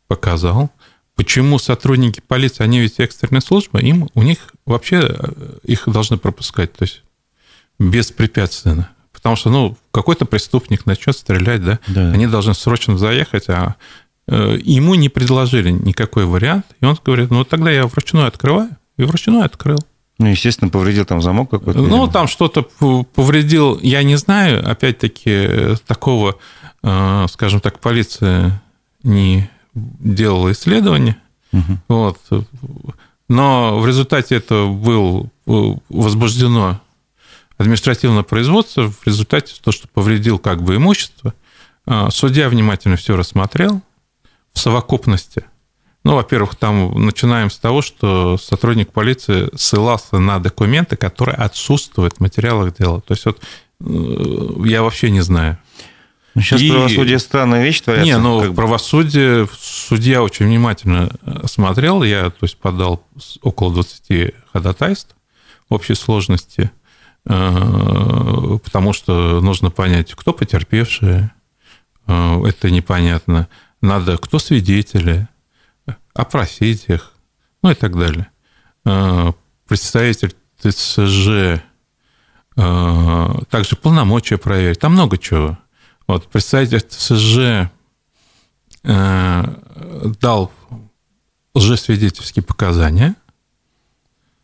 показал. 0.09 0.71
Почему 1.15 1.59
сотрудники 1.59 2.21
полиции, 2.21 2.65
они 2.65 2.81
ведь 2.81 2.99
экстренная 2.99 3.41
служба, 3.41 3.79
им, 3.79 4.11
у 4.15 4.23
них 4.23 4.53
вообще 4.67 5.01
э, 5.09 5.59
их 5.63 5.85
должны 5.87 6.17
пропускать, 6.17 6.73
то 6.73 6.85
есть 6.85 7.03
беспрепятственно. 7.79 8.91
Потому 9.13 9.37
что, 9.37 9.51
ну, 9.51 9.77
какой-то 9.91 10.25
преступник 10.27 10.87
начнет 10.87 11.17
стрелять, 11.17 11.65
да, 11.65 11.79
да. 11.87 12.11
они 12.11 12.27
должны 12.27 12.55
срочно 12.55 12.99
заехать, 12.99 13.49
а 13.49 13.77
э, 14.27 14.59
ему 14.63 14.97
не 14.97 15.09
предложили 15.09 15.71
никакой 15.71 16.27
вариант, 16.27 16.67
и 16.81 16.85
он 16.85 16.99
говорит, 17.03 17.31
ну, 17.31 17.45
тогда 17.45 17.71
я 17.71 17.87
вручную 17.87 18.27
открываю, 18.27 18.71
и 18.97 19.05
вручную 19.05 19.45
открыл. 19.45 19.79
Ну, 20.19 20.27
естественно, 20.27 20.71
повредил 20.71 21.05
там 21.05 21.21
замок 21.21 21.51
какой-то. 21.51 21.81
Ну, 21.81 22.07
там 22.07 22.29
что-то 22.29 22.63
повредил, 22.63 23.79
я 23.81 24.03
не 24.03 24.17
знаю, 24.17 24.69
опять-таки, 24.69 25.77
такого 25.87 26.39
а, 26.87 27.27
скажем 27.29 27.61
так, 27.61 27.81
полиция 27.81 28.63
не 29.03 29.49
делала 29.73 30.53
исследования. 30.53 31.17
Угу. 31.53 31.79
Вот. 31.89 32.19
Но 33.29 33.79
в 33.81 33.87
результате 33.87 34.37
этого 34.37 34.71
было 34.71 35.27
возбуждено 35.89 36.81
административное 37.57 38.23
производство, 38.23 38.91
в 38.91 39.07
результате 39.07 39.55
то, 39.63 39.73
что 39.73 39.89
повредил 39.89 40.39
как 40.39 40.63
бы 40.63 40.77
имущество. 40.77 41.33
А, 41.87 42.11
судья 42.11 42.51
внимательно 42.51 42.97
все 42.97 43.17
рассмотрел 43.17 43.81
в 44.53 44.59
совокупности. 44.59 45.47
Ну, 46.05 46.17
во-первых, 46.17 46.55
там 46.55 47.07
начинаем 47.07 47.51
с 47.51 47.57
того, 47.59 47.81
что 47.81 48.37
сотрудник 48.37 48.93
полиции 48.93 49.49
ссылался 49.57 50.19
на 50.19 50.39
документы, 50.39 50.97
которые 50.97 51.37
отсутствуют 51.37 52.17
в 52.17 52.21
материалах 52.21 52.77
дела. 52.77 53.01
То 53.01 53.15
есть 53.15 53.25
вот 53.25 53.41
э, 53.81 54.67
я 54.67 54.83
вообще 54.83 55.11
не 55.11 55.23
знаю, 55.23 55.59
ну, 56.35 56.43
сейчас 56.43 56.61
и... 56.61 56.71
правосудие 56.71 57.19
странная 57.19 57.63
вещь 57.63 57.81
творится. 57.81 58.05
Не, 58.05 58.19
ну, 58.19 58.43
как 58.43 58.55
правосудие, 58.55 59.49
судья 59.59 60.23
очень 60.23 60.45
внимательно 60.45 61.11
э, 61.23 61.47
смотрел. 61.47 62.03
Я, 62.03 62.29
то 62.29 62.43
есть, 62.43 62.59
подал 62.59 63.03
около 63.41 63.73
20 63.73 64.35
ходатайств 64.53 65.17
общей 65.71 65.95
сложности, 65.95 66.71
э, 67.25 68.59
потому 68.63 68.93
что 68.93 69.41
нужно 69.41 69.71
понять, 69.71 70.13
кто 70.13 70.35
потерпевшие, 70.35 71.33
это 72.07 72.71
непонятно. 72.71 73.49
Надо, 73.81 74.19
кто 74.19 74.39
свидетели, 74.39 75.27
опросить 76.15 76.87
их, 76.89 77.13
ну 77.63 77.71
и 77.71 77.75
так 77.75 77.99
далее. 77.99 78.31
Представитель 79.67 80.35
ТСЖ, 80.61 81.61
также 82.55 83.77
полномочия 83.77 84.39
проверить, 84.39 84.79
там 84.79 84.93
много 84.93 85.19
чего. 85.19 85.59
Вот, 86.07 86.29
представитель 86.29 86.83
ТСЖ 86.83 87.71
э, 88.85 89.45
дал 90.21 90.53
лжесвидетельские 91.55 92.43
показания. 92.45 93.17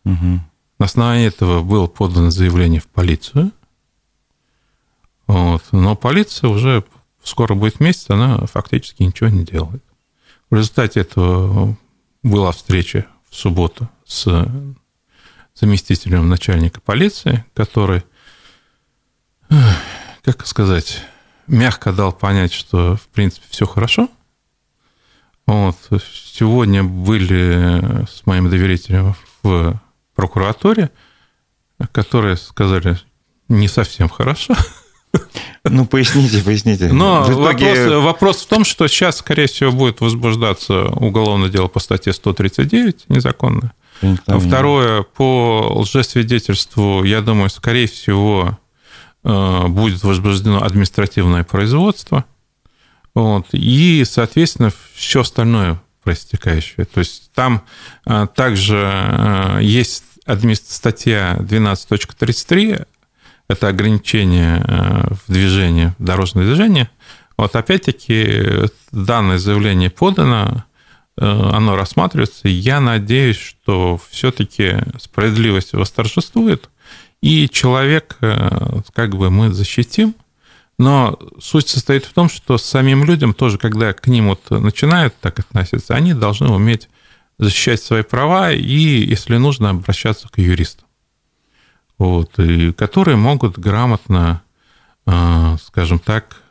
Угу. 0.04 0.40
На 0.78 0.86
основании 0.86 1.26
этого 1.26 1.62
было 1.62 1.86
подано 1.86 2.30
заявление 2.30 2.80
в 2.80 2.88
полицию. 2.88 3.52
Вот. 5.26 5.62
Но 5.72 5.94
полиция 5.94 6.48
уже 6.48 6.82
скоро 7.22 7.54
будет 7.54 7.80
месяц, 7.80 8.08
она 8.08 8.38
фактически 8.46 9.02
ничего 9.02 9.28
не 9.28 9.44
делает. 9.44 9.84
В 10.50 10.56
результате 10.56 11.00
этого 11.00 11.76
была 12.24 12.50
встреча 12.50 13.06
в 13.30 13.36
субботу 13.36 13.88
с 14.04 14.26
заместителем 15.54 16.28
начальника 16.28 16.80
полиции, 16.80 17.44
который, 17.54 18.02
как 19.48 20.46
сказать, 20.46 21.02
мягко 21.46 21.92
дал 21.92 22.12
понять, 22.12 22.52
что, 22.52 22.96
в 22.96 23.06
принципе, 23.08 23.46
все 23.48 23.64
хорошо. 23.64 24.08
Вот. 25.46 25.76
Сегодня 26.12 26.82
были 26.82 28.04
с 28.10 28.26
моим 28.26 28.50
доверителем 28.50 29.14
в 29.42 29.80
прокуратуре, 30.16 30.90
которые 31.92 32.36
сказали, 32.36 32.98
не 33.48 33.68
совсем 33.68 34.08
хорошо. 34.08 34.54
Ну, 35.64 35.86
поясните, 35.86 36.42
поясните. 36.42 36.88
Но 36.92 37.22
в 37.22 37.32
итоге... 37.32 37.86
вопрос, 37.86 38.04
вопрос 38.04 38.42
в 38.42 38.46
том, 38.46 38.64
что 38.64 38.88
сейчас, 38.88 39.18
скорее 39.18 39.46
всего, 39.46 39.72
будет 39.72 40.00
возбуждаться 40.00 40.86
уголовное 40.86 41.50
дело 41.50 41.68
по 41.68 41.80
статье 41.80 42.12
139, 42.12 43.04
незаконно. 43.08 43.72
Второе, 44.26 45.02
по 45.02 45.72
лжесвидетельству, 45.80 47.04
я 47.04 47.20
думаю, 47.20 47.50
скорее 47.50 47.86
всего, 47.86 48.58
э, 49.22 49.66
будет 49.68 50.02
возбуждено 50.02 50.62
административное 50.62 51.44
производство. 51.44 52.24
Вот, 53.14 53.48
и, 53.52 54.04
соответственно, 54.06 54.72
все 54.94 55.20
остальное 55.20 55.80
проистекающее. 56.02 56.86
То 56.86 57.00
есть 57.00 57.30
там 57.34 57.62
э, 58.06 58.26
также 58.34 58.78
э, 58.78 59.58
есть 59.60 60.04
статья 60.64 61.36
12.33, 61.40 62.86
это 63.50 63.68
ограничение 63.68 64.64
в 65.26 65.32
движении, 65.32 65.92
дорожное 65.98 66.44
движение. 66.44 66.88
Вот 67.36 67.56
опять-таки 67.56 68.68
данное 68.92 69.38
заявление 69.38 69.90
подано, 69.90 70.64
оно 71.16 71.76
рассматривается, 71.76 72.48
я 72.48 72.80
надеюсь, 72.80 73.38
что 73.38 74.00
все-таки 74.10 74.76
справедливость 74.98 75.72
восторжествует, 75.72 76.70
и 77.22 77.48
человек, 77.48 78.18
как 78.20 79.16
бы 79.16 79.30
мы 79.30 79.52
защитим, 79.52 80.14
но 80.78 81.18
суть 81.40 81.68
состоит 81.68 82.04
в 82.04 82.12
том, 82.12 82.30
что 82.30 82.56
самим 82.56 83.04
людям 83.04 83.34
тоже, 83.34 83.58
когда 83.58 83.92
к 83.92 84.06
ним 84.06 84.28
вот 84.28 84.48
начинают 84.50 85.14
так 85.20 85.38
относиться, 85.40 85.94
они 85.94 86.14
должны 86.14 86.48
уметь 86.48 86.88
защищать 87.38 87.82
свои 87.82 88.02
права 88.02 88.52
и, 88.52 88.62
если 88.62 89.36
нужно, 89.36 89.70
обращаться 89.70 90.28
к 90.28 90.38
юристам, 90.38 90.86
вот, 92.00 92.38
и 92.38 92.72
которые 92.72 93.18
могут 93.18 93.58
грамотно, 93.58 94.42
а, 95.04 95.58
скажем 95.62 95.98
так, 95.98 96.42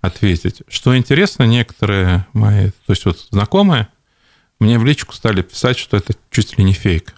ответить. 0.00 0.62
Что 0.66 0.96
интересно, 0.96 1.42
некоторые 1.42 2.26
мои, 2.32 2.70
то 2.86 2.92
есть 2.92 3.04
вот 3.04 3.18
знакомые, 3.30 3.88
мне 4.58 4.78
в 4.78 4.86
личку 4.86 5.12
стали 5.12 5.42
писать, 5.42 5.76
что 5.76 5.98
это 5.98 6.14
чуть 6.30 6.56
ли 6.56 6.64
не 6.64 6.72
фейк. 6.72 7.14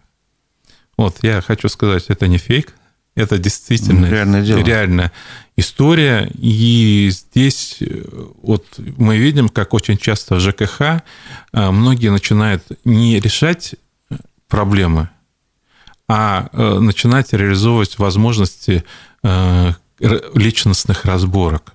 Вот, 0.96 1.18
я 1.22 1.40
хочу 1.42 1.68
сказать, 1.68 2.06
это 2.08 2.26
не 2.26 2.38
фейк, 2.38 2.74
это 3.14 3.38
действительно 3.38 4.06
реальное 4.06 4.42
дело. 4.44 4.58
реальная 4.58 5.12
история. 5.56 6.28
И 6.34 7.08
здесь 7.12 7.76
э, 7.80 8.02
вот 8.42 8.66
мы 8.78 9.16
видим, 9.16 9.48
как 9.48 9.74
очень 9.74 9.96
часто 9.96 10.34
в 10.34 10.40
ЖКХ 10.40 10.80
э, 10.80 11.00
многие 11.52 12.10
начинают 12.10 12.64
не 12.84 13.20
решать 13.20 13.76
э, 14.10 14.16
проблемы, 14.48 15.10
а 16.08 16.48
начинать 16.52 17.32
реализовывать 17.32 17.98
возможности 17.98 18.84
личностных 19.98 21.04
разборок. 21.04 21.72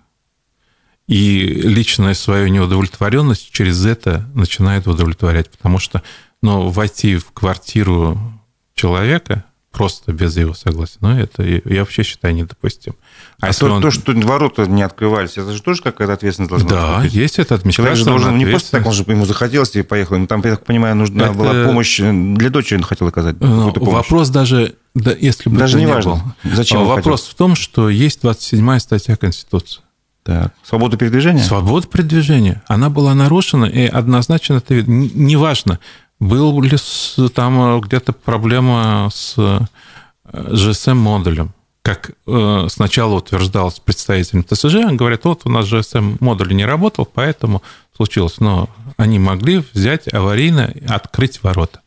И 1.08 1.40
личная 1.44 2.14
свою 2.14 2.50
неудовлетворенность 2.50 3.52
через 3.52 3.84
это 3.86 4.30
начинает 4.36 4.86
удовлетворять, 4.88 5.50
потому 5.50 5.80
что 5.80 6.04
ну, 6.44 6.70
войти 6.70 7.18
в 7.18 7.32
квартиру 7.32 8.20
человека 8.76 9.44
просто 9.72 10.12
без 10.12 10.36
его 10.36 10.54
согласия. 10.54 10.98
Но 11.00 11.20
это 11.20 11.44
я 11.44 11.80
вообще 11.82 12.04
считаю 12.04 12.34
недопустим. 12.34 12.96
А, 13.40 13.46
а 13.46 13.48
если 13.48 13.68
то, 13.68 13.74
он... 13.74 13.82
то, 13.82 13.92
что 13.92 14.14
ворота 14.14 14.66
не 14.66 14.82
открывались, 14.82 15.38
это 15.38 15.52
же 15.54 15.62
тоже 15.62 15.82
какая-то 15.82 16.14
ответственность 16.14 16.50
должна 16.50 16.70
да, 16.70 17.00
быть? 17.00 17.14
Да, 17.14 17.20
есть 17.20 17.40
это 17.40 17.72
Человек 17.72 17.98
же 17.98 18.06
должен 18.06 18.38
не 18.38 18.46
просто 18.46 18.72
так, 18.72 18.86
он 18.86 18.94
же 18.94 19.04
ему 19.08 19.26
захотелось 19.26 19.76
и 19.76 19.82
поехал. 19.82 20.16
Ему 20.16 20.28
там, 20.28 20.42
я 20.44 20.52
так 20.52 20.66
понимаю, 20.66 20.96
нужна 20.96 21.26
это... 21.26 21.34
была 21.34 21.66
помощь 21.66 22.00
для 22.00 22.50
дочери, 22.50 22.78
он 22.78 22.84
хотел 22.84 23.08
оказать. 23.08 23.40
Ну, 23.40 23.72
вопрос 23.72 24.30
даже, 24.30 24.76
да, 24.96 25.12
если 25.12 25.50
бы 25.50 25.58
даже 25.58 25.78
не, 25.78 25.86
не 25.86 25.92
важно. 25.92 26.36
Был. 26.44 26.56
Зачем 26.56 26.86
Вопрос 26.86 27.28
в 27.28 27.36
том, 27.36 27.56
что 27.56 27.90
есть 27.90 28.24
27-я 28.24 28.80
статья 28.80 29.16
Конституции. 29.16 29.82
Так. 30.24 30.54
Свобода 30.64 30.98
передвижения? 30.98 31.42
Свобода 31.42 31.88
передвижения. 31.88 32.62
Она 32.68 32.90
была 32.90 33.14
нарушена, 33.16 33.66
и 33.66 33.86
однозначно 33.86 34.56
это 34.56 34.74
видно. 34.74 35.10
Неважно, 35.14 35.80
был 36.20 36.62
ли 36.62 36.78
там 37.34 37.78
э, 37.78 37.80
где-то 37.80 38.14
проблема 38.14 39.10
с 39.12 39.36
GSM-модулем. 40.26 41.48
Э, 41.48 41.50
как 41.82 42.12
э, 42.28 42.68
сначала 42.70 43.16
утверждалось 43.16 43.80
представителем 43.80 44.44
ТСЖ, 44.44 44.96
говорят, 44.96 45.24
вот 45.24 45.42
у 45.46 45.50
нас 45.50 45.66
GSM-модуль 45.66 46.54
не 46.54 46.66
работал, 46.66 47.06
поэтому 47.06 47.64
случилось. 47.96 48.40
Но 48.40 48.70
они 48.98 49.18
могли 49.18 49.64
взять 49.74 50.14
аварийно, 50.14 50.74
открыть 50.88 51.42
ворота. 51.42 51.80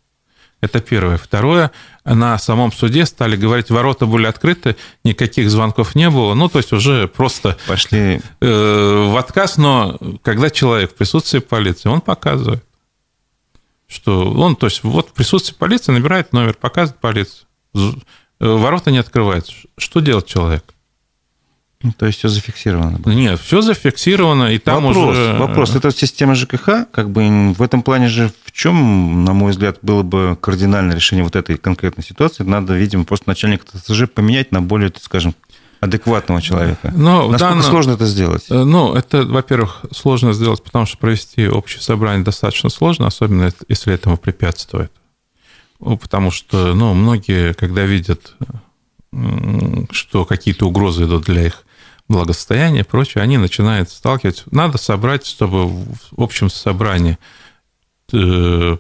Это 0.61 0.81
первое. 0.81 1.19
Второе, 1.19 1.73
на 2.05 2.39
самом 2.39 2.73
суде 2.73 3.05
стали 3.05 3.37
говорить, 3.37 3.71
ворота 3.71 4.07
были 4.07 4.27
открыты, 4.27 4.77
никаких 5.05 5.51
звонков 5.51 5.95
не 5.97 6.09
было. 6.09 6.35
Ну, 6.35 6.49
то 6.49 6.59
есть 6.59 6.73
уже 6.73 7.09
просто 7.09 7.59
пошли 7.67 8.21
в 8.41 9.19
отказ, 9.19 9.57
но 9.57 9.99
когда 10.23 10.51
человек 10.51 10.93
в 10.93 10.95
присутствии 10.95 11.41
полиции, 11.41 11.89
он 11.89 12.01
показывает 12.01 12.65
что 13.93 14.33
он, 14.33 14.57
то 14.57 14.67
есть 14.67 14.83
вот 14.83 15.11
в 15.11 15.13
присутствии 15.13 15.55
полиции 15.55 15.93
набирает 15.93 16.33
номер, 16.33 16.55
показывает 16.55 17.01
полицию, 17.01 17.47
э, 17.75 17.91
ворота 18.41 18.91
не 18.91 18.99
открываются. 18.99 19.53
Что 19.77 20.01
делать 20.01 20.27
человек? 20.27 20.65
Ну, 21.83 21.93
то 21.93 22.07
есть 22.07 22.19
все 22.21 22.29
зафиксировано. 22.29 23.01
Нет, 23.07 23.41
все 23.41 23.61
зафиксировано, 23.61 24.53
и 24.53 24.59
там 24.59 24.85
вопрос, 24.85 25.17
уже... 25.17 25.37
Вопрос, 25.39 25.75
это 25.75 25.91
система 25.91 26.35
ЖКХ, 26.37 26.87
как 26.93 27.11
бы 27.11 27.53
в 27.53 27.61
этом 27.61 27.83
плане 27.83 28.09
же 28.09 28.31
в 28.45 28.53
чем, 28.53 29.25
на 29.25 29.33
мой 29.33 29.51
взгляд, 29.51 29.79
было 29.83 30.03
бы 30.03 30.39
кардинальное 30.41 30.95
решение 30.95 31.25
вот 31.25 31.35
этой 31.35 31.57
конкретной 31.57 32.05
ситуации? 32.05 32.45
Надо, 32.45 32.75
видимо, 32.75 33.05
просто 33.05 33.29
начальника 33.29 33.67
ТСЖ 33.67 34.05
поменять 34.09 34.53
на 34.53 34.63
более, 34.63 34.93
скажем, 35.01 35.35
адекватного 35.83 36.41
человека. 36.41 36.93
Но 36.95 37.23
Насколько 37.29 37.39
данном... 37.39 37.63
сложно 37.65 37.91
это 37.93 38.07
сделать? 38.07 38.47
Э, 38.51 38.63
ну, 38.63 38.95
это, 38.95 39.25
во-первых, 39.25 39.85
сложно 39.91 40.33
сделать, 40.33 40.63
потому 40.63 40.87
что 40.87 40.97
провести 40.97 41.49
общее 41.49 41.83
собрание 41.83 42.25
достаточно 42.25 42.71
сложно, 42.71 43.09
особенно 43.09 43.53
если 43.67 43.93
этому 43.93 44.17
препятствует. 44.17 44.93
Потому 45.81 46.31
что, 46.31 46.75
ну, 46.75 46.95
многие, 46.95 47.53
когда 47.55 47.85
видят, 47.85 48.37
что 49.91 50.25
какие-то 50.25 50.69
угрозы 50.69 51.03
идут 51.03 51.25
для 51.25 51.47
их 51.47 51.65
благосостояния 52.07 52.81
и 52.81 52.85
прочее, 52.85 53.25
они 53.25 53.37
начинают 53.37 53.91
сталкивать. 53.91 54.45
Надо 54.53 54.79
собрать, 54.79 55.27
чтобы 55.27 55.67
в 55.67 56.23
общем 56.23 56.49
собрании 56.49 57.19
э, 58.13 58.77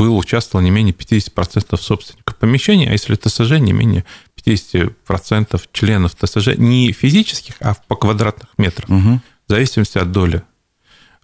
было 0.00 0.14
участвовало 0.14 0.64
не 0.64 0.70
менее 0.70 0.94
50% 0.94 1.76
собственников 1.76 2.34
помещения, 2.36 2.88
а 2.88 2.92
если 2.92 3.16
ТСЖ, 3.16 3.58
не 3.58 3.74
менее 3.74 4.06
50% 4.42 5.60
членов 5.72 6.14
ТСЖ 6.14 6.56
не 6.56 6.92
физических, 6.92 7.56
а 7.60 7.74
по 7.86 7.96
квадратных 7.96 8.48
метрах, 8.56 8.88
угу. 8.88 9.20
в 9.46 9.50
зависимости 9.50 9.98
от 9.98 10.10
доли. 10.10 10.42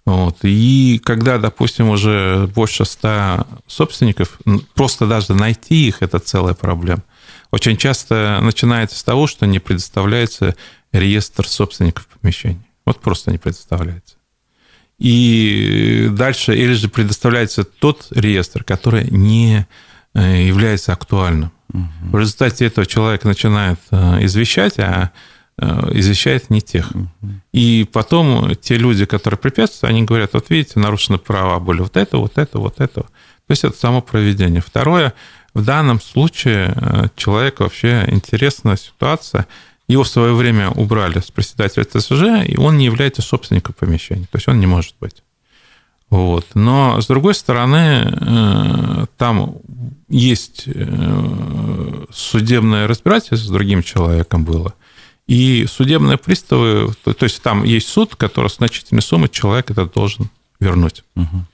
Вот. 0.05 0.37
И 0.43 1.01
когда, 1.03 1.39
допустим, 1.39 1.89
уже 1.89 2.47
больше 2.53 2.85
100 2.85 3.47
собственников, 3.65 4.39
просто 4.75 5.07
даже 5.07 5.33
найти 5.33 5.87
их– 5.87 5.97
это 6.01 6.19
целая 6.19 6.53
проблема. 6.53 7.03
Очень 7.49 7.77
часто 7.77 8.37
начинается 8.41 8.99
с 8.99 9.03
того, 9.03 9.25
что 9.25 9.47
не 9.47 9.57
предоставляется 9.57 10.55
реестр 10.91 11.47
собственников 11.47 12.07
помещений. 12.07 12.61
Вот 12.85 13.01
просто 13.01 13.31
не 13.31 13.39
предоставляется. 13.39 14.16
И 14.99 16.09
дальше, 16.11 16.55
или 16.55 16.73
же 16.73 16.89
предоставляется 16.89 17.63
тот 17.63 18.07
реестр, 18.11 18.63
который 18.63 19.07
не 19.11 19.67
э, 20.15 20.43
является 20.43 20.93
актуальным. 20.93 21.51
Угу. 21.71 21.83
В 22.13 22.19
результате 22.19 22.65
этого 22.65 22.87
человек 22.87 23.23
начинает 23.23 23.79
э, 23.91 24.25
извещать, 24.25 24.79
а 24.79 25.11
э, 25.59 25.91
извещает 25.93 26.49
не 26.49 26.61
тех. 26.61 26.89
Угу. 26.91 27.09
И 27.53 27.87
потом 27.91 28.55
те 28.55 28.77
люди, 28.77 29.05
которые 29.05 29.37
препятствуют, 29.37 29.91
они 29.91 30.03
говорят, 30.03 30.33
вот 30.33 30.49
видите, 30.49 30.79
нарушены 30.79 31.19
права 31.19 31.59
были 31.59 31.81
вот 31.81 31.95
это, 31.95 32.17
вот 32.17 32.39
это, 32.39 32.57
вот 32.57 32.79
это. 32.79 33.01
То 33.01 33.51
есть 33.51 33.63
это 33.63 33.77
само 33.77 34.01
проведение. 34.01 34.61
Второе, 34.61 35.13
в 35.53 35.63
данном 35.63 36.01
случае 36.01 36.75
человеку 37.15 37.63
вообще 37.63 38.03
интересна 38.07 38.75
ситуация. 38.77 39.45
Его 39.87 40.03
в 40.03 40.07
свое 40.07 40.33
время 40.33 40.69
убрали 40.69 41.19
с 41.19 41.31
председателя 41.31 41.85
ТСЖ, 41.85 42.45
и 42.45 42.57
он 42.57 42.77
не 42.77 42.85
является 42.85 43.21
собственником 43.21 43.73
помещения. 43.77 44.25
То 44.25 44.37
есть 44.37 44.47
он 44.47 44.59
не 44.59 44.67
может 44.67 44.95
быть. 44.99 45.23
Вот. 46.09 46.45
Но, 46.55 46.99
с 47.01 47.07
другой 47.07 47.35
стороны, 47.35 48.09
э, 48.09 49.05
там 49.17 49.57
есть 50.09 50.63
э, 50.67 52.05
судебное 52.11 52.87
разбирательство 52.87 53.35
с 53.35 53.51
другим 53.51 53.83
человеком 53.83 54.45
было, 54.45 54.73
и 55.27 55.65
судебные 55.67 56.17
приставы, 56.17 56.93
то, 57.03 57.13
то 57.13 57.25
есть 57.25 57.41
там 57.41 57.65
есть 57.65 57.89
суд, 57.89 58.15
который 58.15 58.49
значительной 58.49 59.01
суммы 59.01 59.27
человек 59.27 59.69
это 59.71 59.85
должен 59.85 60.29
вернуть. 60.61 61.03
Угу. 61.15 61.45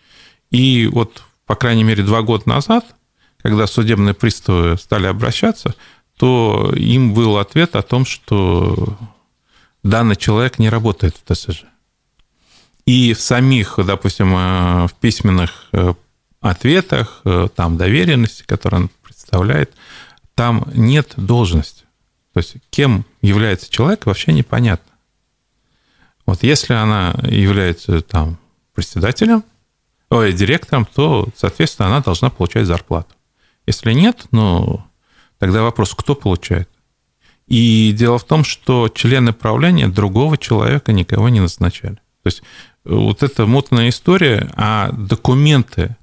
И 0.51 0.87
вот, 0.91 1.23
по 1.47 1.55
крайней 1.55 1.83
мере, 1.83 2.03
два 2.03 2.21
года 2.21 2.47
назад, 2.47 2.85
когда 3.41 3.65
судебные 3.65 4.13
приставы 4.13 4.77
стали 4.77 5.07
обращаться, 5.07 5.73
то 6.23 6.71
им 6.73 7.13
был 7.13 7.37
ответ 7.37 7.75
о 7.75 7.81
том, 7.81 8.05
что 8.05 8.97
данный 9.83 10.15
человек 10.15 10.57
не 10.57 10.69
работает 10.69 11.17
в 11.17 11.33
ТСЖ. 11.33 11.65
И 12.85 13.13
в 13.13 13.19
самих, 13.19 13.77
допустим, 13.85 14.33
э, 14.33 14.87
в 14.87 14.93
письменных 15.01 15.67
э, 15.73 15.93
ответах, 16.39 17.19
э, 17.25 17.49
там 17.53 17.75
доверенности, 17.75 18.43
которые 18.43 18.83
он 18.83 18.89
представляет, 19.03 19.73
там 20.33 20.65
нет 20.73 21.11
должности. 21.17 21.83
То 22.31 22.37
есть 22.37 22.55
кем 22.69 23.03
является 23.21 23.69
человек, 23.69 24.05
вообще 24.05 24.31
непонятно. 24.31 24.93
Вот 26.25 26.41
если 26.41 26.71
она 26.71 27.19
является 27.23 27.99
там 27.99 28.37
председателем, 28.73 29.43
ой, 30.09 30.31
директором, 30.31 30.85
то, 30.85 31.27
соответственно, 31.35 31.89
она 31.89 31.99
должна 31.99 32.29
получать 32.29 32.65
зарплату. 32.65 33.13
Если 33.65 33.91
нет, 33.91 34.23
ну, 34.31 34.85
тогда 35.43 35.61
вопрос, 35.61 35.93
кто 35.93 36.15
получает? 36.15 36.69
И 37.47 37.91
дело 37.91 38.17
в 38.17 38.23
том, 38.23 38.45
что 38.45 38.87
члены 38.87 39.33
правления 39.33 39.89
другого 39.89 40.37
человека 40.37 40.93
никого 40.93 41.27
не 41.27 41.41
назначали. 41.41 41.95
То 41.95 42.27
есть 42.27 42.43
вот 42.85 43.23
эта 43.23 43.45
мутная 43.45 43.89
история, 43.89 44.49
а 44.55 44.89
документы 44.93 45.97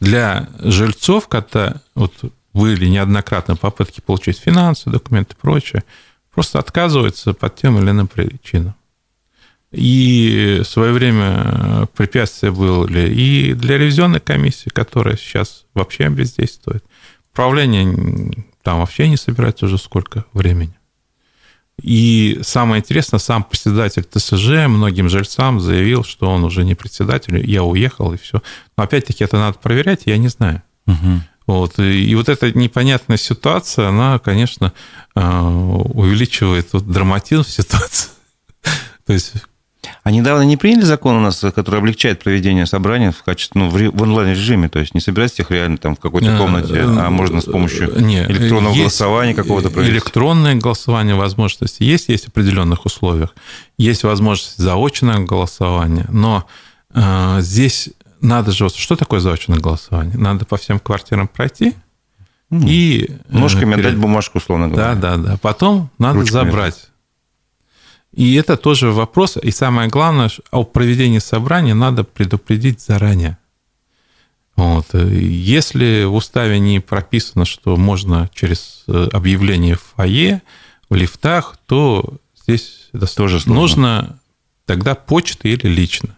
для 0.00 0.48
жильцов, 0.60 1.28
когда 1.28 1.82
вот 1.94 2.14
были 2.54 2.86
неоднократно 2.86 3.56
попытки 3.56 4.00
получить 4.00 4.38
финансы, 4.38 4.88
документы 4.88 5.34
и 5.34 5.38
прочее, 5.38 5.84
просто 6.32 6.58
отказываются 6.58 7.34
по 7.34 7.50
тем 7.50 7.78
или 7.78 7.90
иным 7.90 8.08
причинам. 8.08 8.74
И 9.70 10.62
в 10.62 10.66
свое 10.66 10.94
время 10.94 11.86
препятствия 11.94 12.50
были 12.50 13.12
и 13.12 13.52
для 13.52 13.76
ревизионной 13.76 14.20
комиссии, 14.20 14.70
которая 14.70 15.18
сейчас 15.18 15.66
вообще 15.74 16.08
бездействует. 16.08 16.82
Правление 17.34 18.46
там 18.68 18.80
вообще 18.80 19.08
не 19.08 19.16
собирается 19.16 19.64
уже 19.64 19.78
сколько 19.78 20.26
времени. 20.34 20.78
И 21.80 22.38
самое 22.42 22.80
интересное, 22.80 23.18
сам 23.18 23.42
председатель 23.42 24.04
ТСЖ 24.04 24.68
многим 24.68 25.08
жильцам 25.08 25.58
заявил, 25.58 26.04
что 26.04 26.28
он 26.28 26.44
уже 26.44 26.66
не 26.66 26.74
председатель, 26.74 27.50
я 27.50 27.62
уехал, 27.62 28.12
и 28.12 28.18
все. 28.18 28.42
Но 28.76 28.84
опять-таки 28.84 29.24
это 29.24 29.38
надо 29.38 29.56
проверять, 29.56 30.02
я 30.04 30.18
не 30.18 30.28
знаю. 30.28 30.62
Угу. 30.86 31.22
Вот. 31.46 31.78
И 31.78 32.14
вот 32.14 32.28
эта 32.28 32.52
непонятная 32.52 33.16
ситуация, 33.16 33.88
она, 33.88 34.18
конечно, 34.18 34.74
а, 35.14 35.48
увеличивает 35.48 36.70
вот 36.74 36.86
драматизм 36.86 37.44
ситуации. 37.44 38.10
То 39.06 39.14
есть 39.14 39.32
а 40.02 40.10
недавно 40.10 40.42
не 40.42 40.56
приняли 40.56 40.84
закон 40.84 41.16
у 41.16 41.20
нас, 41.20 41.44
который 41.54 41.80
облегчает 41.80 42.22
проведение 42.22 42.66
собрания 42.66 43.12
в 43.12 43.22
качестве, 43.22 43.60
ну, 43.60 43.68
в 43.68 44.02
онлайн-режиме, 44.02 44.68
то 44.68 44.78
есть 44.78 44.94
не 44.94 45.00
собирать 45.00 45.38
их 45.38 45.50
реально 45.50 45.78
там 45.78 45.96
в 45.96 46.00
какой-то 46.00 46.30
э, 46.30 46.38
комнате, 46.38 46.80
а 46.82 47.10
можно 47.10 47.40
с 47.40 47.44
помощью 47.44 47.94
э, 47.96 48.00
не, 48.00 48.22
электронного 48.24 48.74
голосования 48.74 49.34
какого-то 49.34 49.70
провести? 49.70 49.92
Электронное 49.92 50.54
голосование 50.54 51.14
возможности 51.14 51.82
есть, 51.82 52.08
есть 52.08 52.26
в 52.26 52.28
определенных 52.28 52.86
условиях. 52.86 53.34
Есть 53.76 54.04
возможность 54.04 54.58
заочного 54.58 55.24
голосования, 55.24 56.06
но 56.10 56.46
э, 56.94 57.38
здесь 57.40 57.90
надо 58.20 58.52
же... 58.52 58.68
Что 58.68 58.96
такое 58.96 59.20
заочное 59.20 59.58
голосование? 59.58 60.16
Надо 60.16 60.44
по 60.44 60.56
всем 60.56 60.78
квартирам 60.78 61.28
пройти, 61.28 61.74
и... 62.50 63.10
Ножками 63.28 63.74
перед... 63.74 63.86
отдать 63.86 63.98
бумажку, 63.98 64.38
условно 64.38 64.68
говоря. 64.68 64.94
Да, 64.94 65.16
да, 65.16 65.22
да. 65.22 65.36
Потом 65.36 65.90
надо 65.98 66.20
Ручками. 66.20 66.44
забрать 66.44 66.88
и 68.12 68.34
это 68.34 68.56
тоже 68.56 68.90
вопрос. 68.90 69.36
И 69.42 69.50
самое 69.50 69.88
главное, 69.88 70.30
о 70.50 70.64
проведении 70.64 71.18
собрания 71.18 71.74
надо 71.74 72.04
предупредить 72.04 72.80
заранее. 72.80 73.38
Вот. 74.56 74.92
Если 74.94 76.04
в 76.04 76.14
уставе 76.14 76.58
не 76.58 76.80
прописано, 76.80 77.44
что 77.44 77.76
можно 77.76 78.28
через 78.34 78.82
э, 78.88 79.08
объявление 79.12 79.76
в 79.76 79.82
фойе, 79.94 80.42
в 80.90 80.94
лифтах, 80.96 81.56
то 81.66 82.14
здесь 82.42 82.90
тоже 83.14 83.40
нужно 83.48 84.18
тогда 84.66 84.94
почта 84.94 85.48
или 85.48 85.68
лично. 85.68 86.16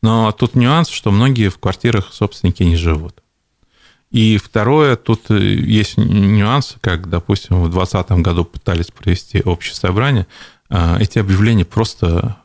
Но 0.00 0.30
тут 0.32 0.54
нюанс, 0.54 0.88
что 0.88 1.10
многие 1.10 1.48
в 1.48 1.58
квартирах 1.58 2.12
собственники 2.12 2.62
не 2.62 2.76
живут. 2.76 3.22
И 4.12 4.36
второе, 4.36 4.96
тут 4.96 5.30
э, 5.30 5.38
есть 5.40 5.96
нюансы, 5.96 6.76
как, 6.80 7.08
допустим, 7.08 7.62
в 7.62 7.70
2020 7.70 8.10
году 8.22 8.44
пытались 8.44 8.90
провести 8.90 9.40
общее 9.42 9.74
собрание, 9.74 10.26
эти 11.00 11.18
объявления 11.18 11.64
просто 11.64 12.36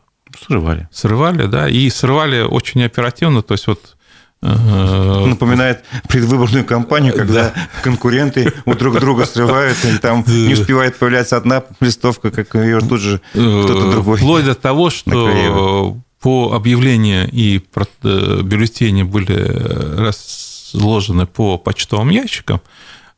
срывали. 0.45 0.88
Срывали, 0.91 1.45
да, 1.47 1.69
и 1.69 1.89
срывали 1.89 2.41
очень 2.41 2.84
оперативно, 2.84 3.41
то 3.41 3.53
есть 3.53 3.67
вот 3.67 3.95
э, 4.41 5.25
Напоминает 5.25 5.84
предвыборную 6.07 6.65
кампанию, 6.65 7.13
когда 7.13 7.49
да. 7.49 7.53
конкуренты 7.82 8.51
у 8.65 8.73
друг 8.75 8.99
друга 8.99 9.25
срывают, 9.25 9.78
и 9.86 9.97
там 9.97 10.23
не 10.28 10.53
успевает 10.53 10.97
появляться 10.97 11.38
одна 11.38 11.63
листовка, 11.80 12.32
как 12.32 12.53
ее 12.55 12.80
тут 12.82 12.99
же 12.99 13.21
кто-то 13.32 13.91
другой. 13.91 14.17
Вплоть 14.17 14.45
до 14.45 14.55
того, 14.55 14.89
что 14.89 15.28
наклеивает. 15.28 15.95
по 16.21 16.53
объявлению 16.53 17.30
и 17.32 17.61
э, 18.03 18.41
бюллетени 18.41 19.03
были 19.03 19.36
разложены 19.97 21.25
по 21.25 21.57
почтовым 21.57 22.09
ящикам, 22.09 22.61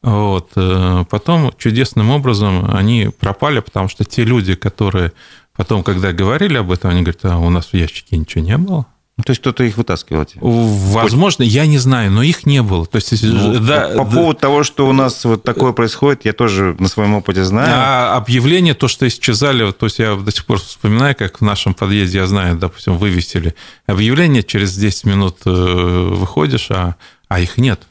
вот. 0.01 0.51
Э, 0.55 1.03
потом 1.09 1.53
чудесным 1.57 2.09
образом 2.09 2.69
они 2.73 3.09
пропали, 3.19 3.59
потому 3.59 3.89
что 3.89 4.05
те 4.05 4.23
люди, 4.23 4.55
которые 4.55 5.11
потом, 5.55 5.83
когда 5.83 6.13
говорили 6.13 6.57
об 6.57 6.71
этом, 6.71 6.91
они 6.91 7.01
говорят, 7.01 7.25
а 7.25 7.37
у 7.37 7.49
нас 7.49 7.67
в 7.67 7.73
ящике 7.73 8.17
ничего 8.17 8.43
не 8.43 8.57
было. 8.57 8.85
Ну, 9.19 9.23
то 9.23 9.31
есть 9.31 9.41
кто-то 9.41 9.65
их 9.65 9.75
вытаскивал? 9.75 10.25
Возможно, 10.39 11.43
я 11.43 11.65
не 11.65 11.77
знаю, 11.77 12.09
но 12.09 12.23
их 12.23 12.45
не 12.45 12.63
было. 12.63 12.85
То 12.85 12.95
есть, 12.95 13.21
ну, 13.21 13.59
да, 13.59 13.89
по, 13.89 14.05
да, 14.05 14.11
поводу 14.15 14.39
того, 14.39 14.63
что 14.63 14.87
у 14.87 14.93
нас 14.93 15.25
вот 15.25 15.43
такое 15.43 15.73
происходит, 15.73 16.23
я 16.23 16.31
тоже 16.31 16.77
на 16.79 16.87
своем 16.87 17.15
опыте 17.15 17.43
знаю. 17.43 17.67
А 17.69 18.15
объявление, 18.15 18.75
то, 18.75 18.87
что 18.87 19.05
исчезали, 19.05 19.69
то 19.73 19.87
есть 19.87 19.99
я 19.99 20.15
до 20.15 20.31
сих 20.31 20.45
пор 20.45 20.59
вспоминаю, 20.59 21.17
как 21.17 21.41
в 21.41 21.43
нашем 21.43 21.73
подъезде, 21.73 22.19
я 22.19 22.27
знаю, 22.27 22.57
допустим, 22.57 22.97
вывесили 22.97 23.55
объявление, 23.87 24.41
через 24.41 24.73
10 24.77 25.03
минут 25.03 25.39
э, 25.45 25.49
выходишь, 25.49 26.71
а, 26.71 26.95
а 27.27 27.41
их 27.41 27.57
нет. 27.57 27.88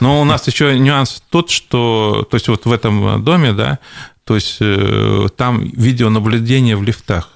Но 0.00 0.20
у 0.20 0.24
нас 0.24 0.46
еще 0.46 0.78
нюанс 0.78 1.22
тот, 1.30 1.50
что, 1.50 2.26
то 2.30 2.36
есть 2.36 2.48
вот 2.48 2.66
в 2.66 2.72
этом 2.72 3.24
доме, 3.24 3.52
да, 3.52 3.78
то 4.24 4.34
есть 4.34 4.58
э, 4.60 5.28
там 5.36 5.64
видеонаблюдение 5.64 6.76
в 6.76 6.82
лифтах. 6.82 7.30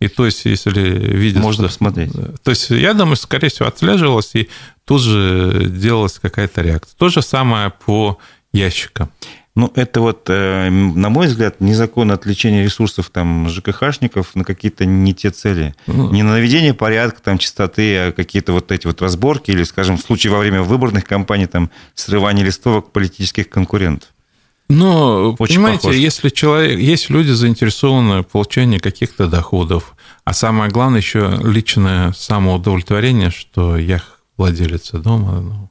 И 0.00 0.08
то 0.08 0.26
есть, 0.26 0.44
если 0.44 0.80
видят... 0.80 1.42
Можно 1.42 1.68
посмотреть. 1.68 2.12
То 2.42 2.50
есть, 2.50 2.68
я 2.70 2.92
думаю, 2.92 3.16
скорее 3.16 3.48
всего, 3.48 3.68
отслеживалось, 3.68 4.34
и 4.34 4.50
тут 4.84 5.00
же 5.00 5.66
делалась 5.68 6.18
какая-то 6.18 6.60
реакция. 6.60 6.94
То 6.98 7.08
же 7.08 7.22
самое 7.22 7.70
по 7.70 8.18
ящикам. 8.52 9.10
Ну, 9.56 9.70
это 9.76 10.00
вот, 10.00 10.28
э, 10.28 10.68
на 10.68 11.10
мой 11.10 11.28
взгляд, 11.28 11.60
незаконное 11.60 12.16
отвлечение 12.16 12.64
ресурсов 12.64 13.10
там 13.10 13.48
ЖКХшников 13.48 14.34
на 14.34 14.42
какие-то 14.42 14.84
не 14.84 15.14
те 15.14 15.30
цели. 15.30 15.76
Ну, 15.86 16.10
не 16.10 16.24
на 16.24 16.32
наведение 16.32 16.74
порядка, 16.74 17.22
там, 17.22 17.38
чистоты, 17.38 17.96
а 17.98 18.12
какие-то 18.12 18.52
вот 18.52 18.72
эти 18.72 18.88
вот 18.88 19.00
разборки 19.00 19.52
или, 19.52 19.62
скажем, 19.62 19.96
в 19.96 20.00
случае 20.00 20.32
во 20.32 20.40
время 20.40 20.62
выборных 20.62 21.04
кампаний, 21.04 21.46
там, 21.46 21.70
срывание 21.94 22.44
листовок 22.44 22.90
политических 22.90 23.48
конкурентов. 23.48 24.08
Но, 24.68 25.36
Очень 25.38 25.56
понимаете, 25.56 25.82
похож. 25.82 25.96
если 25.96 26.30
человек, 26.30 26.80
есть 26.80 27.10
люди 27.10 27.30
заинтересованы 27.30 28.22
в 28.22 28.26
получении 28.26 28.78
каких-то 28.78 29.28
доходов, 29.28 29.94
а 30.24 30.32
самое 30.32 30.70
главное 30.70 30.98
еще 31.00 31.38
личное 31.44 32.12
самоудовлетворение, 32.12 33.30
что 33.30 33.76
я 33.76 34.02
владелец 34.36 34.90
дома, 34.90 35.40
ну, 35.40 35.70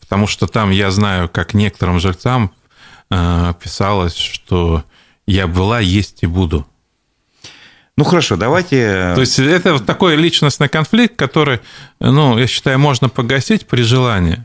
потому 0.00 0.26
что 0.26 0.46
там 0.46 0.70
я 0.70 0.90
знаю, 0.90 1.28
как 1.28 1.54
некоторым 1.54 2.00
жильцам 2.00 2.52
писалось, 3.08 4.16
что 4.16 4.84
я 5.26 5.46
была, 5.46 5.80
есть 5.80 6.22
и 6.22 6.26
буду. 6.26 6.66
Ну 7.96 8.04
хорошо, 8.04 8.36
давайте... 8.36 9.12
То 9.14 9.20
есть 9.20 9.38
это 9.38 9.72
вот 9.72 9.86
такой 9.86 10.16
личностный 10.16 10.68
конфликт, 10.68 11.16
который, 11.16 11.60
ну, 11.98 12.36
я 12.36 12.46
считаю, 12.46 12.78
можно 12.78 13.08
погасить 13.08 13.66
при 13.66 13.82
желании. 13.82 14.44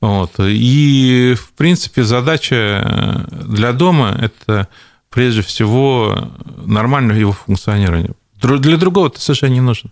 Вот. 0.00 0.32
И, 0.38 1.34
в 1.38 1.52
принципе, 1.52 2.04
задача 2.04 3.26
для 3.30 3.72
дома– 3.72 4.16
это 4.20 4.68
прежде 5.08 5.42
всего 5.42 6.30
нормальное 6.64 7.16
его 7.16 7.32
функционирование. 7.32 8.10
Для 8.40 8.76
другого 8.76 9.08
это 9.08 9.20
совершенно 9.20 9.52
не 9.52 9.60
нужно. 9.60 9.90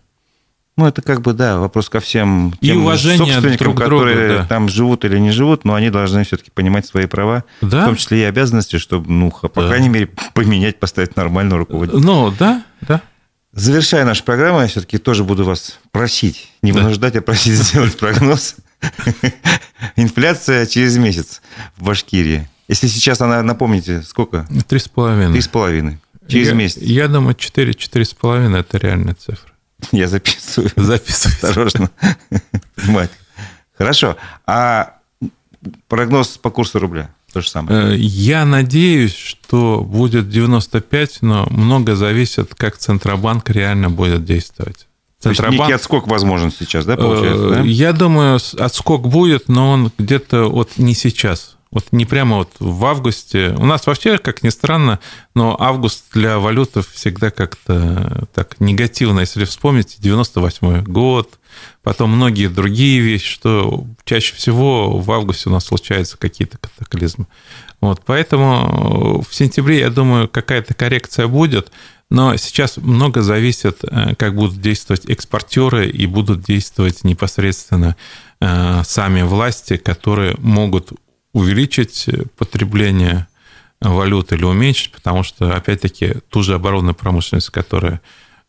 Ну, 0.79 0.87
это 0.87 1.03
как 1.03 1.23
бы, 1.23 1.33
да, 1.33 1.59
вопрос 1.59 1.89
ко 1.89 1.99
всем 1.99 2.55
тем 2.63 2.77
и 2.77 2.81
уважение 2.81 3.19
собственникам, 3.19 3.59
друг 3.59 3.79
которые 3.79 4.17
друга, 4.17 4.39
да. 4.43 4.47
там 4.47 4.69
живут 4.69 5.05
или 5.05 5.19
не 5.19 5.33
живут, 5.33 5.65
но 5.65 5.75
они 5.75 5.91
должны 5.91 6.23
все-таки 6.23 6.53
понимать 6.53 6.87
свои 6.87 7.07
права, 7.07 7.43
да? 7.61 7.83
в 7.83 7.87
том 7.87 7.97
числе 7.97 8.21
и 8.21 8.23
обязанности, 8.23 8.79
чтобы, 8.79 9.11
ну, 9.11 9.33
по 9.33 9.49
да. 9.49 9.67
крайней 9.67 9.89
мере, 9.89 10.09
поменять, 10.35 10.79
поставить 10.79 11.17
нормального 11.17 11.59
руководителя. 11.59 12.01
Ну, 12.01 12.33
да, 12.39 12.63
да. 12.83 13.03
Завершая 13.53 14.05
нашу 14.05 14.23
программу, 14.23 14.61
я 14.61 14.69
все-таки 14.69 14.99
тоже 14.99 15.25
буду 15.25 15.45
вас 15.45 15.81
просить, 15.91 16.49
не 16.63 16.71
вынуждать, 16.71 17.17
а 17.17 17.23
просить 17.23 17.55
сделать 17.57 17.99
прогноз. 17.99 18.55
Инфляция 19.97 20.65
через 20.67 20.97
месяц 20.97 21.43
в 21.77 21.87
Башкирии. 21.87 22.49
Если 22.69 22.87
сейчас 22.87 23.21
она, 23.21 23.43
напомните, 23.43 24.03
сколько? 24.03 24.47
Три 24.69 24.79
с 24.79 24.87
половиной. 24.87 25.33
Три 25.33 25.41
с 25.41 25.49
половиной. 25.49 25.99
Через 26.29 26.49
я, 26.49 26.55
месяц. 26.55 26.83
Я 26.83 27.09
думаю, 27.09 27.35
четыре, 27.35 27.75
четыре 27.75 28.05
с 28.05 28.15
половиной– 28.15 28.61
это 28.61 28.79
реальная 28.79 29.17
цифра. 29.17 29.51
Я 29.93 30.09
записываю. 30.09 30.71
Записываю. 30.77 31.35
Осторожно. 31.35 31.91
Хорошо. 33.77 34.17
А 34.47 34.95
прогноз 35.89 36.39
по 36.39 36.51
курсу 36.51 36.79
рубля? 36.79 37.11
То 37.33 37.41
же 37.41 37.51
самое. 37.51 37.95
Э, 37.95 37.97
я 37.97 38.45
надеюсь, 38.47 39.15
что 39.15 39.83
будет 39.83 40.31
95, 40.31 41.19
но 41.23 41.47
много 41.51 41.95
зависит, 41.95 42.55
как 42.55 42.79
Центробанк 42.79 43.51
реально 43.51 43.91
будет 43.91 44.25
действовать. 44.25 44.87
Центробанк... 45.21 45.51
То 45.51 45.53
есть 45.53 45.61
некий 45.61 45.73
отскок 45.75 46.07
возможен 46.09 46.51
сейчас, 46.51 46.87
да, 46.87 46.97
получается? 46.97 47.51
Да? 47.51 47.61
Э, 47.61 47.67
я 47.67 47.93
думаю, 47.93 48.41
отскок 48.59 49.09
будет, 49.09 49.49
но 49.49 49.73
он 49.73 49.93
где-то 49.99 50.45
вот 50.49 50.79
не 50.79 50.95
сейчас. 50.95 51.58
Вот 51.71 51.87
не 51.93 52.07
прямо 52.07 52.39
вот 52.39 52.53
в 52.61 52.85
августе. 52.87 53.55
У 53.59 53.67
нас 53.67 53.87
вообще, 53.87 54.17
как 54.19 54.43
ни 54.43 54.49
странно, 54.49 55.01
но 55.35 55.57
август 55.61 56.05
для 56.13 56.39
валютов 56.39 56.89
всегда 56.89 57.31
как-то 57.31 58.27
так 58.35 58.59
негативно. 58.59 59.21
Если 59.21 59.45
вспомнить, 59.45 59.97
98 59.99 60.85
год, 60.85 61.39
потом 61.83 62.11
многие 62.11 62.49
другие 62.49 63.01
вещи, 63.01 63.31
что 63.31 63.85
чаще 64.05 64.35
всего 64.35 64.99
в 64.99 65.13
августе 65.13 65.51
у 65.51 65.53
нас 65.53 65.67
случаются 65.67 66.17
какие-то 66.17 66.57
катаклизмы. 66.57 67.27
Вот, 67.81 68.03
поэтому 68.05 69.23
в 69.29 69.35
сентябре, 69.35 69.81
я 69.81 69.91
думаю, 69.91 70.27
какая-то 70.29 70.75
коррекция 70.75 71.29
будет, 71.29 71.71
но 72.11 72.37
сейчас 72.37 72.79
много 72.79 73.21
зависит, 73.23 73.81
э, 73.83 74.15
как 74.17 74.35
будут 74.35 74.61
действовать 74.61 75.05
экспортеры 75.05 75.89
и 75.89 76.07
будут 76.07 76.43
действовать 76.43 77.05
непосредственно 77.05 77.97
э, 78.41 78.83
сами 78.85 79.23
власти, 79.23 79.77
которые 79.77 80.35
могут 80.39 80.93
увеличить 81.39 82.09
потребление 82.37 83.29
валют 83.81 84.33
или 84.33 84.45
уменьшить, 84.45 84.93
потому 84.93 85.23
что, 85.23 85.55
опять-таки, 85.55 86.17
ту 86.31 86.43
же 86.43 86.55
оборонную 86.55 86.95
промышленность, 86.95 87.51
которая 87.51 88.01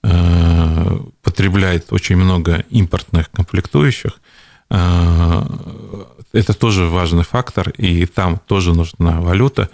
э, 0.04 1.00
потребляет 1.22 1.94
очень 1.94 2.18
много 2.18 2.66
импортных 2.70 3.30
комплектующих, 3.32 4.20
э, 4.72 5.42
это 6.34 6.54
тоже 6.54 6.86
важный 6.86 7.24
фактор, 7.24 7.70
и 7.70 8.06
там 8.06 8.40
тоже 8.40 8.74
нужна 8.74 9.22
валюта, 9.22 9.70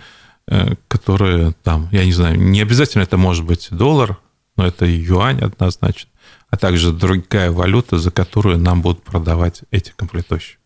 э, 0.47 0.76
которая 0.88 1.53
там, 1.63 1.88
я 1.91 2.05
не 2.05 2.13
знаю, 2.13 2.39
не 2.39 2.61
обязательно 2.61 3.03
это 3.03 3.18
может 3.18 3.45
быть 3.45 3.70
доллар, 3.72 4.18
но 4.57 4.68
это 4.68 4.86
юань 4.86 5.39
однозначно, 5.39 6.09
а 6.49 6.57
также 6.57 6.91
другая 6.91 7.51
валюта, 7.51 7.97
за 7.97 8.11
которую 8.11 8.57
нам 8.57 8.82
будут 8.82 9.03
продавать 9.03 9.61
эти 9.72 9.93
комплектующие. 9.95 10.57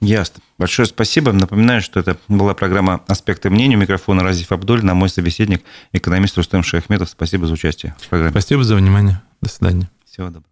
Ясно. 0.00 0.42
Большое 0.58 0.86
спасибо. 0.86 1.32
Напоминаю, 1.32 1.82
что 1.82 2.00
это 2.00 2.16
была 2.28 2.54
программа 2.54 3.02
«Аспекты 3.06 3.50
мнения». 3.50 3.76
У 3.76 3.80
микрофона 3.80 4.22
Разиф 4.22 4.50
Абдуль, 4.50 4.82
на 4.82 4.94
мой 4.94 5.10
собеседник, 5.10 5.62
экономист 5.92 6.36
Рустем 6.38 6.62
Шахметов. 6.62 7.10
Спасибо 7.10 7.46
за 7.46 7.52
участие 7.52 7.94
в 7.98 8.08
программе. 8.08 8.32
Спасибо 8.32 8.64
за 8.64 8.76
внимание. 8.76 9.20
До 9.42 9.50
свидания. 9.50 9.90
Всего 10.06 10.26
доброго. 10.26 10.49